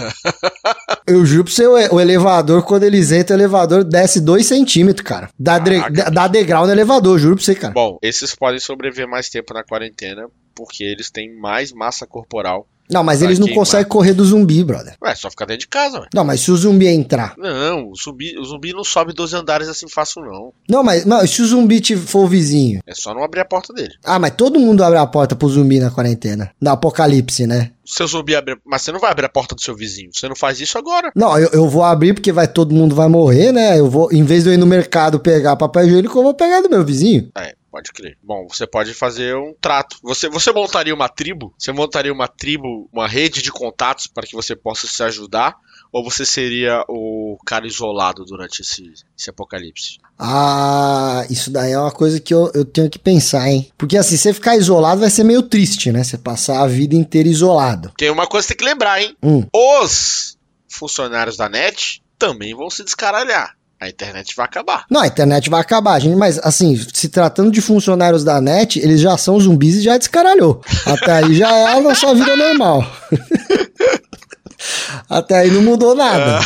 eu 1.07 1.25
juro 1.27 1.45
pra 1.45 1.53
você, 1.53 1.67
o 1.67 2.01
elevador, 2.01 2.63
quando 2.63 2.85
eles 2.85 3.11
entram, 3.11 3.37
o 3.37 3.41
elevador 3.41 3.83
desce 3.85 4.21
2 4.21 4.47
centímetros, 4.47 5.05
cara. 5.07 5.29
Dá, 5.39 5.59
dá 5.59 6.29
degrau 6.29 6.67
no 6.67 6.73
elevador, 6.73 7.19
juro 7.19 7.35
pra 7.37 7.45
você, 7.45 7.55
cara. 7.55 7.75
Bom, 7.75 7.99
esses 8.03 8.35
podem 8.35 8.61
sobreviver 8.61 9.09
mais 9.09 9.29
tempo 9.29 9.53
na 9.53 9.65
quarentena 9.65 10.27
porque 10.55 10.85
eles 10.85 11.11
têm 11.11 11.35
mais 11.37 11.73
massa 11.73 12.07
corporal. 12.07 12.67
Não, 12.91 13.03
mas 13.05 13.23
eles 13.23 13.39
não 13.39 13.47
queimar. 13.47 13.65
conseguem 13.65 13.89
correr 13.89 14.13
do 14.13 14.25
zumbi, 14.25 14.63
brother. 14.65 14.95
Ué, 15.03 15.15
só 15.15 15.31
ficar 15.31 15.47
dentro 15.47 15.61
de 15.61 15.69
casa, 15.69 16.01
ué. 16.01 16.09
Não, 16.15 16.25
mas 16.25 16.41
se 16.41 16.51
o 16.51 16.57
zumbi 16.57 16.87
entrar. 16.89 17.35
Não, 17.39 17.91
o 17.91 17.95
zumbi, 17.95 18.39
o 18.39 18.45
zumbi 18.45 18.73
não 18.73 18.85
sobe 18.85 19.13
12 19.13 19.37
andares 19.37 19.69
assim 19.69 19.89
fácil, 19.89 20.23
não. 20.23 20.53
Não, 20.69 20.83
mas 20.83 21.05
não, 21.05 21.27
se 21.27 21.43
o 21.43 21.47
zumbi 21.47 21.81
for 21.97 22.25
o 22.25 22.29
vizinho. 22.29 22.81
É 22.87 22.95
só 22.95 23.15
não 23.15 23.25
abrir 23.25 23.41
a 23.41 23.45
porta 23.45 23.73
dele. 23.73 23.95
Ah, 24.05 24.19
mas 24.19 24.35
todo 24.35 24.59
mundo 24.61 24.83
abre 24.83 24.99
a 24.99 25.07
porta 25.07 25.37
pro 25.37 25.49
zumbi 25.49 25.79
na 25.79 25.91
quarentena. 25.91 26.51
Na 26.61 26.73
apocalipse, 26.73 27.47
né? 27.47 27.71
O 27.85 27.91
seu 27.91 28.07
zumbi 28.07 28.37
abre. 28.37 28.57
Mas 28.65 28.83
você 28.83 28.93
não 28.93 29.01
vai 29.01 29.11
abrir 29.11 29.27
a 29.27 29.29
porta 29.29 29.55
do 29.55 29.61
seu 29.61 29.75
vizinho. 29.75 30.11
Você 30.13 30.29
não 30.29 30.37
faz 30.37 30.61
isso 30.61 30.79
agora. 30.79 31.11
Não, 31.15 31.37
eu, 31.39 31.49
eu 31.53 31.69
vou 31.69 31.83
abrir 31.83 32.15
porque 32.15 32.31
vai 32.31 32.47
todo 32.47 32.75
mundo 32.75 32.95
vai 32.95 33.09
morrer, 33.09 33.53
né? 33.53 33.79
Eu 33.79 33.89
vou, 33.89 34.13
em 34.13 34.23
vez 34.23 34.45
de 34.45 34.51
eu 34.51 34.55
ir 34.55 34.59
no 34.59 34.67
mercado 34.67 35.19
pegar 35.19 35.57
papel 35.57 35.87
higiênico, 35.87 36.19
eu 36.19 36.23
vou 36.23 36.35
pegar 36.35 36.61
do 36.61 36.71
meu 36.71 36.85
vizinho. 36.85 37.31
É, 37.37 37.55
pode 37.71 37.93
crer. 37.93 38.19
Bom, 38.23 38.47
você 38.49 38.67
pode 38.67 38.93
fazer 38.93 39.37
um 39.37 39.55
trato. 39.61 39.97
Você, 40.03 40.29
você 40.29 40.53
montaria 40.53 40.95
uma 40.95 41.09
tribo? 41.09 41.55
Você 41.59 41.73
montaria 41.73 42.13
uma 42.13 42.29
tribo, 42.29 42.89
uma 42.93 43.07
rede 43.07 43.41
de 43.41 43.53
contatos 43.53 44.07
para 44.07 44.27
que 44.27 44.35
você 44.35 44.57
possa 44.57 44.87
se 44.87 45.03
ajudar? 45.03 45.57
Ou 45.93 46.05
você 46.05 46.25
seria 46.25 46.85
o 46.89 47.37
cara 47.45 47.67
isolado 47.67 48.25
durante 48.25 48.63
esse, 48.63 48.93
esse 49.19 49.31
apocalipse? 49.31 49.99
Ah, 50.19 51.27
isso 51.29 51.51
daí 51.51 51.73
é 51.73 51.79
uma 51.79 51.91
coisa 51.91 52.21
que 52.21 52.33
eu, 52.33 52.51
eu 52.55 52.65
tenho 52.65 52.89
que 52.89 52.99
pensar, 52.99 53.49
hein? 53.49 53.71
Porque 53.77 53.97
assim, 53.97 54.17
você 54.17 54.33
ficar 54.33 54.57
isolado 54.57 55.01
vai 55.01 55.11
ser 55.11 55.25
meio 55.25 55.43
triste, 55.43 55.91
né? 55.91 56.05
Você 56.05 56.17
passar 56.17 56.63
a 56.63 56.67
vida 56.67 56.95
inteira 56.95 57.29
isolado. 57.29 57.93
Tem 57.97 58.11
uma 58.11 58.27
coisa 58.27 58.47
que 58.47 58.55
tem 58.55 58.65
que 58.65 58.71
lembrar, 58.71 59.03
hein? 59.03 59.17
Hum. 59.23 59.45
Os 59.53 60.39
funcionários 60.69 61.37
da 61.37 61.49
net 61.49 62.03
também 62.19 62.55
vão 62.55 62.71
se 62.71 62.85
descaralhar. 62.85 63.57
A 63.81 63.89
internet 63.89 64.37
vai 64.37 64.45
acabar. 64.45 64.85
Não, 64.91 65.01
a 65.01 65.07
internet 65.07 65.49
vai 65.49 65.59
acabar, 65.59 65.99
gente, 65.99 66.15
mas 66.15 66.39
assim, 66.41 66.79
se 66.93 67.09
tratando 67.09 67.51
de 67.51 67.63
funcionários 67.63 68.23
da 68.23 68.39
net, 68.39 68.79
eles 68.79 69.01
já 69.01 69.17
são 69.17 69.41
zumbis 69.41 69.77
e 69.77 69.83
já 69.83 69.97
descaralhou. 69.97 70.61
Até 70.85 71.13
aí 71.13 71.35
já 71.35 71.51
é 71.51 71.79
a 71.79 71.81
nossa 71.81 72.15
vida 72.15 72.37
normal. 72.37 72.85
Até 75.09 75.39
aí 75.39 75.51
não 75.51 75.63
mudou 75.63 75.95
nada. 75.95 76.41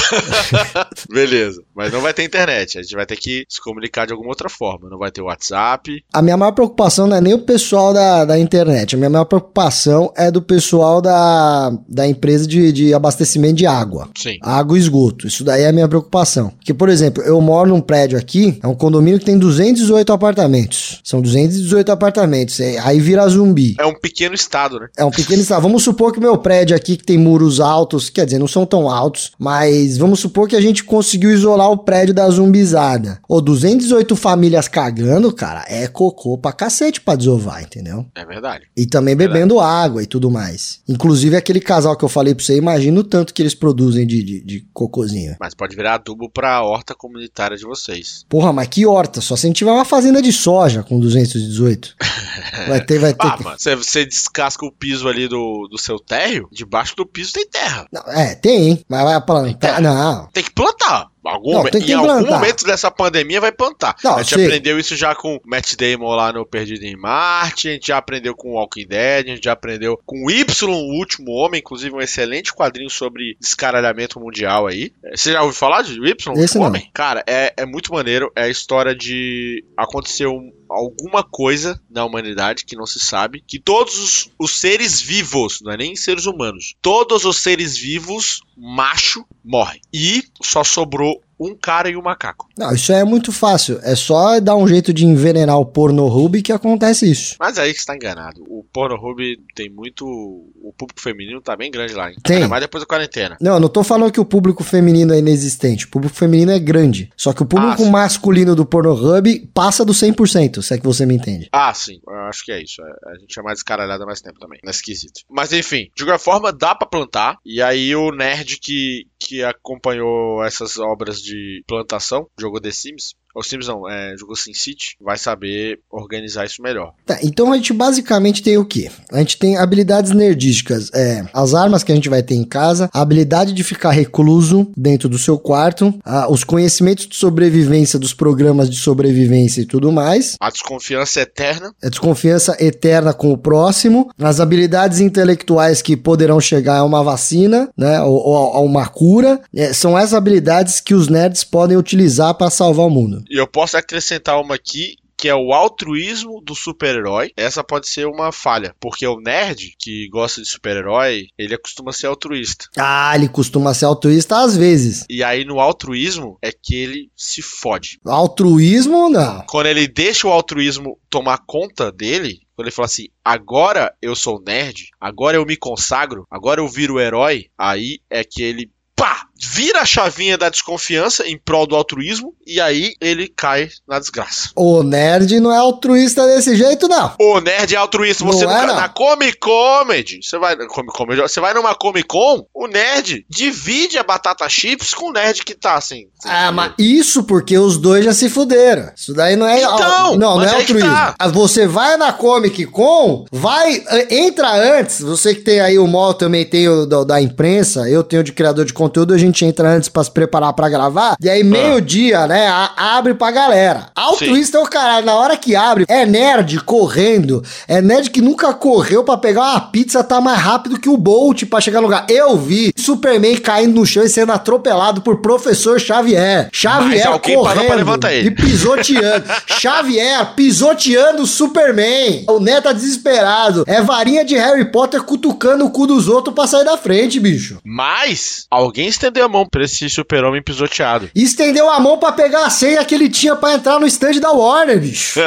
Beleza. 1.11 1.63
Mas 1.75 1.93
não 1.93 2.01
vai 2.01 2.13
ter 2.15 2.25
internet. 2.25 2.79
A 2.79 2.83
gente 2.83 2.95
vai 2.95 3.07
ter 3.07 3.17
que 3.17 3.45
se 3.49 3.61
comunicar 3.61 4.07
de 4.07 4.13
alguma 4.13 4.31
outra 4.31 4.49
forma. 4.49 4.89
Não 4.89 4.99
vai 4.99 5.11
ter 5.11 5.21
WhatsApp. 5.23 6.05
A 6.13 6.23
minha 6.23 6.37
maior 6.37 6.53
preocupação 6.53 7.07
não 7.07 7.17
é 7.17 7.21
nem 7.21 7.35
o 7.35 7.39
pessoal 7.41 7.93
da, 7.93 8.25
da 8.25 8.39
internet. 8.39 8.95
A 8.95 8.99
minha 8.99 9.11
maior 9.11 9.25
preocupação 9.25 10.13
é 10.17 10.31
do 10.31 10.41
pessoal 10.43 11.01
da, 11.01 11.71
da 11.89 12.07
empresa 12.07 12.47
de, 12.47 12.73
de 12.73 12.95
abastecimento 12.95 13.55
de 13.57 13.67
água. 13.67 14.09
Sim. 14.17 14.39
Água 14.43 14.77
e 14.77 14.81
esgoto. 14.81 15.27
Isso 15.27 15.45
daí 15.45 15.63
é 15.63 15.69
a 15.69 15.73
minha 15.73 15.89
preocupação. 15.89 16.51
Porque, 16.51 16.73
por 16.75 16.89
exemplo, 16.89 17.23
eu 17.23 17.41
moro 17.41 17.69
num 17.71 17.81
prédio 17.81 18.19
aqui, 18.19 18.59
é 18.63 18.67
um 18.67 18.75
condomínio 18.75 19.19
que 19.19 19.25
tem 19.25 19.39
218 19.39 20.13
apartamentos. 20.13 21.01
São 21.05 21.21
218 21.21 21.91
apartamentos. 21.93 22.61
é- 22.61 22.79
Aí 22.79 23.01
vira 23.01 23.27
zumbi. 23.29 23.75
É 23.79 23.87
um 23.87 23.95
pequeno 23.95 24.35
estado, 24.35 24.79
né? 24.79 24.89
É 24.97 25.05
um 25.05 25.11
pequeno 25.11 25.41
estado. 25.43 25.63
Vamos 25.63 25.83
supor 25.83 26.13
que 26.13 26.19
o 26.19 26.23
meu 26.23 26.37
prédio 26.39 26.77
aqui, 26.77 26.97
que 26.97 27.05
tem 27.05 27.19
muros 27.19 27.61
altos, 27.61 28.04
quer 28.11 28.25
dizer, 28.25 28.39
não 28.39 28.49
são 28.49 28.67
tão 28.67 28.89
altos, 28.89 29.33
mas 29.39 29.97
vamos 29.99 30.21
supor 30.21 30.49
que 30.49 30.57
a 30.57 30.61
gente 30.61 30.85
conseguiu 30.85 31.31
isolar 31.31 31.71
o 31.71 31.79
prédio 31.79 32.15
da 32.15 32.29
zumbizada. 32.31 33.21
Ô, 33.29 33.41
218 33.41 34.17
famílias 34.17 34.69
cagando, 34.69 35.33
cara, 35.33 35.65
é 35.69 35.87
cocô 35.87 36.39
pra 36.39 36.53
cacete 36.53 37.01
pra 37.01 37.17
desovar, 37.17 37.63
entendeu? 37.63 38.07
É 38.15 38.25
verdade. 38.25 38.67
E 38.77 38.87
também 38.87 39.17
bebendo 39.17 39.61
água 39.61 40.03
e 40.03 40.07
tudo 40.07 40.31
mais. 40.31 40.81
Inclusive 40.89 41.37
aquele 41.37 41.61
casal 41.61 41.97
que 41.97 42.05
eu 42.05 42.09
falei 42.09 42.35
pra 42.35 42.45
você, 42.45 42.57
imagina 42.57 43.01
o 43.01 43.05
tanto 43.05 43.33
que 43.33 43.43
eles 43.43 43.55
produzem 43.55 44.07
de, 44.07 44.23
de, 44.23 44.41
de 44.41 44.67
cocôzinho. 44.73 45.37
Mas 45.41 45.55
pode 45.55 45.77
virar 45.77 45.95
adubo 45.95 46.29
pra 46.29 46.63
horta 46.63 46.95
comunitária 46.95 47.57
de 47.57 47.65
vocês. 47.65 48.25
Porra, 48.29 48.53
mas 48.53 48.69
que 48.69 48.87
horta, 48.87 49.21
só 49.21 49.37
se 49.37 49.47
a 49.47 49.49
gente 49.49 49.57
tiver 49.57 49.73
uma 49.73 49.85
fazenda 49.85 50.21
de 50.21 50.33
soja 50.33 50.83
com 50.83 50.99
218. 50.99 51.97
Vai 52.69 52.85
ter, 52.85 52.99
vai 52.99 53.13
ter. 53.13 53.27
Ah, 53.27 53.39
mano, 53.43 53.57
você, 53.59 53.75
você 53.75 54.07
descasca 54.07 54.65
o 54.65 54.73
piso 54.73 55.09
ali 55.09 55.29
do, 55.29 55.69
do 55.69 55.77
seu 55.77 55.99
térreo, 55.99 56.49
debaixo 56.51 56.97
do 56.97 57.05
piso 57.05 57.33
tem 57.33 57.47
terra. 57.47 57.87
Não, 57.95 58.03
é, 58.13 58.35
tem, 58.35 58.71
hein? 58.71 58.85
Mas 58.89 59.05
vai 59.05 59.21
plantar. 59.21 59.81
Não, 59.81 60.27
Tem 60.33 60.43
que 60.43 60.51
plantar. 60.51 61.07
Algum, 61.25 61.53
Não, 61.53 61.67
em 61.67 61.93
algum 61.93 62.07
plantar. 62.07 62.31
momento 62.31 62.65
dessa 62.65 62.91
pandemia 62.91 63.41
vai 63.41 63.51
plantar. 63.51 63.97
Não, 64.05 64.17
a 64.17 64.23
gente 64.23 64.35
aprendeu 64.35 64.79
isso 64.79 64.95
já 64.97 65.15
com 65.15 65.41
Matt 65.45 65.75
Damon 65.75 66.15
lá 66.15 66.33
no 66.33 66.45
Perdido 66.45 66.85
em 66.85 66.97
Marte, 66.97 67.69
a 67.69 67.73
gente 67.73 67.89
já 67.89 67.99
aprendeu 67.99 68.35
com 68.35 68.53
Walking 68.53 68.87
Dead, 68.87 69.27
a 69.27 69.31
gente 69.31 69.45
já 69.45 69.53
aprendeu 69.53 69.99
com 70.05 70.31
Y, 70.31 70.45
o 70.71 70.99
Último 70.99 71.33
Homem, 71.33 71.61
inclusive 71.61 71.95
um 71.95 72.01
excelente 72.01 72.53
quadrinho 72.53 72.91
sobre 72.91 73.37
descaralhamento 73.41 74.21
mundial 74.21 74.67
aí. 74.67 74.93
É, 75.05 75.17
Você 75.17 75.33
já 75.33 75.43
ouviu 75.43 75.59
falar 75.59 75.83
de 75.83 75.95
Y, 75.95 76.33
o 76.35 76.45
Esse 76.45 76.59
não. 76.59 76.67
Homem? 76.67 76.91
Cara, 76.93 77.25
é, 77.27 77.55
é 77.57 77.65
muito 77.67 77.93
maneiro. 77.93 78.31
É 78.37 78.45
a 78.45 78.49
história 78.49 78.95
de 78.95 79.65
aconteceu 79.77 80.39
alguma 80.69 81.23
coisa 81.23 81.81
na 81.89 82.05
humanidade 82.05 82.65
que 82.65 82.77
não 82.77 82.87
se 82.87 82.99
sabe, 82.99 83.43
que 83.47 83.59
todos 83.59 83.99
os, 83.99 84.31
os 84.39 84.59
seres 84.59 85.01
vivos, 85.01 85.61
não 85.63 85.73
é 85.73 85.77
nem 85.77 85.95
seres 85.95 86.27
humanos, 86.27 86.75
todos 86.83 87.25
os 87.25 87.37
seres 87.37 87.77
vivos, 87.77 88.41
macho, 88.57 89.25
morrem. 89.45 89.81
E 89.93 90.25
só 90.43 90.65
sobrou 90.65 91.14
out 91.15 91.23
um 91.39 91.55
cara 91.57 91.89
e 91.89 91.97
um 91.97 92.03
macaco. 92.03 92.49
Não, 92.57 92.73
isso 92.75 92.93
é 92.93 93.05
muito 93.05 93.33
fácil. 93.33 93.79
É 93.83 93.95
só 93.95 94.39
dar 94.41 94.57
um 94.57 94.67
jeito 94.67 94.93
de 94.93 95.05
envenenar 95.07 95.59
o 95.59 95.67
Pornhub 95.67 96.41
que 96.43 96.53
acontece 96.53 97.11
isso. 97.11 97.37
Mas 97.39 97.59
aí 97.59 97.73
que 97.73 97.81
você 97.81 97.87
tá 97.87 97.95
enganado. 97.95 98.43
O 98.49 98.65
Pornhub 98.73 99.23
tem 99.55 99.69
muito. 99.71 100.05
O 100.07 100.73
público 100.77 101.01
feminino 101.01 101.41
tá 101.41 101.57
bem 101.57 101.71
grande 101.71 101.95
lá, 101.95 102.11
hein? 102.11 102.17
Tem. 102.23 102.37
Ainda 102.37 102.49
mais 102.49 102.63
depois 102.63 102.83
da 102.83 102.87
quarentena. 102.87 103.37
Não, 103.41 103.55
eu 103.55 103.61
não 103.61 103.69
tô 103.69 103.83
falando 103.85 104.13
que 104.13 104.21
o 104.21 104.25
público 104.25 104.65
feminino 104.65 105.13
é 105.13 105.19
inexistente. 105.19 105.87
O 105.87 105.89
público 105.91 106.15
feminino 106.17 106.51
é 106.53 106.59
grande. 106.59 107.11
Só 107.17 107.33
que 107.33 107.43
o 107.43 107.47
público 107.47 107.85
Ah, 107.85 107.91
masculino 107.91 108.55
do 108.57 108.65
Pornhub 108.67 109.51
passa 109.55 109.85
do 109.85 109.93
100%, 109.93 110.63
se 110.63 110.75
é 110.75 110.79
que 110.79 110.85
você 110.85 111.05
me 111.07 111.15
entende. 111.15 111.49
Ah, 111.53 111.73
sim. 111.75 112.01
Eu 112.07 112.15
acho 112.29 112.45
que 112.45 112.53
é 112.53 112.63
isso. 112.63 112.81
É- 112.83 113.11
A 113.15 113.19
gente 113.19 113.39
é 113.39 113.43
mais 113.43 113.57
descaralhado 113.59 114.03
há 114.03 114.07
mais 114.07 114.21
tempo 114.21 114.39
também. 114.41 114.59
Não 114.63 114.69
é 114.69 114.71
esquisito. 114.71 115.21
Mas 115.31 115.53
enfim, 115.53 115.89
de 115.97 116.05
qualquer 116.05 116.19
forma, 116.23 116.53
dá 116.53 116.75
pra 116.75 116.87
plantar. 116.89 117.37
E 117.45 117.61
aí 117.63 117.95
o 117.95 118.11
nerd 118.11 118.59
que, 118.61 119.07
que 119.19 119.43
acompanhou 119.43 120.43
essas 120.45 120.79
obras 120.79 121.21
de 121.25 121.65
plantação, 121.67 122.29
jogou 122.39 122.61
The 122.61 122.71
Sims. 122.71 123.15
Ou 123.35 123.43
Sims 123.43 123.67
não, 123.67 123.89
é, 123.89 124.17
jogou 124.17 124.37
SimCity, 124.37 124.97
vai 125.01 125.19
saber 125.19 125.81
organizar 125.91 126.45
isso 126.45 126.63
melhor. 126.63 126.93
Tá, 127.05 127.19
então 127.23 127.53
a 127.53 127.57
gente 127.57 127.73
basicamente 127.73 128.43
tem 128.43 128.57
o 128.57 128.65
quê? 128.65 128.91
A 129.11 129.19
gente 129.19 129.39
tem 129.39 129.57
habilidades 129.57 130.13
nerdísticas, 130.13 130.91
é, 130.95 131.25
as 131.33 131.53
armas 131.55 131.83
que 131.83 131.91
a 131.91 131.95
gente 131.95 132.09
vai 132.09 132.23
ter 132.23 132.35
em 132.35 132.45
casa, 132.45 132.89
a 132.93 133.01
habilidade 133.01 133.53
de 133.53 133.65
ficar 133.65 133.91
recluso 133.91 134.71
dentro 134.77 135.09
do 135.09 135.19
seu 135.19 135.37
quarto, 135.39 135.93
a, 136.05 136.31
os 136.31 136.45
conhecimentos 136.45 137.07
de 137.07 137.17
sobrevivência 137.17 137.99
dos 137.99 138.15
programas 138.15 138.71
de 138.71 138.77
sobrevivência 138.77 139.63
e 139.63 139.67
tudo 139.67 139.91
mais. 139.91 140.37
A 140.41 140.51
desconfiança 140.51 141.21
eterna. 141.21 141.75
A 141.83 141.89
desconfiança 141.89 142.57
eterna 142.61 143.13
com 143.13 143.33
o 143.33 143.39
próximo, 143.39 144.11
as 144.19 144.39
habilidades 144.39 145.01
intelectuais 145.01 145.83
que 145.83 145.97
poderão 145.97 146.41
chegar 146.41 146.79
a 146.79 146.85
uma 146.85 147.03
vacina, 147.03 147.69
né, 147.77 148.01
ou, 148.03 148.15
ou 148.15 148.53
a 148.55 148.61
uma 148.61 148.87
cura, 148.87 149.41
é, 149.55 149.73
são 149.73 149.99
essas 149.99 150.15
habilidades 150.15 150.81
que 150.81 150.95
os 150.95 151.09
nerds 151.09 151.43
podem 151.43 151.77
utilizar 151.77 152.35
para 152.35 152.51
salvar 152.51 152.87
o 152.87 152.91
mundo. 152.91 153.24
E 153.31 153.39
eu 153.39 153.47
posso 153.47 153.77
acrescentar 153.77 154.41
uma 154.41 154.55
aqui 154.55 154.97
que 155.17 155.29
é 155.29 155.35
o 155.35 155.53
altruísmo 155.53 156.43
do 156.43 156.55
super-herói. 156.55 157.31
Essa 157.37 157.65
pode 157.65 157.89
ser 157.89 158.07
uma 158.07 158.33
falha, 158.33 158.75
porque 158.81 159.07
o 159.07 159.21
nerd 159.21 159.75
que 159.79 160.09
gosta 160.09 160.43
de 160.43 160.49
super-herói, 160.49 161.29
ele 161.39 161.57
costuma 161.57 161.93
ser 161.93 162.09
altruísta. 162.09 162.67
Ah, 162.77 163.13
ele 163.15 163.29
costuma 163.29 163.73
ser 163.73 163.87
altruísta 163.87 164.37
às 164.37 164.57
vezes. 164.57 165.05
E 165.09 165.23
aí 165.23 165.45
no 165.45 165.61
altruísmo 165.61 166.37
é 166.43 166.53
que 166.53 166.75
ele 166.75 167.11
se 167.17 167.41
fode. 167.41 167.99
Altruísmo 168.05 169.09
não. 169.09 169.45
Quando 169.49 169.67
ele 169.67 169.87
deixa 169.87 170.27
o 170.27 170.31
altruísmo 170.31 170.99
tomar 171.09 171.39
conta 171.47 171.91
dele, 171.91 172.41
quando 172.55 172.67
ele 172.67 172.75
fala 172.75 172.87
assim, 172.87 173.07
agora 173.25 173.95
eu 174.03 174.15
sou 174.15 174.43
nerd, 174.45 174.89
agora 175.01 175.37
eu 175.37 175.47
me 175.47 175.57
consagro, 175.57 176.27
agora 176.31 176.61
eu 176.61 176.69
viro 176.69 177.01
herói, 177.01 177.47
aí 177.57 177.99
é 178.11 178.23
que 178.25 178.43
ele 178.43 178.71
pá, 178.95 179.27
vira 179.45 179.81
a 179.83 179.85
chavinha 179.87 180.37
da 180.39 180.49
desconfiança 180.49 181.27
em 181.27 181.39
prol 181.39 181.67
do 181.67 181.77
altruísmo 181.77 182.35
e 182.47 182.61
aí 182.61 182.95
ele 183.01 183.29
cai 183.29 183.69
na 183.89 183.99
desgraça. 183.99 184.51
O 184.57 184.83
nerd 184.83 185.39
não 185.41 185.53
é 185.53 185.57
altruísta 185.59 186.27
desse 186.27 186.57
jeito, 186.57 186.89
não. 186.89 187.15
O 187.21 187.41
nerd 187.41 187.75
é 187.75 187.79
altruísta. 187.79 188.25
Você 188.25 188.45
Não 188.45 188.57
é, 188.57 188.67
não. 188.67 188.77
na 188.77 188.89
Comic 188.89 189.39
Comedy, 189.39 190.21
você 190.23 190.39
vai 190.39 190.57
Comic 190.67 190.93
Comedy, 190.97 191.21
você 191.23 191.41
vai 191.41 191.55
numa 191.55 191.75
Comic 191.75 192.07
Con, 192.07 192.47
o 192.55 192.67
nerd 192.67 193.25
divide 193.29 193.99
a 193.99 194.03
batata 194.03 194.49
chips 194.49 194.93
com 194.95 195.07
o 195.11 195.13
nerd 195.13 195.45
que 195.45 195.55
tá 195.55 195.75
assim. 195.77 196.07
Ah, 196.25 196.51
mas 196.53 196.73
isso 196.79 197.25
porque 197.25 197.59
os 197.59 197.79
dois 197.79 198.05
já 198.05 198.13
se 198.13 198.29
fuderam. 198.29 198.91
Isso 198.97 199.13
daí 199.15 199.37
não 199.37 199.47
é. 199.47 199.63
Então, 199.63 200.17
não, 200.17 200.37
não 200.37 200.43
é 200.43 200.55
altruísmo. 200.55 200.91
tá. 200.91 201.15
Ah, 201.19 201.29
Você 201.29 201.67
vai 201.67 201.97
na 201.97 202.13
Comic 202.13 202.65
Con, 202.67 203.25
vai, 203.33 203.83
eh, 203.89 204.15
entra 204.25 204.51
antes. 204.79 205.01
Você 205.01 205.35
que 205.35 205.41
tem 205.43 205.61
aí 205.61 205.79
o 205.79 205.87
mall 205.87 206.15
também 206.15 206.45
tem 206.45 206.69
o 206.69 206.87
da, 206.87 207.05
da 207.05 207.21
imprensa, 207.21 207.89
eu 207.89 208.03
tenho 208.03 208.23
de 208.23 208.33
criador 208.33 208.65
de 208.65 208.73
conteúdo, 208.73 209.13
a 209.15 209.19
gente 209.19 209.34
entra 209.43 209.69
antes 209.71 209.89
pra 209.89 210.05
se 210.05 210.11
preparar 210.11 210.53
pra 210.53 210.69
gravar. 210.69 211.17
E 211.23 211.31
aí, 211.31 211.41
Ah. 211.41 211.45
meio-dia, 211.45 212.27
né, 212.27 212.47
a- 212.49 212.97
abre 212.99 213.15
pra 213.15 213.31
galera. 213.31 213.87
Altruísta 213.95 214.59
é 214.59 214.61
o 214.61 214.65
caralho. 214.67 215.07
Na 215.07 215.15
hora 215.15 215.37
que 215.37 215.57
abre, 215.57 215.85
é 215.89 216.05
nerd 216.05 216.61
correndo. 216.61 217.43
É 217.67 217.81
nerd 217.81 218.11
que 218.11 218.21
nunca 218.21 218.53
correu 218.53 219.03
pra 219.05 219.17
pegar 219.17 219.43
uma 219.53 219.61
pizza, 219.61 220.05
tá 220.05 220.21
mais 220.21 220.39
rápido 220.39 220.79
que 220.79 220.89
o 220.89 220.97
Bolt 220.97 221.45
pra 221.47 221.61
chegar 221.61 221.81
no 221.81 221.87
lugar. 221.87 222.05
Eu 222.09 222.37
vi 222.37 222.73
Superman 222.77 223.37
caindo 223.39 223.75
no 223.81 223.87
chão 223.87 224.03
e 224.03 224.09
sendo 224.09 224.33
atropelado 224.33 225.01
por 225.01 225.21
professor 225.23 225.81
Xavier. 225.81 226.49
Xavier 226.53 227.09
Mas 227.11 227.21
correndo 227.35 228.07
e 228.23 228.31
pisoteando. 228.31 229.25
Xavier 229.49 230.35
pisoteando 230.35 231.23
o 231.23 231.27
Superman. 231.27 232.25
O 232.29 232.41
Neto 232.41 232.65
tá 232.65 232.73
desesperado. 232.73 233.65
É 233.67 233.81
varinha 233.83 234.25
de 234.25 234.35
Harry 234.37 234.71
Potter 234.71 235.03
cutucando 235.03 235.65
o 235.65 235.71
cu 235.71 235.87
dos 235.87 236.09
outros 236.09 236.35
pra 236.35 236.47
sair 236.47 236.65
da 236.65 236.77
frente, 236.77 237.19
bicho. 237.21 237.59
Mas 237.65 238.47
alguém 238.51 238.89
estendeu 238.89 239.24
a 239.25 239.29
mão 239.29 239.47
pra 239.47 239.65
esse 239.65 239.89
super-homem 239.89 240.43
pisoteado. 240.43 241.09
E 241.15 241.23
estendeu 241.23 241.69
a 241.71 241.81
mão 241.81 241.99
pra 241.99 242.13
pegar 242.13 242.45
a 242.47 242.51
senha 242.51 242.85
que 242.85 242.95
ele 242.95 243.09
tinha 243.09 243.35
pra 243.37 243.55
entrar 243.55 243.79
no 243.81 243.87
stand 243.87 244.21
da 244.21 244.31
Warner, 244.31 244.79
bicho. 244.81 245.21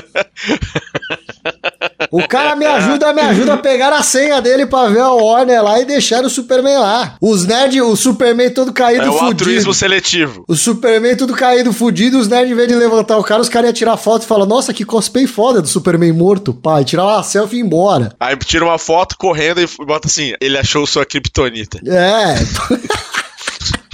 O 2.11 2.27
cara 2.27 2.55
me 2.55 2.65
ajuda, 2.65 3.13
me 3.13 3.21
ajuda 3.21 3.53
a 3.53 3.57
pegar 3.57 3.91
a 3.93 4.03
senha 4.03 4.41
dele 4.41 4.65
pra 4.65 4.87
ver 4.89 4.99
a 5.01 5.09
Warner 5.11 5.63
lá 5.63 5.79
e 5.79 5.85
deixar 5.85 6.23
o 6.23 6.29
Superman 6.29 6.77
lá. 6.77 7.15
Os 7.21 7.45
nerds, 7.45 7.81
o 7.81 7.95
Superman 7.95 8.49
todo 8.49 8.71
caído, 8.73 9.03
É 9.05 9.09
o 9.09 9.13
fudido. 9.13 9.25
altruísmo 9.27 9.73
seletivo. 9.73 10.43
O 10.47 10.55
Superman 10.55 11.15
tudo 11.15 11.33
caído, 11.33 11.71
fudido, 11.73 12.19
os 12.19 12.27
nerds, 12.27 12.51
em 12.51 12.55
vez 12.55 12.67
de 12.67 12.75
levantar 12.75 13.17
o 13.17 13.23
cara, 13.23 13.41
os 13.41 13.49
caras 13.49 13.67
iam 13.69 13.73
tirar 13.73 13.97
foto 13.97 14.23
e 14.23 14.27
falar, 14.27 14.45
nossa, 14.45 14.73
que 14.73 14.85
cosplay 14.85 15.25
foda 15.27 15.61
do 15.61 15.67
Superman 15.67 16.11
morto, 16.13 16.53
pai. 16.53 16.83
Tirar 16.83 17.05
uma 17.05 17.23
selfie 17.23 17.57
e 17.57 17.59
ir 17.59 17.63
embora. 17.63 18.13
Aí 18.19 18.35
tira 18.37 18.65
uma 18.65 18.77
foto 18.77 19.17
correndo 19.17 19.61
e 19.61 19.67
bota 19.85 20.07
assim: 20.07 20.33
ele 20.41 20.57
achou 20.57 20.85
sua 20.85 21.05
kriptonita. 21.05 21.79
É, 21.85 22.35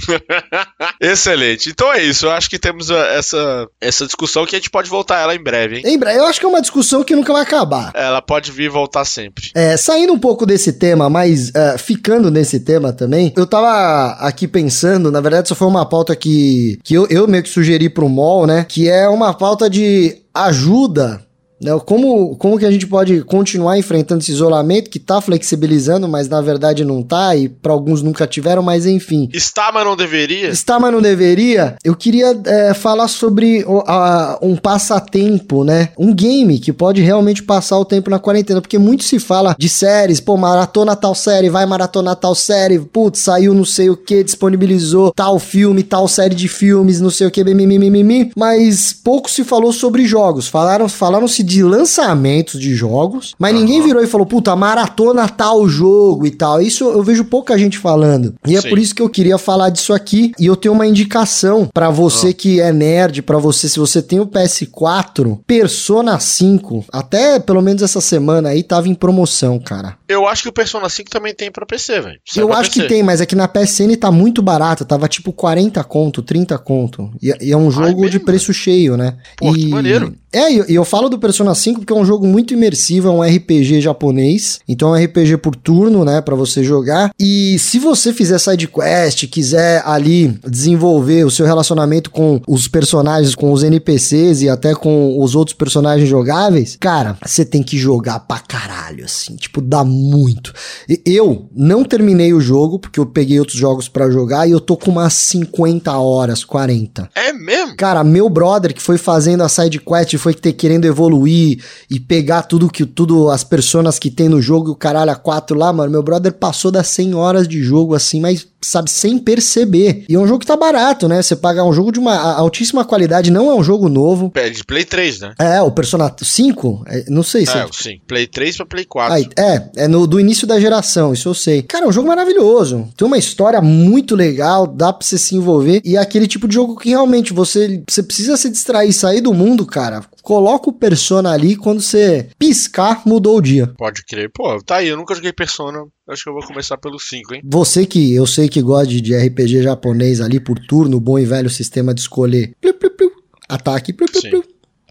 Excelente. 1.00 1.70
Então 1.70 1.92
é 1.92 2.02
isso. 2.02 2.26
Eu 2.26 2.30
acho 2.30 2.48
que 2.48 2.58
temos 2.58 2.90
ah, 2.90 3.06
essa, 3.14 3.66
essa 3.80 4.06
discussão 4.06 4.46
que 4.46 4.54
a 4.54 4.58
gente 4.58 4.70
pode 4.70 4.88
voltar 4.88 5.20
ela 5.20 5.34
em 5.34 5.42
breve, 5.42 5.76
hein? 5.76 5.82
em 5.84 5.98
breve, 5.98 6.18
eu 6.18 6.26
acho 6.26 6.40
que 6.40 6.46
é 6.46 6.48
uma 6.48 6.60
discussão 6.60 7.04
que 7.04 7.14
nunca 7.14 7.32
vai 7.32 7.42
acabar. 7.42 7.92
Ela 7.94 8.20
pode 8.20 8.50
vir 8.52 8.64
e 8.64 8.68
voltar 8.68 9.04
sempre. 9.04 9.50
É, 9.54 9.76
saindo 9.76 10.12
um 10.12 10.18
pouco 10.18 10.46
desse 10.46 10.72
tema, 10.72 11.08
mas 11.10 11.54
é, 11.54 11.78
ficando 11.78 12.30
nesse 12.30 12.60
tema 12.60 12.92
também, 12.92 13.32
eu 13.36 13.46
tava 13.46 14.12
aqui 14.20 14.48
pensando, 14.48 15.10
na 15.10 15.20
verdade, 15.20 15.48
isso 15.48 15.54
foi 15.54 15.68
uma 15.68 15.86
pauta 15.86 16.14
que, 16.16 16.78
que 16.82 16.94
eu, 16.94 17.06
eu 17.08 17.26
meio 17.26 17.42
que 17.42 17.48
sugeri 17.48 17.88
pro 17.88 18.08
MOL, 18.08 18.46
né? 18.46 18.64
Que 18.68 18.88
é 18.88 19.08
uma 19.08 19.34
pauta 19.34 19.68
de 19.68 20.22
ajuda. 20.34 21.24
Né, 21.64 21.70
como, 21.86 22.36
como 22.36 22.58
que 22.58 22.66
a 22.66 22.70
gente 22.70 22.86
pode 22.86 23.22
continuar 23.22 23.78
enfrentando 23.78 24.20
esse 24.20 24.30
isolamento 24.32 24.90
que 24.90 24.98
tá 24.98 25.18
flexibilizando, 25.20 26.06
mas 26.06 26.28
na 26.28 26.42
verdade 26.42 26.84
não 26.84 27.02
tá, 27.02 27.34
e 27.34 27.48
para 27.48 27.72
alguns 27.72 28.02
nunca 28.02 28.26
tiveram, 28.26 28.62
mas 28.62 28.84
enfim. 28.84 29.30
Está, 29.32 29.72
mas 29.72 29.82
não 29.84 29.96
deveria? 29.96 30.48
Está, 30.50 30.78
mas 30.78 30.92
não 30.92 31.00
deveria. 31.00 31.76
Eu 31.82 31.96
queria 31.96 32.38
é, 32.44 32.74
falar 32.74 33.08
sobre 33.08 33.64
o- 33.66 33.82
a- 33.86 34.38
um 34.42 34.56
passatempo, 34.56 35.64
né? 35.64 35.88
Um 35.98 36.12
game 36.14 36.58
que 36.58 36.72
pode 36.72 37.00
realmente 37.00 37.42
passar 37.42 37.78
o 37.78 37.84
tempo 37.84 38.10
na 38.10 38.18
quarentena, 38.18 38.60
porque 38.60 38.76
muito 38.78 39.02
se 39.04 39.18
fala 39.18 39.56
de 39.58 39.68
séries, 39.68 40.20
pô, 40.20 40.36
maratona 40.36 40.94
tal 40.94 41.14
série, 41.14 41.48
vai 41.48 41.64
maratonar 41.64 42.16
tal 42.16 42.34
série, 42.34 42.78
putz, 42.78 43.20
saiu 43.20 43.54
não 43.54 43.64
sei 43.64 43.88
o 43.88 43.96
que, 43.96 44.22
disponibilizou 44.22 45.12
tal 45.12 45.38
filme, 45.38 45.82
tal 45.82 46.06
série 46.08 46.34
de 46.34 46.46
filmes, 46.48 47.00
não 47.00 47.10
sei 47.10 47.26
o 47.26 47.30
que, 47.30 47.42
mimimi, 47.42 48.30
mas 48.36 48.92
pouco 48.92 49.30
se 49.30 49.44
falou 49.44 49.72
sobre 49.72 50.04
jogos. 50.04 50.46
Falaram, 50.48 50.88
falaram-se 50.88 51.42
de 51.42 51.53
lançamentos 51.62 52.60
de 52.60 52.74
jogos, 52.74 53.34
mas 53.38 53.54
ninguém 53.54 53.82
virou 53.82 54.02
e 54.02 54.06
falou, 54.06 54.26
puta, 54.26 54.54
maratona 54.56 55.28
tal 55.28 55.68
jogo 55.68 56.26
e 56.26 56.30
tal. 56.30 56.60
Isso 56.60 56.84
eu 56.84 57.02
vejo 57.02 57.24
pouca 57.24 57.58
gente 57.58 57.78
falando. 57.78 58.34
E 58.46 58.56
é 58.56 58.60
Sim. 58.60 58.68
por 58.68 58.78
isso 58.78 58.94
que 58.94 59.02
eu 59.02 59.08
queria 59.08 59.38
falar 59.38 59.70
disso 59.70 59.92
aqui. 59.92 60.32
E 60.38 60.46
eu 60.46 60.56
tenho 60.56 60.74
uma 60.74 60.86
indicação 60.86 61.68
pra 61.72 61.90
você 61.90 62.32
que 62.32 62.60
é 62.60 62.72
nerd, 62.72 63.22
pra 63.22 63.38
você, 63.38 63.68
se 63.68 63.78
você 63.78 64.02
tem 64.02 64.20
o 64.20 64.26
PS4, 64.26 65.40
Persona 65.46 66.18
5, 66.18 66.86
até 66.92 67.38
pelo 67.38 67.62
menos 67.62 67.82
essa 67.82 68.00
semana 68.00 68.50
aí 68.50 68.62
tava 68.62 68.88
em 68.88 68.94
promoção, 68.94 69.58
cara. 69.58 69.96
Eu 70.08 70.26
acho 70.26 70.42
que 70.42 70.48
o 70.48 70.52
Persona 70.52 70.88
5 70.88 71.10
também 71.10 71.34
tem 71.34 71.50
pra 71.50 71.66
PC, 71.66 72.00
velho. 72.00 72.20
Sai 72.24 72.42
eu 72.42 72.52
acho 72.52 72.70
que 72.70 72.80
PC. 72.80 72.88
tem, 72.88 73.02
mas 73.02 73.20
é 73.20 73.26
que 73.26 73.36
na 73.36 73.48
PSN 73.48 73.96
tá 73.98 74.10
muito 74.10 74.42
barato, 74.42 74.84
tava 74.84 75.08
tipo 75.08 75.32
40 75.32 75.82
conto, 75.84 76.22
30 76.22 76.58
conto. 76.58 77.10
E, 77.22 77.34
e 77.40 77.52
é 77.52 77.56
um 77.56 77.70
jogo 77.70 78.02
de 78.06 78.12
mesmo? 78.12 78.24
preço 78.24 78.52
cheio, 78.52 78.96
né? 78.96 79.16
Pô, 79.36 79.54
e... 79.54 79.60
que 79.60 79.66
maneiro. 79.68 80.14
É, 80.34 80.52
e 80.52 80.58
eu, 80.58 80.64
eu 80.66 80.84
falo 80.84 81.08
do 81.08 81.18
Persona 81.18 81.54
5 81.54 81.80
porque 81.80 81.92
é 81.92 81.96
um 81.96 82.04
jogo 82.04 82.26
muito 82.26 82.52
imersivo, 82.52 83.08
é 83.08 83.10
um 83.10 83.22
RPG 83.22 83.80
japonês. 83.80 84.60
Então 84.68 84.94
é 84.94 85.00
um 85.00 85.04
RPG 85.04 85.38
por 85.38 85.54
turno, 85.56 86.04
né, 86.04 86.20
Pra 86.20 86.34
você 86.34 86.62
jogar. 86.64 87.12
E 87.20 87.58
se 87.58 87.78
você 87.78 88.12
fizer 88.12 88.38
side 88.38 88.66
quest, 88.68 89.26
quiser 89.28 89.82
ali 89.84 90.38
desenvolver 90.46 91.24
o 91.24 91.30
seu 91.30 91.46
relacionamento 91.46 92.10
com 92.10 92.40
os 92.48 92.66
personagens, 92.66 93.34
com 93.34 93.52
os 93.52 93.62
NPCs 93.62 94.42
e 94.42 94.48
até 94.48 94.74
com 94.74 95.20
os 95.22 95.34
outros 95.34 95.56
personagens 95.56 96.08
jogáveis, 96.08 96.76
cara, 96.80 97.16
você 97.24 97.44
tem 97.44 97.62
que 97.62 97.76
jogar 97.78 98.20
pra 98.20 98.38
caralho, 98.38 99.04
assim, 99.04 99.36
tipo, 99.36 99.60
dá 99.60 99.84
muito. 99.84 100.52
E- 100.88 101.00
Eu 101.06 101.48
não 101.54 101.84
terminei 101.84 102.32
o 102.32 102.40
jogo 102.40 102.78
porque 102.78 102.98
eu 102.98 103.06
peguei 103.06 103.38
outros 103.38 103.58
jogos 103.58 103.88
pra 103.88 104.10
jogar 104.10 104.46
e 104.48 104.50
eu 104.50 104.60
tô 104.60 104.76
com 104.76 104.90
umas 104.90 105.12
50 105.12 105.96
horas, 105.98 106.42
40. 106.44 107.08
É 107.14 107.32
mesmo? 107.32 107.76
Cara, 107.76 108.02
meu 108.02 108.28
brother 108.28 108.74
que 108.74 108.82
foi 108.82 108.98
fazendo 108.98 109.42
a 109.42 109.48
side 109.48 109.78
quest, 109.78 110.14
foi 110.24 110.32
ter 110.32 110.54
querendo 110.54 110.86
evoluir 110.86 111.62
e 111.90 112.00
pegar 112.00 112.44
tudo 112.44 112.70
que 112.70 112.86
tudo 112.86 113.28
as 113.28 113.44
personas 113.44 113.98
que 113.98 114.10
tem 114.10 114.26
no 114.26 114.40
jogo, 114.40 114.68
e 114.68 114.72
o 114.72 114.74
caralho 114.74 115.10
a 115.10 115.14
quatro 115.14 115.54
lá, 115.54 115.70
mano, 115.70 115.92
meu 115.92 116.02
brother 116.02 116.32
passou 116.32 116.70
das 116.70 116.86
100 116.88 117.14
horas 117.14 117.46
de 117.46 117.62
jogo 117.62 117.94
assim, 117.94 118.20
mas 118.20 118.46
sabe 118.64 118.90
sem 118.90 119.18
perceber. 119.18 120.06
E 120.08 120.14
é 120.14 120.18
um 120.18 120.26
jogo 120.26 120.40
que 120.40 120.46
tá 120.46 120.56
barato, 120.56 121.06
né? 121.06 121.20
Você 121.20 121.36
pagar 121.36 121.64
um 121.64 121.72
jogo 121.74 121.92
de 121.92 121.98
uma 121.98 122.16
altíssima 122.16 122.86
qualidade, 122.86 123.30
não 123.30 123.50
é 123.50 123.54
um 123.54 123.62
jogo 123.62 123.90
novo. 123.90 124.32
É 124.34 124.48
de 124.48 124.64
Play 124.64 124.86
3, 124.86 125.20
né? 125.20 125.34
É, 125.38 125.60
o 125.60 125.70
Persona 125.70 126.10
5, 126.18 126.84
é, 126.86 127.04
não 127.08 127.22
sei 127.22 127.44
se 127.44 127.56
É, 127.56 127.66
sim. 127.70 128.00
Play 128.06 128.26
3 128.26 128.56
pra 128.56 128.66
Play 128.66 128.84
4. 128.86 129.14
Aí, 129.14 129.28
é, 129.36 129.84
é 129.84 129.88
no, 129.88 130.06
do 130.06 130.18
início 130.18 130.46
da 130.46 130.58
geração, 130.58 131.12
isso 131.12 131.28
eu 131.28 131.34
sei. 131.34 131.62
Cara, 131.62 131.84
é 131.84 131.88
um 131.88 131.92
jogo 131.92 132.08
maravilhoso. 132.08 132.88
Tem 132.96 133.06
uma 133.06 133.18
história 133.18 133.60
muito 133.60 134.16
legal, 134.16 134.66
dá 134.66 134.90
pra 134.90 135.06
você 135.06 135.18
se 135.18 135.36
envolver. 135.36 135.82
E 135.84 135.96
é 135.96 136.00
aquele 136.00 136.26
tipo 136.26 136.48
de 136.48 136.54
jogo 136.54 136.76
que 136.76 136.88
realmente 136.88 137.34
você, 137.34 137.82
você 137.86 138.02
precisa 138.02 138.38
se 138.38 138.48
distrair, 138.48 138.92
sair 138.92 139.20
do 139.20 139.34
mundo, 139.34 139.66
cara. 139.66 140.02
Coloca 140.24 140.70
o 140.70 140.72
Persona 140.72 141.32
ali, 141.32 141.54
quando 141.54 141.82
você 141.82 142.30
piscar, 142.38 143.02
mudou 143.04 143.36
o 143.36 143.42
dia. 143.42 143.66
Pode 143.76 144.02
crer. 144.06 144.30
Pô, 144.32 144.58
tá 144.62 144.76
aí. 144.76 144.88
Eu 144.88 144.96
nunca 144.96 145.14
joguei 145.14 145.34
Persona. 145.34 145.84
Acho 146.08 146.22
que 146.24 146.30
eu 146.30 146.32
vou 146.32 146.42
começar 146.42 146.78
pelo 146.78 146.98
5, 146.98 147.34
hein? 147.34 147.42
Você 147.44 147.84
que 147.84 148.14
eu 148.14 148.26
sei 148.26 148.48
que 148.48 148.62
gosta 148.62 148.86
de, 148.86 149.14
RPG 149.14 149.62
japonês 149.62 150.22
ali 150.22 150.40
por 150.40 150.58
turno, 150.58 150.98
bom 150.98 151.18
e 151.18 151.26
velho 151.26 151.50
sistema 151.50 151.92
de 151.92 152.00
escolher. 152.00 152.54
Pliu, 152.58 152.72
pliu, 152.72 152.90
pliu. 152.90 153.12
ataque, 153.46 153.92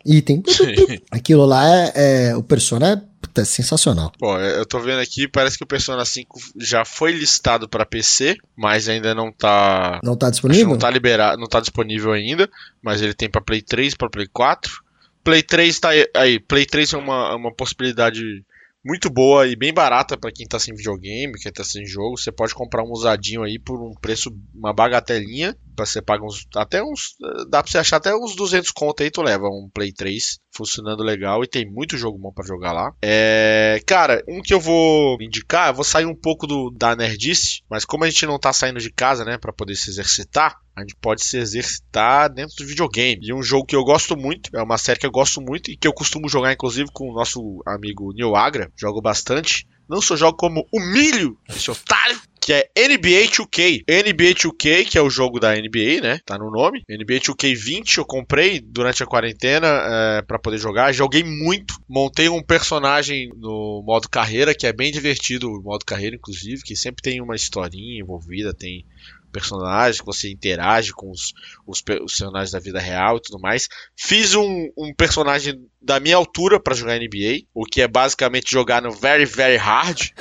item. 0.05 0.43
Aquilo 1.09 1.45
lá 1.45 1.65
é, 1.67 1.91
é- 2.29 2.35
O 2.35 2.43
Persona 2.43 3.03
é, 3.35 3.41
é 3.41 3.43
sensacional. 3.43 4.11
Bom, 4.19 4.37
eu 4.37 4.65
tô 4.67 4.79
vendo 4.79 4.99
aqui, 4.99 5.27
parece 5.27 5.57
que 5.57 5.63
o 5.63 5.67
Persona 5.67 6.05
5 6.05 6.39
já 6.59 6.85
foi 6.85 7.11
listado 7.11 7.67
pra 7.67 7.87
PC, 7.87 8.35
mas 8.55 8.87
ainda 8.87 9.15
não 9.15 9.31
tá. 9.31 9.99
Não 10.03 10.15
tá 10.15 10.29
disponível? 10.29 10.67
não 10.67 10.77
tá 10.77 10.91
liberado, 10.91 11.39
não 11.39 11.47
tá 11.47 11.59
disponível 11.59 12.11
ainda, 12.11 12.47
mas 12.83 13.01
ele 13.01 13.15
tem 13.15 13.27
pra 13.29 13.41
Play 13.41 13.63
3, 13.63 13.95
pra 13.95 14.09
Play 14.09 14.27
4. 14.31 14.82
Play 15.23 15.43
3 15.43 15.79
tá 15.79 15.89
aí, 16.15 16.39
Play 16.39 16.65
3 16.65 16.93
é 16.93 16.97
uma, 16.97 17.31
é 17.31 17.35
uma 17.35 17.53
possibilidade 17.53 18.43
muito 18.83 19.09
boa 19.09 19.47
e 19.47 19.55
bem 19.55 19.73
barata 19.73 20.17
pra 20.17 20.31
quem 20.31 20.45
tá 20.45 20.59
sem 20.59 20.75
videogame, 20.75 21.39
quem 21.39 21.51
tá 21.51 21.63
sem 21.63 21.85
jogo. 21.85 22.17
Você 22.17 22.31
pode 22.31 22.53
comprar 22.53 22.83
um 22.83 22.91
usadinho 22.91 23.43
aí 23.43 23.57
por 23.57 23.81
um 23.81 23.93
preço, 23.93 24.35
uma 24.53 24.73
bagatelinha, 24.73 25.55
você 25.75 26.01
pagar 26.01 26.25
uns, 26.25 26.45
até 26.55 26.83
uns, 26.83 27.15
dá 27.49 27.61
pra 27.61 27.71
você 27.71 27.77
achar 27.77 27.97
até 27.97 28.15
uns 28.15 28.35
200 28.35 28.71
conto 28.71 29.03
aí, 29.03 29.11
tu 29.11 29.21
leva 29.21 29.45
um 29.45 29.69
Play 29.73 29.91
3 29.93 30.39
funcionando 30.55 31.03
legal 31.03 31.43
e 31.43 31.47
tem 31.47 31.69
muito 31.69 31.97
jogo 31.97 32.17
bom 32.17 32.31
pra 32.31 32.45
jogar 32.45 32.71
lá. 32.71 32.93
É, 33.01 33.81
cara, 33.85 34.23
um 34.27 34.41
que 34.41 34.53
eu 34.53 34.59
vou 34.59 35.17
indicar, 35.21 35.69
eu 35.69 35.73
vou 35.73 35.83
sair 35.83 36.05
um 36.05 36.15
pouco 36.15 36.45
do, 36.45 36.69
da 36.69 36.95
nerdice, 36.95 37.61
mas 37.69 37.85
como 37.85 38.03
a 38.03 38.09
gente 38.09 38.25
não 38.25 38.39
tá 38.39 38.53
saindo 38.53 38.79
de 38.79 38.91
casa, 38.91 39.25
né, 39.25 39.37
pra 39.37 39.53
poder 39.53 39.75
se 39.75 39.89
exercitar, 39.89 40.57
a 40.75 40.81
gente 40.81 40.95
pode 40.95 41.23
se 41.23 41.37
exercitar 41.37 42.31
dentro 42.31 42.55
do 42.57 42.65
videogame. 42.65 43.27
E 43.27 43.33
um 43.33 43.43
jogo 43.43 43.65
que 43.65 43.75
eu 43.75 43.83
gosto 43.83 44.15
muito, 44.17 44.49
é 44.55 44.61
uma 44.61 44.77
série 44.77 44.99
que 44.99 45.05
eu 45.05 45.11
gosto 45.11 45.41
muito 45.41 45.69
e 45.71 45.77
que 45.77 45.87
eu 45.87 45.93
costumo 45.93 46.29
jogar 46.29 46.53
inclusive 46.53 46.89
com 46.91 47.09
o 47.09 47.13
nosso 47.13 47.61
amigo 47.65 48.13
Neil 48.13 48.35
Agra, 48.35 48.71
jogo 48.75 49.01
bastante. 49.01 49.67
Só 50.01 50.15
jogo 50.15 50.37
como 50.37 50.67
humilho 50.71 51.37
esse 51.49 51.69
otário, 51.69 52.19
que 52.39 52.51
é 52.51 52.69
NBA 52.75 53.29
2K. 53.31 53.83
NBA 53.87 54.35
2K, 54.35 54.85
que 54.85 54.97
é 54.97 55.01
o 55.01 55.09
jogo 55.09 55.39
da 55.39 55.55
NBA, 55.55 56.01
né? 56.01 56.19
Tá 56.25 56.37
no 56.37 56.51
nome. 56.51 56.83
NBA 56.89 57.19
2K 57.19 57.55
20 57.55 57.97
eu 57.99 58.05
comprei 58.05 58.59
durante 58.59 59.01
a 59.01 59.05
quarentena 59.05 59.67
é, 59.67 60.21
para 60.21 60.37
poder 60.37 60.57
jogar. 60.57 60.91
Joguei 60.91 61.23
muito. 61.23 61.75
Montei 61.87 62.27
um 62.27 62.43
personagem 62.43 63.29
no 63.37 63.81
modo 63.85 64.09
carreira, 64.09 64.53
que 64.53 64.67
é 64.67 64.73
bem 64.73 64.91
divertido 64.91 65.49
o 65.49 65.61
modo 65.61 65.85
carreira, 65.85 66.15
inclusive, 66.15 66.63
que 66.63 66.75
sempre 66.75 67.01
tem 67.01 67.21
uma 67.21 67.35
historinha 67.35 68.01
envolvida, 68.01 68.53
tem 68.53 68.85
personagem 69.33 69.99
que 69.99 70.05
você 70.05 70.31
interage 70.31 70.93
com 70.93 71.11
os, 71.11 71.33
os, 71.67 71.83
os 72.01 72.13
personagens 72.13 72.51
da 72.51 72.59
vida 72.59 72.79
real 72.79 73.17
e 73.17 73.21
tudo 73.21 73.41
mais. 73.41 73.67
Fiz 73.97 74.35
um, 74.35 74.69
um 74.77 74.93
personagem 74.93 75.67
da 75.81 75.99
minha 75.99 76.15
altura 76.15 76.59
pra 76.59 76.75
jogar 76.75 76.99
NBA, 76.99 77.41
o 77.53 77.65
que 77.65 77.81
é 77.81 77.87
basicamente 77.87 78.51
jogar 78.51 78.81
no 78.81 78.91
Very 78.91 79.25
Very 79.25 79.57
Hard, 79.57 80.11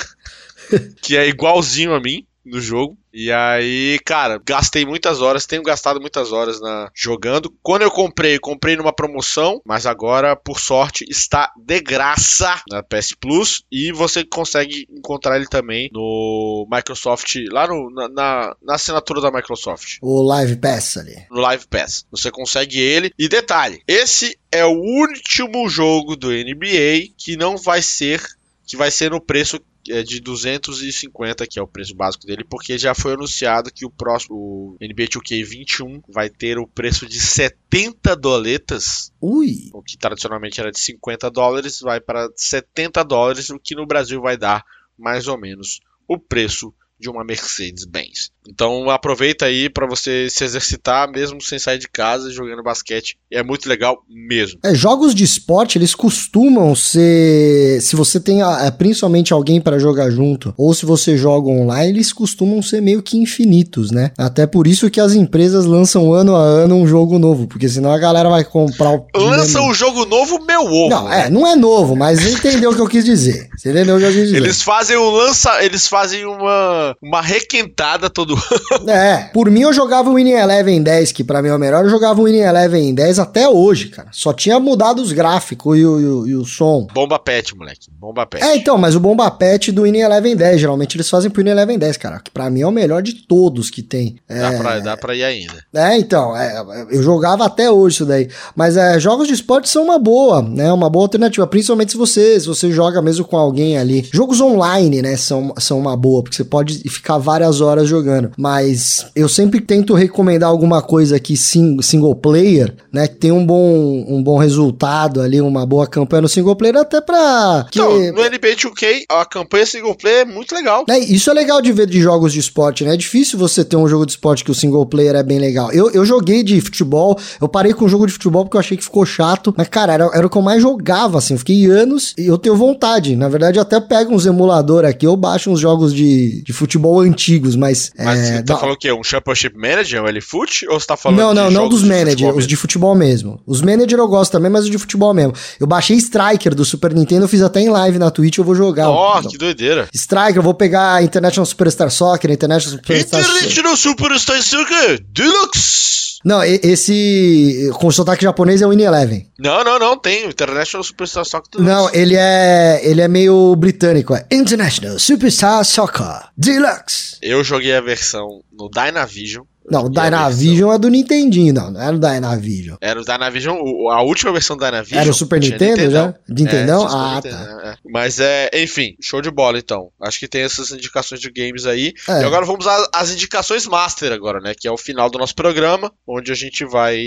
que 1.02 1.16
é 1.16 1.28
igualzinho 1.28 1.92
a 1.92 2.00
mim 2.00 2.26
no 2.44 2.60
jogo. 2.60 2.96
E 3.12 3.30
aí, 3.30 3.98
cara, 4.04 4.40
gastei 4.44 4.86
muitas 4.86 5.20
horas, 5.20 5.46
tenho 5.46 5.62
gastado 5.62 6.00
muitas 6.00 6.32
horas 6.32 6.60
na 6.60 6.90
jogando. 6.94 7.54
Quando 7.62 7.82
eu 7.82 7.90
comprei, 7.90 8.38
comprei 8.38 8.76
numa 8.76 8.92
promoção, 8.92 9.60
mas 9.64 9.86
agora, 9.86 10.34
por 10.34 10.58
sorte, 10.58 11.04
está 11.08 11.52
de 11.56 11.80
graça 11.80 12.60
na 12.70 12.82
PS 12.82 13.14
Plus 13.20 13.64
e 13.70 13.92
você 13.92 14.24
consegue 14.24 14.86
encontrar 14.90 15.36
ele 15.36 15.46
também 15.46 15.90
no 15.92 16.66
Microsoft, 16.70 17.34
lá 17.50 17.66
no, 17.66 17.90
na, 17.90 18.08
na, 18.08 18.56
na 18.62 18.74
assinatura 18.74 19.20
da 19.20 19.30
Microsoft 19.30 19.98
O 20.00 20.22
Live 20.22 20.56
Pass 20.56 20.96
ali. 20.96 21.26
no 21.30 21.40
Live 21.40 21.66
Pass. 21.68 22.06
Você 22.10 22.30
consegue 22.30 22.78
ele. 22.78 23.12
E 23.18 23.28
detalhe, 23.28 23.82
esse 23.86 24.38
é 24.50 24.64
o 24.64 24.72
último 24.72 25.68
jogo 25.68 26.16
do 26.16 26.28
NBA 26.28 27.12
que 27.16 27.36
não 27.36 27.56
vai 27.56 27.82
ser 27.82 28.22
que 28.64 28.76
vai 28.76 28.90
ser 28.90 29.10
no 29.10 29.20
preço 29.20 29.60
é, 29.88 30.02
de 30.02 30.20
250, 30.20 31.46
que 31.46 31.58
é 31.58 31.62
o 31.62 31.66
preço 31.66 31.94
básico 31.94 32.26
dele, 32.26 32.44
porque 32.44 32.78
já 32.78 32.94
foi 32.94 33.14
anunciado 33.14 33.72
que 33.72 33.84
o 33.84 33.90
próximo 33.90 34.36
o 34.36 34.76
NBA 34.80 35.08
2K 35.08 35.44
21 35.44 36.02
vai 36.08 36.30
ter 36.30 36.58
o 36.58 36.66
preço 36.66 37.06
de 37.06 37.20
70 37.20 38.14
doletas, 38.16 39.12
Ui. 39.20 39.70
o 39.72 39.82
que 39.82 39.96
tradicionalmente 39.96 40.60
era 40.60 40.70
de 40.70 40.78
50 40.78 41.30
dólares, 41.30 41.80
vai 41.80 42.00
para 42.00 42.30
70 42.36 43.02
dólares, 43.04 43.50
o 43.50 43.58
que 43.58 43.74
no 43.74 43.86
Brasil 43.86 44.20
vai 44.20 44.36
dar 44.36 44.64
mais 44.98 45.26
ou 45.26 45.38
menos 45.38 45.80
o 46.06 46.18
preço 46.18 46.72
de 46.98 47.10
uma 47.10 47.24
Mercedes-Benz. 47.24 48.30
Então 48.48 48.90
aproveita 48.90 49.46
aí 49.46 49.68
para 49.68 49.86
você 49.86 50.28
se 50.28 50.44
exercitar 50.44 51.10
mesmo 51.10 51.40
sem 51.40 51.58
sair 51.58 51.78
de 51.78 51.88
casa 51.88 52.30
jogando 52.30 52.62
basquete. 52.62 53.16
É 53.30 53.42
muito 53.42 53.68
legal 53.68 54.02
mesmo. 54.08 54.58
É, 54.64 54.74
jogos 54.74 55.14
de 55.14 55.24
esporte, 55.24 55.78
eles 55.78 55.94
costumam 55.94 56.74
ser. 56.74 57.80
Se 57.80 57.94
você 57.94 58.18
tem 58.18 58.42
é, 58.42 58.70
principalmente 58.70 59.32
alguém 59.32 59.60
pra 59.60 59.78
jogar 59.78 60.10
junto, 60.10 60.52
ou 60.56 60.74
se 60.74 60.84
você 60.84 61.16
joga 61.16 61.48
online, 61.48 61.92
eles 61.92 62.12
costumam 62.12 62.60
ser 62.62 62.80
meio 62.80 63.02
que 63.02 63.16
infinitos, 63.16 63.90
né? 63.90 64.10
Até 64.18 64.46
por 64.46 64.66
isso 64.66 64.90
que 64.90 65.00
as 65.00 65.14
empresas 65.14 65.64
lançam 65.64 66.12
ano 66.12 66.34
a 66.34 66.42
ano 66.42 66.76
um 66.76 66.86
jogo 66.86 67.18
novo, 67.18 67.46
porque 67.46 67.68
senão 67.68 67.92
a 67.92 67.98
galera 67.98 68.28
vai 68.28 68.44
comprar 68.44 68.90
o. 68.90 69.06
Lança 69.14 69.60
um 69.60 69.72
jogo 69.72 70.04
novo, 70.04 70.44
meu 70.44 70.62
ovo. 70.62 70.88
Não, 70.88 71.12
é, 71.12 71.30
não 71.30 71.46
é 71.46 71.54
novo, 71.54 71.94
mas 71.94 72.26
entendeu 72.26 72.70
o 72.70 72.74
que 72.74 72.80
eu 72.80 72.88
quis 72.88 73.04
dizer. 73.04 73.48
Você 73.56 73.70
entendeu 73.70 73.96
o 73.96 73.98
que 73.98 74.04
eu 74.04 74.12
quis 74.12 74.26
dizer? 74.26 74.36
Eles 74.36 74.62
fazem 74.62 74.96
um 74.96 75.10
lança, 75.10 75.62
eles 75.64 75.86
fazem 75.86 76.24
uma 76.24 76.96
uma 77.00 77.22
requentada 77.22 78.10
todo 78.10 78.31
É, 78.88 79.30
por 79.32 79.50
mim 79.50 79.60
eu 79.60 79.72
jogava 79.72 80.10
o 80.10 80.14
Winning 80.14 80.32
Eleven 80.32 80.82
10, 80.82 81.12
que 81.12 81.22
pra 81.22 81.40
mim 81.40 81.48
é 81.48 81.54
o 81.54 81.58
melhor, 81.58 81.84
eu 81.84 81.90
jogava 81.90 82.20
o 82.20 82.24
Winning 82.24 82.40
Eleven 82.40 82.94
10 82.94 83.18
até 83.18 83.48
hoje, 83.48 83.88
cara. 83.88 84.08
Só 84.12 84.32
tinha 84.32 84.58
mudado 84.58 85.00
os 85.00 85.12
gráficos 85.12 85.78
e 85.78 85.84
o, 85.86 86.00
e 86.00 86.06
o, 86.06 86.26
e 86.28 86.34
o 86.34 86.44
som. 86.44 86.86
bomba 86.92 87.18
pet, 87.18 87.56
moleque. 87.56 87.88
Bomba 87.98 88.26
pet. 88.26 88.42
É, 88.44 88.56
então, 88.56 88.76
mas 88.76 88.94
o 88.96 89.00
Bomba 89.00 89.30
Pet 89.30 89.70
do 89.72 89.82
Winning 89.82 90.00
Eleven 90.00 90.34
10, 90.36 90.60
geralmente 90.60 90.96
eles 90.96 91.08
fazem 91.08 91.30
pro 91.30 91.40
Winning 91.40 91.52
Eleven 91.52 91.78
10, 91.78 91.96
cara, 91.96 92.20
que 92.20 92.30
pra 92.30 92.50
mim 92.50 92.60
é 92.60 92.66
o 92.66 92.70
melhor 92.72 93.02
de 93.02 93.14
todos 93.26 93.70
que 93.70 93.82
tem. 93.82 94.16
É, 94.28 94.40
Dá, 94.40 94.52
pra, 94.58 94.78
dá 94.80 94.96
pra 94.96 95.14
ir 95.14 95.24
ainda. 95.24 95.54
é, 95.74 95.96
então, 95.98 96.36
é, 96.36 96.86
eu 96.90 97.02
jogava 97.02 97.44
até 97.46 97.70
hoje 97.70 97.96
isso 97.96 98.06
daí. 98.06 98.28
Mas 98.56 98.76
é, 98.76 98.98
jogos 98.98 99.28
de 99.28 99.34
esporte 99.34 99.68
são 99.68 99.84
uma 99.84 99.98
boa, 99.98 100.42
né? 100.42 100.72
Uma 100.72 100.90
boa 100.90 101.04
alternativa, 101.04 101.46
principalmente 101.46 101.92
se 101.92 101.98
você, 101.98 102.38
se 102.40 102.46
você 102.46 102.70
joga 102.72 103.00
mesmo 103.00 103.24
com 103.24 103.36
alguém 103.36 103.78
ali. 103.78 104.08
Jogos 104.12 104.40
online, 104.40 105.02
né, 105.02 105.16
são, 105.16 105.52
são 105.58 105.78
uma 105.78 105.96
boa, 105.96 106.22
porque 106.22 106.36
você 106.36 106.44
pode 106.44 106.78
ficar 106.88 107.18
várias 107.18 107.60
horas 107.60 107.88
jogando. 107.88 108.21
Mas 108.36 109.06
eu 109.14 109.28
sempre 109.28 109.60
tento 109.60 109.94
recomendar 109.94 110.48
alguma 110.48 110.82
coisa 110.82 111.16
aqui 111.16 111.36
sing, 111.36 111.80
single 111.82 112.14
player, 112.14 112.74
né? 112.92 113.08
Que 113.08 113.16
tem 113.16 113.32
um 113.32 113.44
bom, 113.44 114.04
um 114.08 114.22
bom 114.22 114.38
resultado 114.38 115.20
ali, 115.20 115.40
uma 115.40 115.66
boa 115.66 115.86
campanha 115.86 116.22
no 116.22 116.28
single 116.28 116.56
player, 116.56 116.76
até 116.76 117.00
pra. 117.00 117.66
Que, 117.70 117.80
Então, 117.80 117.98
no 118.12 118.22
NBA 118.22 118.56
2K, 118.56 119.04
a 119.08 119.24
campanha 119.24 119.66
single 119.66 119.94
player 119.94 120.20
é 120.20 120.24
muito 120.24 120.54
legal. 120.54 120.84
né, 120.88 120.98
isso 120.98 121.30
é 121.30 121.34
legal 121.34 121.60
de 121.60 121.72
ver 121.72 121.86
de 121.86 122.00
jogos 122.00 122.32
de 122.32 122.40
esporte, 122.40 122.84
né? 122.84 122.94
É 122.94 122.96
difícil 122.96 123.38
você 123.38 123.64
ter 123.64 123.76
um 123.76 123.88
jogo 123.88 124.06
de 124.06 124.12
esporte 124.12 124.44
que 124.44 124.50
o 124.50 124.54
single 124.54 124.86
player 124.86 125.14
é 125.14 125.22
bem 125.22 125.38
legal. 125.38 125.72
Eu, 125.72 125.90
eu 125.90 126.04
joguei 126.04 126.42
de 126.42 126.60
futebol, 126.60 127.18
eu 127.40 127.48
parei 127.48 127.72
com 127.72 127.84
o 127.84 127.88
jogo 127.88 128.06
de 128.06 128.12
futebol 128.12 128.44
porque 128.44 128.56
eu 128.56 128.60
achei 128.60 128.76
que 128.76 128.84
ficou 128.84 129.04
chato, 129.04 129.54
mas, 129.56 129.68
cara, 129.68 129.92
era, 129.92 130.10
era 130.14 130.26
o 130.26 130.30
que 130.30 130.36
eu 130.36 130.42
mais 130.42 130.62
jogava, 130.62 131.18
assim. 131.18 131.34
Eu 131.34 131.38
fiquei 131.38 131.66
anos 131.66 132.14
e 132.18 132.26
eu 132.26 132.38
tenho 132.38 132.56
vontade. 132.56 133.16
Na 133.16 133.28
verdade, 133.28 133.58
eu 133.58 133.62
até 133.62 133.80
pego 133.80 134.14
uns 134.14 134.26
emuladores 134.26 134.90
aqui, 134.90 135.06
eu 135.06 135.16
baixo 135.16 135.50
uns 135.50 135.60
jogos 135.60 135.94
de, 135.94 136.42
de 136.42 136.52
futebol 136.52 137.00
antigos, 137.00 137.56
mas. 137.56 137.92
Mas 137.98 138.11
é, 138.18 138.24
você 138.24 138.32
tá 138.42 138.54
dá- 138.54 138.58
falando 138.58 138.74
o 138.74 138.78
quê? 138.78 138.92
Um 138.92 139.02
Championship 139.04 139.56
Manager, 139.56 140.02
um 140.02 140.08
L-Foot? 140.08 140.66
Ou 140.68 140.78
você 140.80 140.86
tá 140.86 140.96
falando 140.96 141.18
não, 141.18 141.34
não, 141.34 141.50
não 141.50 141.68
dos 141.68 141.82
de 141.82 141.88
manager, 141.88 142.10
futebol 142.12 142.36
os 142.38 142.46
de 142.46 142.56
futebol 142.56 142.94
mesmo. 142.94 143.40
Os 143.46 143.62
manager 143.62 143.98
eu 143.98 144.08
gosto 144.08 144.32
também, 144.32 144.50
mas 144.50 144.64
os 144.64 144.70
de 144.70 144.78
futebol 144.78 145.12
mesmo. 145.14 145.32
Eu 145.60 145.66
baixei 145.66 145.96
Striker 145.96 146.54
do 146.54 146.64
Super 146.64 146.94
Nintendo, 146.94 147.24
eu 147.24 147.28
fiz 147.28 147.42
até 147.42 147.60
em 147.60 147.68
live 147.68 147.98
na 147.98 148.10
Twitch, 148.10 148.38
eu 148.38 148.44
vou 148.44 148.54
jogar. 148.54 148.88
Ó, 148.90 149.20
Não. 149.20 149.30
que 149.30 149.38
doideira. 149.38 149.88
Striker, 149.92 150.36
eu 150.36 150.42
vou 150.42 150.54
pegar 150.54 151.02
International 151.02 151.46
Superstar 151.46 151.90
Soccer, 151.90 152.30
International 152.30 152.78
Superstar 152.78 153.22
Soccer. 153.22 153.36
International 153.42 153.76
Superstar 153.76 154.42
Soccer 154.42 155.00
Deluxe! 155.08 156.01
Não, 156.24 156.42
esse 156.44 157.70
com 157.74 157.90
sotaque 157.90 158.22
japonês 158.22 158.62
é 158.62 158.66
o 158.66 158.70
Win 158.70 158.82
Eleven. 158.82 159.28
Não, 159.38 159.64
não, 159.64 159.78
não, 159.78 159.98
tem. 159.98 160.26
International 160.26 160.84
Superstar 160.84 161.24
Soccer 161.24 161.50
Deluxe. 161.52 161.70
Não, 161.70 161.90
ele 161.92 162.14
é 162.16 162.80
ele 162.82 163.00
é 163.00 163.08
meio 163.08 163.54
britânico, 163.56 164.14
é 164.14 164.26
International 164.30 164.98
Superstar 164.98 165.64
Soccer 165.64 166.30
Deluxe. 166.36 167.16
Eu 167.22 167.42
joguei 167.42 167.74
a 167.74 167.80
versão 167.80 168.42
no 168.52 168.68
Dynavision. 168.70 169.44
Não, 169.70 169.84
o 169.84 169.88
Dynavision 169.88 170.72
é 170.72 170.78
do 170.78 170.88
Nintendinho, 170.88 171.54
não, 171.54 171.70
não 171.70 171.80
era 171.80 171.94
o 171.94 171.98
Dynavision. 171.98 172.76
Era 172.80 173.00
o 173.00 173.04
Dynavision, 173.04 173.56
a 173.90 174.02
última 174.02 174.32
versão 174.32 174.56
do 174.56 174.64
Dynavision. 174.64 175.00
Era 175.00 175.10
o 175.10 175.14
Super 175.14 175.40
Nintendo 175.40 175.90
já? 175.90 176.14
Nintendão? 176.28 176.82
É, 176.84 176.88
Ah, 176.90 177.14
Nintendo, 177.16 177.36
tá. 177.36 177.60
é, 177.64 177.68
é. 177.70 177.74
Mas 177.90 178.20
é, 178.20 178.50
enfim, 178.54 178.94
show 179.00 179.20
de 179.20 179.30
bola 179.30 179.58
então. 179.58 179.88
Acho 180.00 180.18
que 180.18 180.28
tem 180.28 180.42
essas 180.42 180.70
indicações 180.70 181.20
de 181.20 181.30
games 181.30 181.66
aí. 181.66 181.92
É. 182.08 182.22
E 182.22 182.24
agora 182.24 182.44
vamos 182.44 182.66
às, 182.92 183.12
indicações 183.12 183.66
Master 183.66 184.12
agora, 184.12 184.40
né? 184.40 184.54
Que 184.58 184.68
é 184.68 184.72
o 184.72 184.76
final 184.76 185.08
do 185.08 185.18
nosso 185.18 185.34
programa, 185.34 185.92
onde 186.06 186.32
a 186.32 186.34
gente 186.34 186.64
vai 186.64 186.98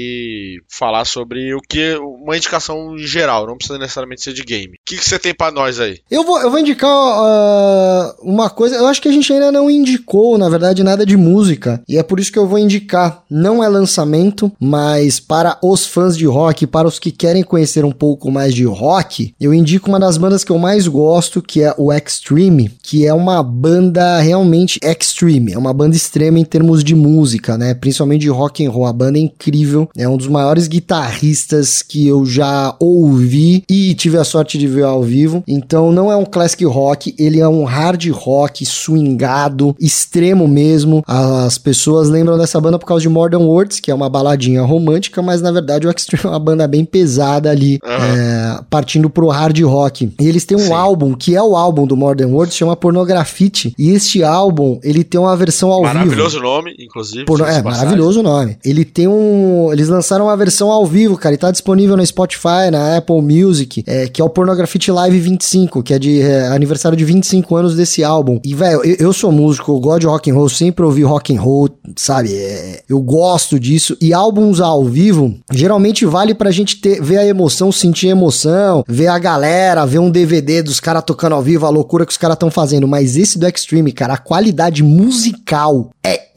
falar 0.69 1.05
sobre 1.05 1.53
o 1.53 1.59
que. 1.59 1.95
Uma 1.95 2.37
indicação 2.37 2.95
em 2.95 3.05
geral, 3.05 3.45
não 3.47 3.57
precisa 3.57 3.77
necessariamente 3.77 4.23
ser 4.23 4.33
de 4.33 4.43
game. 4.43 4.75
O 4.75 4.79
que, 4.85 4.97
que 4.97 5.05
você 5.05 5.19
tem 5.19 5.33
pra 5.33 5.51
nós 5.51 5.79
aí? 5.79 5.99
Eu 6.09 6.23
vou, 6.23 6.39
eu 6.41 6.49
vou 6.49 6.59
indicar 6.59 6.89
ah, 6.89 8.15
uma 8.21 8.49
coisa, 8.49 8.75
eu 8.75 8.87
acho 8.87 9.01
que 9.01 9.07
a 9.07 9.11
gente 9.11 9.31
ainda 9.31 9.51
não 9.51 9.69
indicou, 9.69 10.37
na 10.37 10.49
verdade, 10.49 10.83
nada 10.83 11.05
de 11.05 11.17
música. 11.17 11.81
E 11.87 11.97
é 11.97 12.03
por 12.03 12.19
isso 12.19 12.31
que 12.31 12.39
eu 12.39 12.44
vou 12.47 12.55
vou 12.55 12.59
indicar 12.59 13.25
não 13.29 13.61
é 13.61 13.67
lançamento, 13.67 14.49
mas 14.57 15.19
para 15.19 15.57
os 15.61 15.85
fãs 15.85 16.17
de 16.17 16.25
rock, 16.25 16.65
para 16.65 16.87
os 16.87 16.97
que 16.97 17.11
querem 17.11 17.43
conhecer 17.43 17.83
um 17.83 17.91
pouco 17.91 18.31
mais 18.31 18.53
de 18.53 18.63
rock, 18.63 19.33
eu 19.39 19.53
indico 19.53 19.89
uma 19.89 19.99
das 19.99 20.17
bandas 20.17 20.43
que 20.43 20.51
eu 20.51 20.57
mais 20.57 20.87
gosto, 20.87 21.41
que 21.41 21.61
é 21.61 21.73
o 21.77 21.91
Extreme, 21.91 22.71
que 22.81 23.05
é 23.05 23.13
uma 23.13 23.43
banda 23.43 24.19
realmente 24.19 24.79
extreme, 24.81 25.51
é 25.51 25.57
uma 25.57 25.73
banda 25.73 25.97
extrema 25.97 26.39
em 26.39 26.45
termos 26.45 26.81
de 26.81 26.95
música, 26.95 27.57
né? 27.57 27.73
Principalmente 27.73 28.21
de 28.21 28.29
rock 28.29 28.65
and 28.65 28.71
roll. 28.71 28.85
A 28.85 28.93
banda 28.93 29.17
é 29.17 29.21
incrível, 29.21 29.89
é 29.97 30.07
um 30.07 30.15
dos 30.15 30.27
maiores 30.27 30.67
guitarristas 30.67 31.81
que 31.81 32.07
eu 32.07 32.25
já 32.25 32.73
ouvi 32.79 33.63
e 33.69 33.93
tive 33.95 34.17
a 34.17 34.23
sorte 34.23 34.57
de 34.57 34.67
ver 34.67 34.85
ao 34.85 35.03
vivo. 35.03 35.43
Então 35.45 35.91
não 35.91 36.09
é 36.09 36.15
um 36.15 36.25
classic 36.25 36.63
rock, 36.63 37.13
ele 37.19 37.41
é 37.41 37.47
um 37.47 37.65
hard 37.65 38.07
rock 38.11 38.65
swingado, 38.65 39.75
extremo 39.79 40.47
mesmo. 40.47 41.03
As 41.05 41.57
pessoas 41.57 42.07
lembram 42.07 42.34
dessa 42.37 42.59
banda 42.59 42.79
por 42.79 42.85
causa 42.85 43.01
de 43.01 43.09
Modern 43.09 43.43
Words, 43.43 43.79
que 43.79 43.91
é 43.91 43.95
uma 43.95 44.09
baladinha 44.09 44.61
romântica, 44.61 45.21
mas 45.21 45.41
na 45.41 45.51
verdade 45.51 45.87
o 45.87 45.91
Extreme 45.91 46.23
é 46.25 46.27
uma 46.27 46.39
banda 46.39 46.67
bem 46.67 46.85
pesada 46.85 47.49
ali, 47.49 47.79
uhum. 47.83 47.91
é, 47.91 48.61
partindo 48.69 49.09
pro 49.09 49.27
hard 49.27 49.59
rock. 49.61 50.11
E 50.19 50.27
eles 50.27 50.45
têm 50.45 50.57
um 50.57 50.67
Sim. 50.67 50.73
álbum, 50.73 51.13
que 51.13 51.35
é 51.35 51.41
o 51.41 51.55
álbum 51.55 51.85
do 51.85 51.95
Modern 51.95 52.31
Words, 52.31 52.55
chama 52.55 52.75
Pornografite. 52.75 53.73
E 53.77 53.91
este 53.91 54.23
álbum, 54.23 54.79
ele 54.83 55.03
tem 55.03 55.19
uma 55.19 55.35
versão 55.35 55.71
ao 55.71 55.81
maravilhoso 55.81 56.09
vivo. 56.09 56.23
Maravilhoso 56.23 56.41
nome, 56.41 56.75
inclusive. 56.79 57.25
Por, 57.25 57.41
é, 57.41 57.61
maravilhoso 57.61 58.23
nome. 58.23 58.57
Ele 58.63 58.85
tem 58.85 59.07
um. 59.07 59.71
Eles 59.71 59.87
lançaram 59.87 60.25
uma 60.25 60.37
versão 60.37 60.71
ao 60.71 60.85
vivo, 60.85 61.17
cara, 61.17 61.35
e 61.35 61.37
tá 61.37 61.51
disponível 61.51 61.97
no 61.97 62.05
Spotify, 62.05 62.69
na 62.71 62.97
Apple 62.97 63.21
Music, 63.21 63.83
é, 63.87 64.07
que 64.07 64.21
é 64.21 64.25
o 64.25 64.29
Pornografite 64.29 64.91
Live 64.91 65.19
25, 65.19 65.83
que 65.83 65.93
é 65.93 65.99
de 65.99 66.21
é, 66.21 66.47
aniversário 66.47 66.97
de 66.97 67.05
25 67.05 67.55
anos 67.55 67.75
desse 67.75 68.03
álbum. 68.03 68.39
E, 68.43 68.53
velho, 68.53 68.83
eu, 68.83 68.95
eu, 68.99 69.13
sou 69.13 69.31
músico, 69.31 69.71
eu 69.71 69.79
gosto 69.79 70.01
de 70.01 70.07
rock 70.07 70.31
and 70.31 70.35
roll, 70.35 70.49
sempre 70.49 70.85
ouvi 70.85 71.03
rock 71.03 71.35
and 71.35 71.41
roll, 71.41 71.69
sabe? 71.95 72.24
É, 72.33 72.83
eu 72.87 73.01
gosto 73.01 73.59
disso. 73.59 73.97
E 74.01 74.13
álbuns 74.13 74.59
ao 74.59 74.83
vivo, 74.85 75.35
geralmente 75.51 76.05
vale 76.05 76.33
pra 76.33 76.51
gente 76.51 76.77
ter, 76.77 77.01
ver 77.01 77.17
a 77.17 77.25
emoção, 77.25 77.71
sentir 77.71 78.07
a 78.07 78.11
emoção, 78.11 78.83
ver 78.87 79.07
a 79.07 79.19
galera, 79.19 79.85
ver 79.85 79.99
um 79.99 80.11
DVD 80.11 80.61
dos 80.61 80.79
caras 80.79 81.03
tocando 81.05 81.33
ao 81.33 81.41
vivo, 81.41 81.65
a 81.65 81.69
loucura 81.69 82.05
que 82.05 82.11
os 82.11 82.17
caras 82.17 82.35
estão 82.35 82.51
fazendo. 82.51 82.87
Mas 82.87 83.17
esse 83.17 83.37
do 83.37 83.47
Extreme, 83.47 83.91
cara, 83.91 84.13
a 84.13 84.17
qualidade 84.17 84.83
musical 84.83 85.89
é 86.03 86.29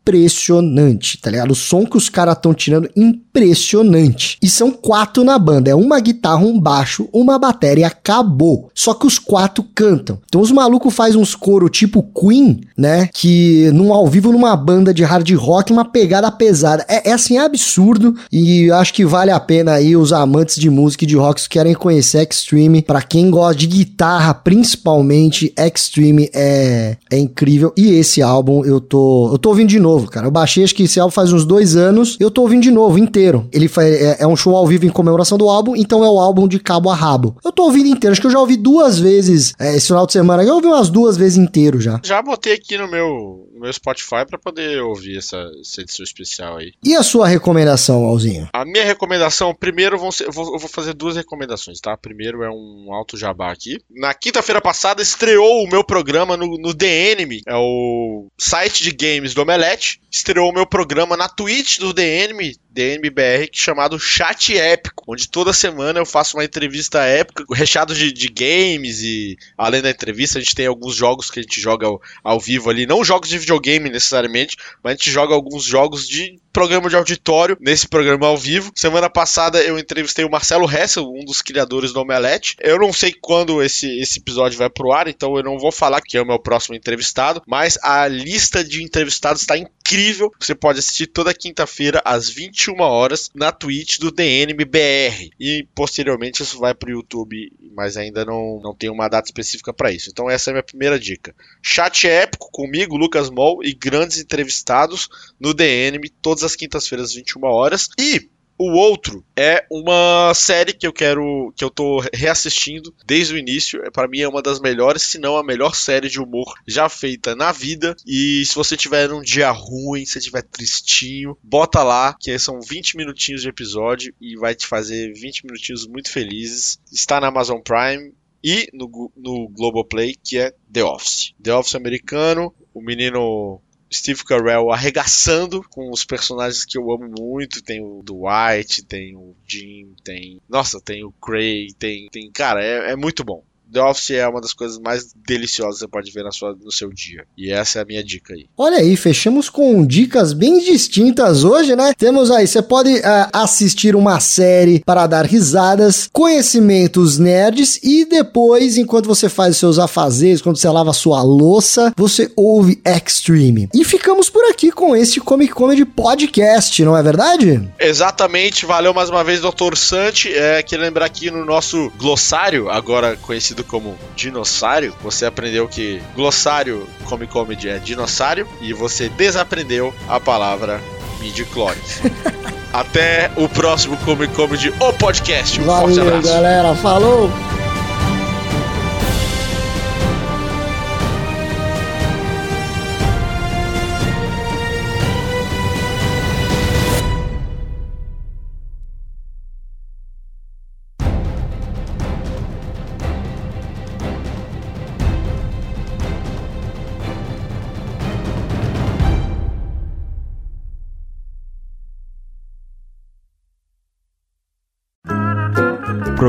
impressionante, 0.00 1.18
tá 1.18 1.30
ligado? 1.30 1.52
O 1.52 1.54
som 1.54 1.84
que 1.84 1.96
os 1.96 2.08
caras 2.08 2.36
estão 2.36 2.54
tirando, 2.54 2.90
impressionante. 2.96 4.38
E 4.42 4.48
são 4.48 4.70
quatro 4.70 5.22
na 5.22 5.38
banda: 5.38 5.70
é 5.70 5.74
uma 5.74 6.00
guitarra, 6.00 6.44
um 6.44 6.58
baixo, 6.58 7.08
uma 7.12 7.38
bateria, 7.38 7.86
acabou. 7.86 8.70
Só 8.74 8.94
que 8.94 9.06
os 9.06 9.18
quatro 9.18 9.64
cantam. 9.74 10.18
Então 10.26 10.40
os 10.40 10.50
malucos 10.50 10.94
faz 10.94 11.14
uns 11.14 11.34
coro 11.34 11.68
tipo 11.68 12.02
Queen, 12.02 12.60
né? 12.76 13.08
Que 13.12 13.70
num 13.72 13.92
ao 13.92 14.06
vivo 14.06 14.32
numa 14.32 14.56
banda 14.56 14.92
de 14.92 15.04
hard 15.04 15.30
rock, 15.34 15.72
uma 15.72 15.84
pegada 15.84 16.30
pesada. 16.30 16.84
É, 16.88 17.10
é 17.10 17.12
assim, 17.12 17.36
é 17.36 17.40
absurdo. 17.40 18.14
E 18.32 18.70
acho 18.72 18.94
que 18.94 19.04
vale 19.04 19.30
a 19.30 19.40
pena 19.40 19.72
aí 19.72 19.96
os 19.96 20.12
amantes 20.12 20.56
de 20.56 20.70
música 20.70 21.04
e 21.04 21.06
de 21.06 21.16
rock 21.16 21.42
que 21.42 21.48
querem 21.48 21.74
conhecer 21.74 22.26
Extreme. 22.28 22.82
Para 22.82 23.02
quem 23.02 23.30
gosta 23.30 23.56
de 23.56 23.66
guitarra, 23.66 24.34
principalmente, 24.34 25.52
Extreme 25.56 26.30
é, 26.34 26.96
é 27.10 27.18
incrível. 27.18 27.72
E 27.76 27.92
esse 27.92 28.22
álbum 28.22 28.64
eu 28.64 28.80
tô, 28.80 29.30
eu 29.32 29.38
tô 29.38 29.50
ouvindo 29.50 29.68
de 29.68 29.78
novo, 29.78 29.89
cara. 30.08 30.26
Eu 30.26 30.30
baixei 30.30 30.64
acho 30.64 30.74
que 30.74 30.84
esse 30.84 31.00
álbum 31.00 31.12
faz 31.12 31.32
uns 31.32 31.44
dois 31.44 31.76
anos. 31.76 32.16
Eu 32.20 32.30
tô 32.30 32.42
ouvindo 32.42 32.62
de 32.62 32.70
novo, 32.70 32.98
inteiro. 32.98 33.48
Ele 33.52 33.70
é, 33.78 34.22
é, 34.22 34.26
um 34.26 34.36
show 34.36 34.56
ao 34.56 34.66
vivo 34.66 34.86
em 34.86 34.90
comemoração 34.90 35.38
do 35.38 35.48
álbum, 35.48 35.74
então 35.76 36.04
é 36.04 36.08
o 36.08 36.18
álbum 36.18 36.46
de 36.46 36.58
cabo 36.58 36.90
a 36.90 36.94
rabo. 36.94 37.36
Eu 37.44 37.52
tô 37.52 37.64
ouvindo 37.64 37.88
inteiro, 37.88 38.12
acho 38.12 38.20
que 38.20 38.26
eu 38.26 38.30
já 38.30 38.38
ouvi 38.38 38.56
duas 38.56 38.98
vezes 38.98 39.54
é, 39.58 39.76
esse 39.76 39.88
final 39.88 40.06
de 40.06 40.12
semana. 40.12 40.42
Eu 40.42 40.54
ouvi 40.54 40.66
umas 40.66 40.90
duas 40.90 41.16
vezes 41.16 41.38
inteiro 41.38 41.80
já. 41.80 42.00
Já 42.04 42.20
botei 42.22 42.54
aqui 42.54 42.76
no 42.76 42.88
meu, 42.88 43.48
no 43.52 43.60
meu 43.60 43.72
Spotify 43.72 44.24
para 44.28 44.38
poder 44.38 44.82
ouvir 44.82 45.18
essa, 45.18 45.50
essa, 45.60 45.80
edição 45.80 46.04
especial 46.04 46.56
aí. 46.56 46.72
E 46.82 46.94
a 46.94 47.02
sua 47.02 47.26
recomendação, 47.26 48.04
Alzinho? 48.04 48.48
A 48.52 48.64
minha 48.64 48.84
recomendação, 48.84 49.54
primeiro 49.54 49.98
vão 49.98 50.12
ser, 50.12 50.26
eu, 50.26 50.32
vou, 50.32 50.52
eu 50.52 50.58
vou 50.58 50.68
fazer 50.68 50.94
duas 50.94 51.16
recomendações, 51.16 51.80
tá? 51.80 51.96
Primeiro 51.96 52.42
é 52.42 52.50
um 52.50 52.92
alto 52.92 53.16
jabá 53.16 53.52
aqui. 53.52 53.78
Na 53.90 54.14
quinta-feira 54.14 54.60
passada 54.60 55.02
estreou 55.02 55.64
o 55.64 55.68
meu 55.68 55.84
programa 55.84 56.36
no, 56.36 56.46
no 56.58 56.74
The 56.74 57.12
Enemy, 57.12 57.42
é 57.46 57.56
o 57.56 58.26
site 58.38 58.84
de 58.84 58.92
games 58.92 59.34
do 59.34 59.42
Omelete. 59.42 59.79
Estreou 60.10 60.48
o 60.48 60.52
meu 60.52 60.66
programa 60.66 61.16
na 61.16 61.28
Twitch 61.28 61.78
do 61.78 61.94
The 61.94 62.24
Enemy, 62.24 62.56
DNBR 62.72 63.48
chamado 63.52 63.98
Chat 63.98 64.56
Épico, 64.56 65.04
onde 65.08 65.28
toda 65.28 65.52
semana 65.52 65.98
eu 65.98 66.06
faço 66.06 66.36
uma 66.36 66.44
entrevista 66.44 67.02
épica, 67.02 67.44
recheado 67.52 67.94
de, 67.94 68.12
de, 68.12 68.28
games 68.28 69.02
e 69.02 69.36
além 69.56 69.82
da 69.82 69.90
entrevista 69.90 70.38
a 70.38 70.42
gente 70.42 70.54
tem 70.54 70.66
alguns 70.66 70.94
jogos 70.94 71.30
que 71.30 71.40
a 71.40 71.42
gente 71.42 71.60
joga 71.60 71.86
ao, 71.86 72.00
ao, 72.22 72.40
vivo 72.40 72.70
ali, 72.70 72.86
não 72.86 73.04
jogos 73.04 73.28
de 73.28 73.38
videogame 73.38 73.90
necessariamente, 73.90 74.56
mas 74.82 74.92
a 74.92 74.96
gente 74.96 75.10
joga 75.10 75.34
alguns 75.34 75.64
jogos 75.64 76.08
de 76.08 76.38
programa 76.52 76.88
de 76.88 76.96
auditório 76.96 77.56
nesse 77.60 77.88
programa 77.88 78.26
ao 78.26 78.36
vivo. 78.36 78.72
Semana 78.74 79.08
passada 79.08 79.62
eu 79.62 79.78
entrevistei 79.78 80.24
o 80.24 80.30
Marcelo 80.30 80.70
Hessel, 80.70 81.04
um 81.04 81.24
dos 81.24 81.42
criadores 81.42 81.92
do 81.92 82.00
Omelete. 82.00 82.56
Eu 82.60 82.78
não 82.78 82.92
sei 82.92 83.12
quando 83.12 83.62
esse, 83.62 84.00
esse 84.00 84.18
episódio 84.18 84.58
vai 84.58 84.68
pro 84.68 84.92
ar, 84.92 85.08
então 85.08 85.36
eu 85.36 85.42
não 85.42 85.58
vou 85.58 85.72
falar 85.72 86.00
que 86.00 86.16
é 86.16 86.22
o 86.22 86.26
meu 86.26 86.38
próximo 86.38 86.74
entrevistado, 86.74 87.42
mas 87.46 87.78
a 87.82 88.06
lista 88.08 88.64
de 88.64 88.82
entrevistados 88.82 89.42
está 89.42 89.56
incrível. 89.56 90.30
Você 90.38 90.54
pode 90.54 90.78
assistir 90.78 91.06
toda 91.06 91.34
quinta-feira 91.34 92.02
às 92.04 92.28
21 92.60 92.80
horas 92.80 93.30
na 93.34 93.50
Twitch 93.50 93.98
do 93.98 94.10
DNMBR 94.10 95.30
e 95.40 95.66
posteriormente 95.74 96.42
isso 96.42 96.58
vai 96.58 96.74
pro 96.74 96.90
YouTube, 96.90 97.50
mas 97.74 97.96
ainda 97.96 98.24
não, 98.24 98.60
não 98.62 98.74
tem 98.74 98.90
uma 98.90 99.08
data 99.08 99.28
específica 99.28 99.72
para 99.72 99.90
isso. 99.90 100.10
Então 100.10 100.28
essa 100.28 100.50
é 100.50 100.52
a 100.52 100.54
minha 100.54 100.62
primeira 100.62 100.98
dica. 100.98 101.34
Chat 101.62 102.06
épico 102.06 102.50
comigo, 102.52 102.96
Lucas 102.96 103.30
Mol 103.30 103.64
e 103.64 103.72
grandes 103.72 104.18
entrevistados 104.18 105.08
no 105.40 105.54
DNM 105.54 106.10
todas 106.20 106.44
as 106.44 106.54
quintas-feiras 106.54 107.08
às 107.08 107.14
21 107.14 107.44
horas 107.44 107.88
e 107.98 108.28
o 108.60 108.72
outro 108.72 109.24
é 109.34 109.64
uma 109.70 110.34
série 110.34 110.74
que 110.74 110.86
eu 110.86 110.92
quero, 110.92 111.50
que 111.56 111.64
eu 111.64 111.70
tô 111.70 112.04
reassistindo 112.12 112.94
desde 113.06 113.32
o 113.32 113.38
início. 113.38 113.82
É, 113.82 113.90
para 113.90 114.06
mim 114.06 114.20
é 114.20 114.28
uma 114.28 114.42
das 114.42 114.60
melhores, 114.60 115.00
se 115.00 115.18
não 115.18 115.38
a 115.38 115.42
melhor 115.42 115.74
série 115.74 116.10
de 116.10 116.20
humor 116.20 116.52
já 116.68 116.86
feita 116.86 117.34
na 117.34 117.52
vida. 117.52 117.96
E 118.06 118.44
se 118.44 118.54
você 118.54 118.76
tiver 118.76 119.10
um 119.10 119.22
dia 119.22 119.50
ruim, 119.50 120.04
se 120.04 120.20
tiver 120.20 120.42
tristinho, 120.42 121.38
bota 121.42 121.82
lá, 121.82 122.14
que 122.20 122.38
são 122.38 122.60
20 122.60 122.98
minutinhos 122.98 123.40
de 123.40 123.48
episódio 123.48 124.14
e 124.20 124.36
vai 124.36 124.54
te 124.54 124.66
fazer 124.66 125.10
20 125.14 125.46
minutinhos 125.46 125.86
muito 125.86 126.12
felizes. 126.12 126.78
Está 126.92 127.18
na 127.18 127.28
Amazon 127.28 127.60
Prime 127.62 128.12
e 128.44 128.68
no, 128.74 129.10
no 129.16 129.48
Globoplay, 129.48 130.14
que 130.22 130.36
é 130.36 130.52
The 130.70 130.84
Office. 130.84 131.32
The 131.42 131.54
Office 131.54 131.76
americano, 131.76 132.54
o 132.74 132.82
menino 132.82 133.62
Steve 133.92 134.24
Carell 134.24 134.70
arregaçando 134.70 135.62
com 135.68 135.90
os 135.90 136.04
personagens 136.04 136.64
que 136.64 136.78
eu 136.78 136.90
amo 136.92 137.12
muito. 137.18 137.62
Tem 137.62 137.82
o 137.82 138.02
Dwight, 138.02 138.84
tem 138.84 139.16
o 139.16 139.34
Jim, 139.46 139.94
tem. 140.04 140.40
Nossa, 140.48 140.80
tem 140.80 141.04
o 141.04 141.12
Craig, 141.12 141.74
tem. 141.78 142.08
tem 142.10 142.30
cara, 142.30 142.64
é, 142.64 142.92
é 142.92 142.96
muito 142.96 143.24
bom. 143.24 143.42
The 143.72 143.80
Office 143.80 144.10
é 144.10 144.26
uma 144.26 144.40
das 144.40 144.52
coisas 144.52 144.78
mais 144.78 145.12
deliciosas 145.14 145.76
que 145.76 145.80
você 145.80 145.88
pode 145.88 146.10
ver 146.10 146.24
na 146.24 146.32
sua, 146.32 146.54
no 146.54 146.72
seu 146.72 146.90
dia. 146.92 147.24
E 147.36 147.52
essa 147.52 147.78
é 147.78 147.82
a 147.82 147.84
minha 147.84 148.02
dica 148.02 148.34
aí. 148.34 148.46
Olha 148.56 148.78
aí, 148.78 148.96
fechamos 148.96 149.48
com 149.48 149.86
dicas 149.86 150.32
bem 150.32 150.58
distintas 150.58 151.44
hoje, 151.44 151.76
né? 151.76 151.92
Temos 151.96 152.30
aí, 152.30 152.46
você 152.46 152.60
pode 152.60 152.90
uh, 152.90 153.02
assistir 153.32 153.94
uma 153.94 154.18
série 154.18 154.82
para 154.84 155.06
dar 155.06 155.24
risadas, 155.24 156.08
conhecimentos 156.12 157.18
nerds 157.18 157.78
e 157.82 158.04
depois, 158.04 158.76
enquanto 158.76 159.06
você 159.06 159.28
faz 159.28 159.54
os 159.54 159.58
seus 159.58 159.78
afazeres, 159.78 160.42
quando 160.42 160.56
você 160.56 160.68
lava 160.68 160.90
a 160.90 160.94
sua 160.94 161.22
louça, 161.22 161.92
você 161.96 162.30
ouve 162.36 162.80
Extreme. 162.84 163.68
E 163.72 163.84
ficamos 163.84 164.28
por 164.28 164.44
aqui 164.50 164.72
com 164.72 164.96
este 164.96 165.20
Comic 165.20 165.52
Comedy 165.52 165.84
Podcast, 165.84 166.84
não 166.84 166.96
é 166.96 167.02
verdade? 167.02 167.70
Exatamente, 167.78 168.66
valeu 168.66 168.92
mais 168.92 169.10
uma 169.10 169.22
vez, 169.22 169.40
Dr. 169.40 169.76
Santi. 169.76 170.32
É, 170.32 170.62
queria 170.62 170.84
lembrar 170.84 171.04
aqui 171.04 171.30
no 171.30 171.44
nosso 171.44 171.90
glossário, 171.98 172.68
agora 172.68 173.16
conhecido 173.16 173.59
conhecido 173.60 173.64
como 173.64 173.98
dinossário, 174.16 174.94
você 175.02 175.26
aprendeu 175.26 175.68
que 175.68 176.02
glossário 176.14 176.86
come 177.04 177.26
comedy 177.26 177.68
é 177.68 177.78
dinossário 177.78 178.48
e 178.60 178.72
você 178.72 179.08
desaprendeu 179.08 179.94
a 180.08 180.18
palavra 180.18 180.80
midi-clones. 181.20 182.00
Até 182.72 183.30
o 183.36 183.48
próximo 183.48 183.96
Come 183.98 184.28
Comedy, 184.28 184.72
o 184.80 184.92
podcast. 184.92 185.60
Um 185.60 185.64
Valeu, 185.64 185.94
forte 185.94 186.00
abraço. 186.00 186.28
galera. 186.28 186.74
Falou! 186.76 187.28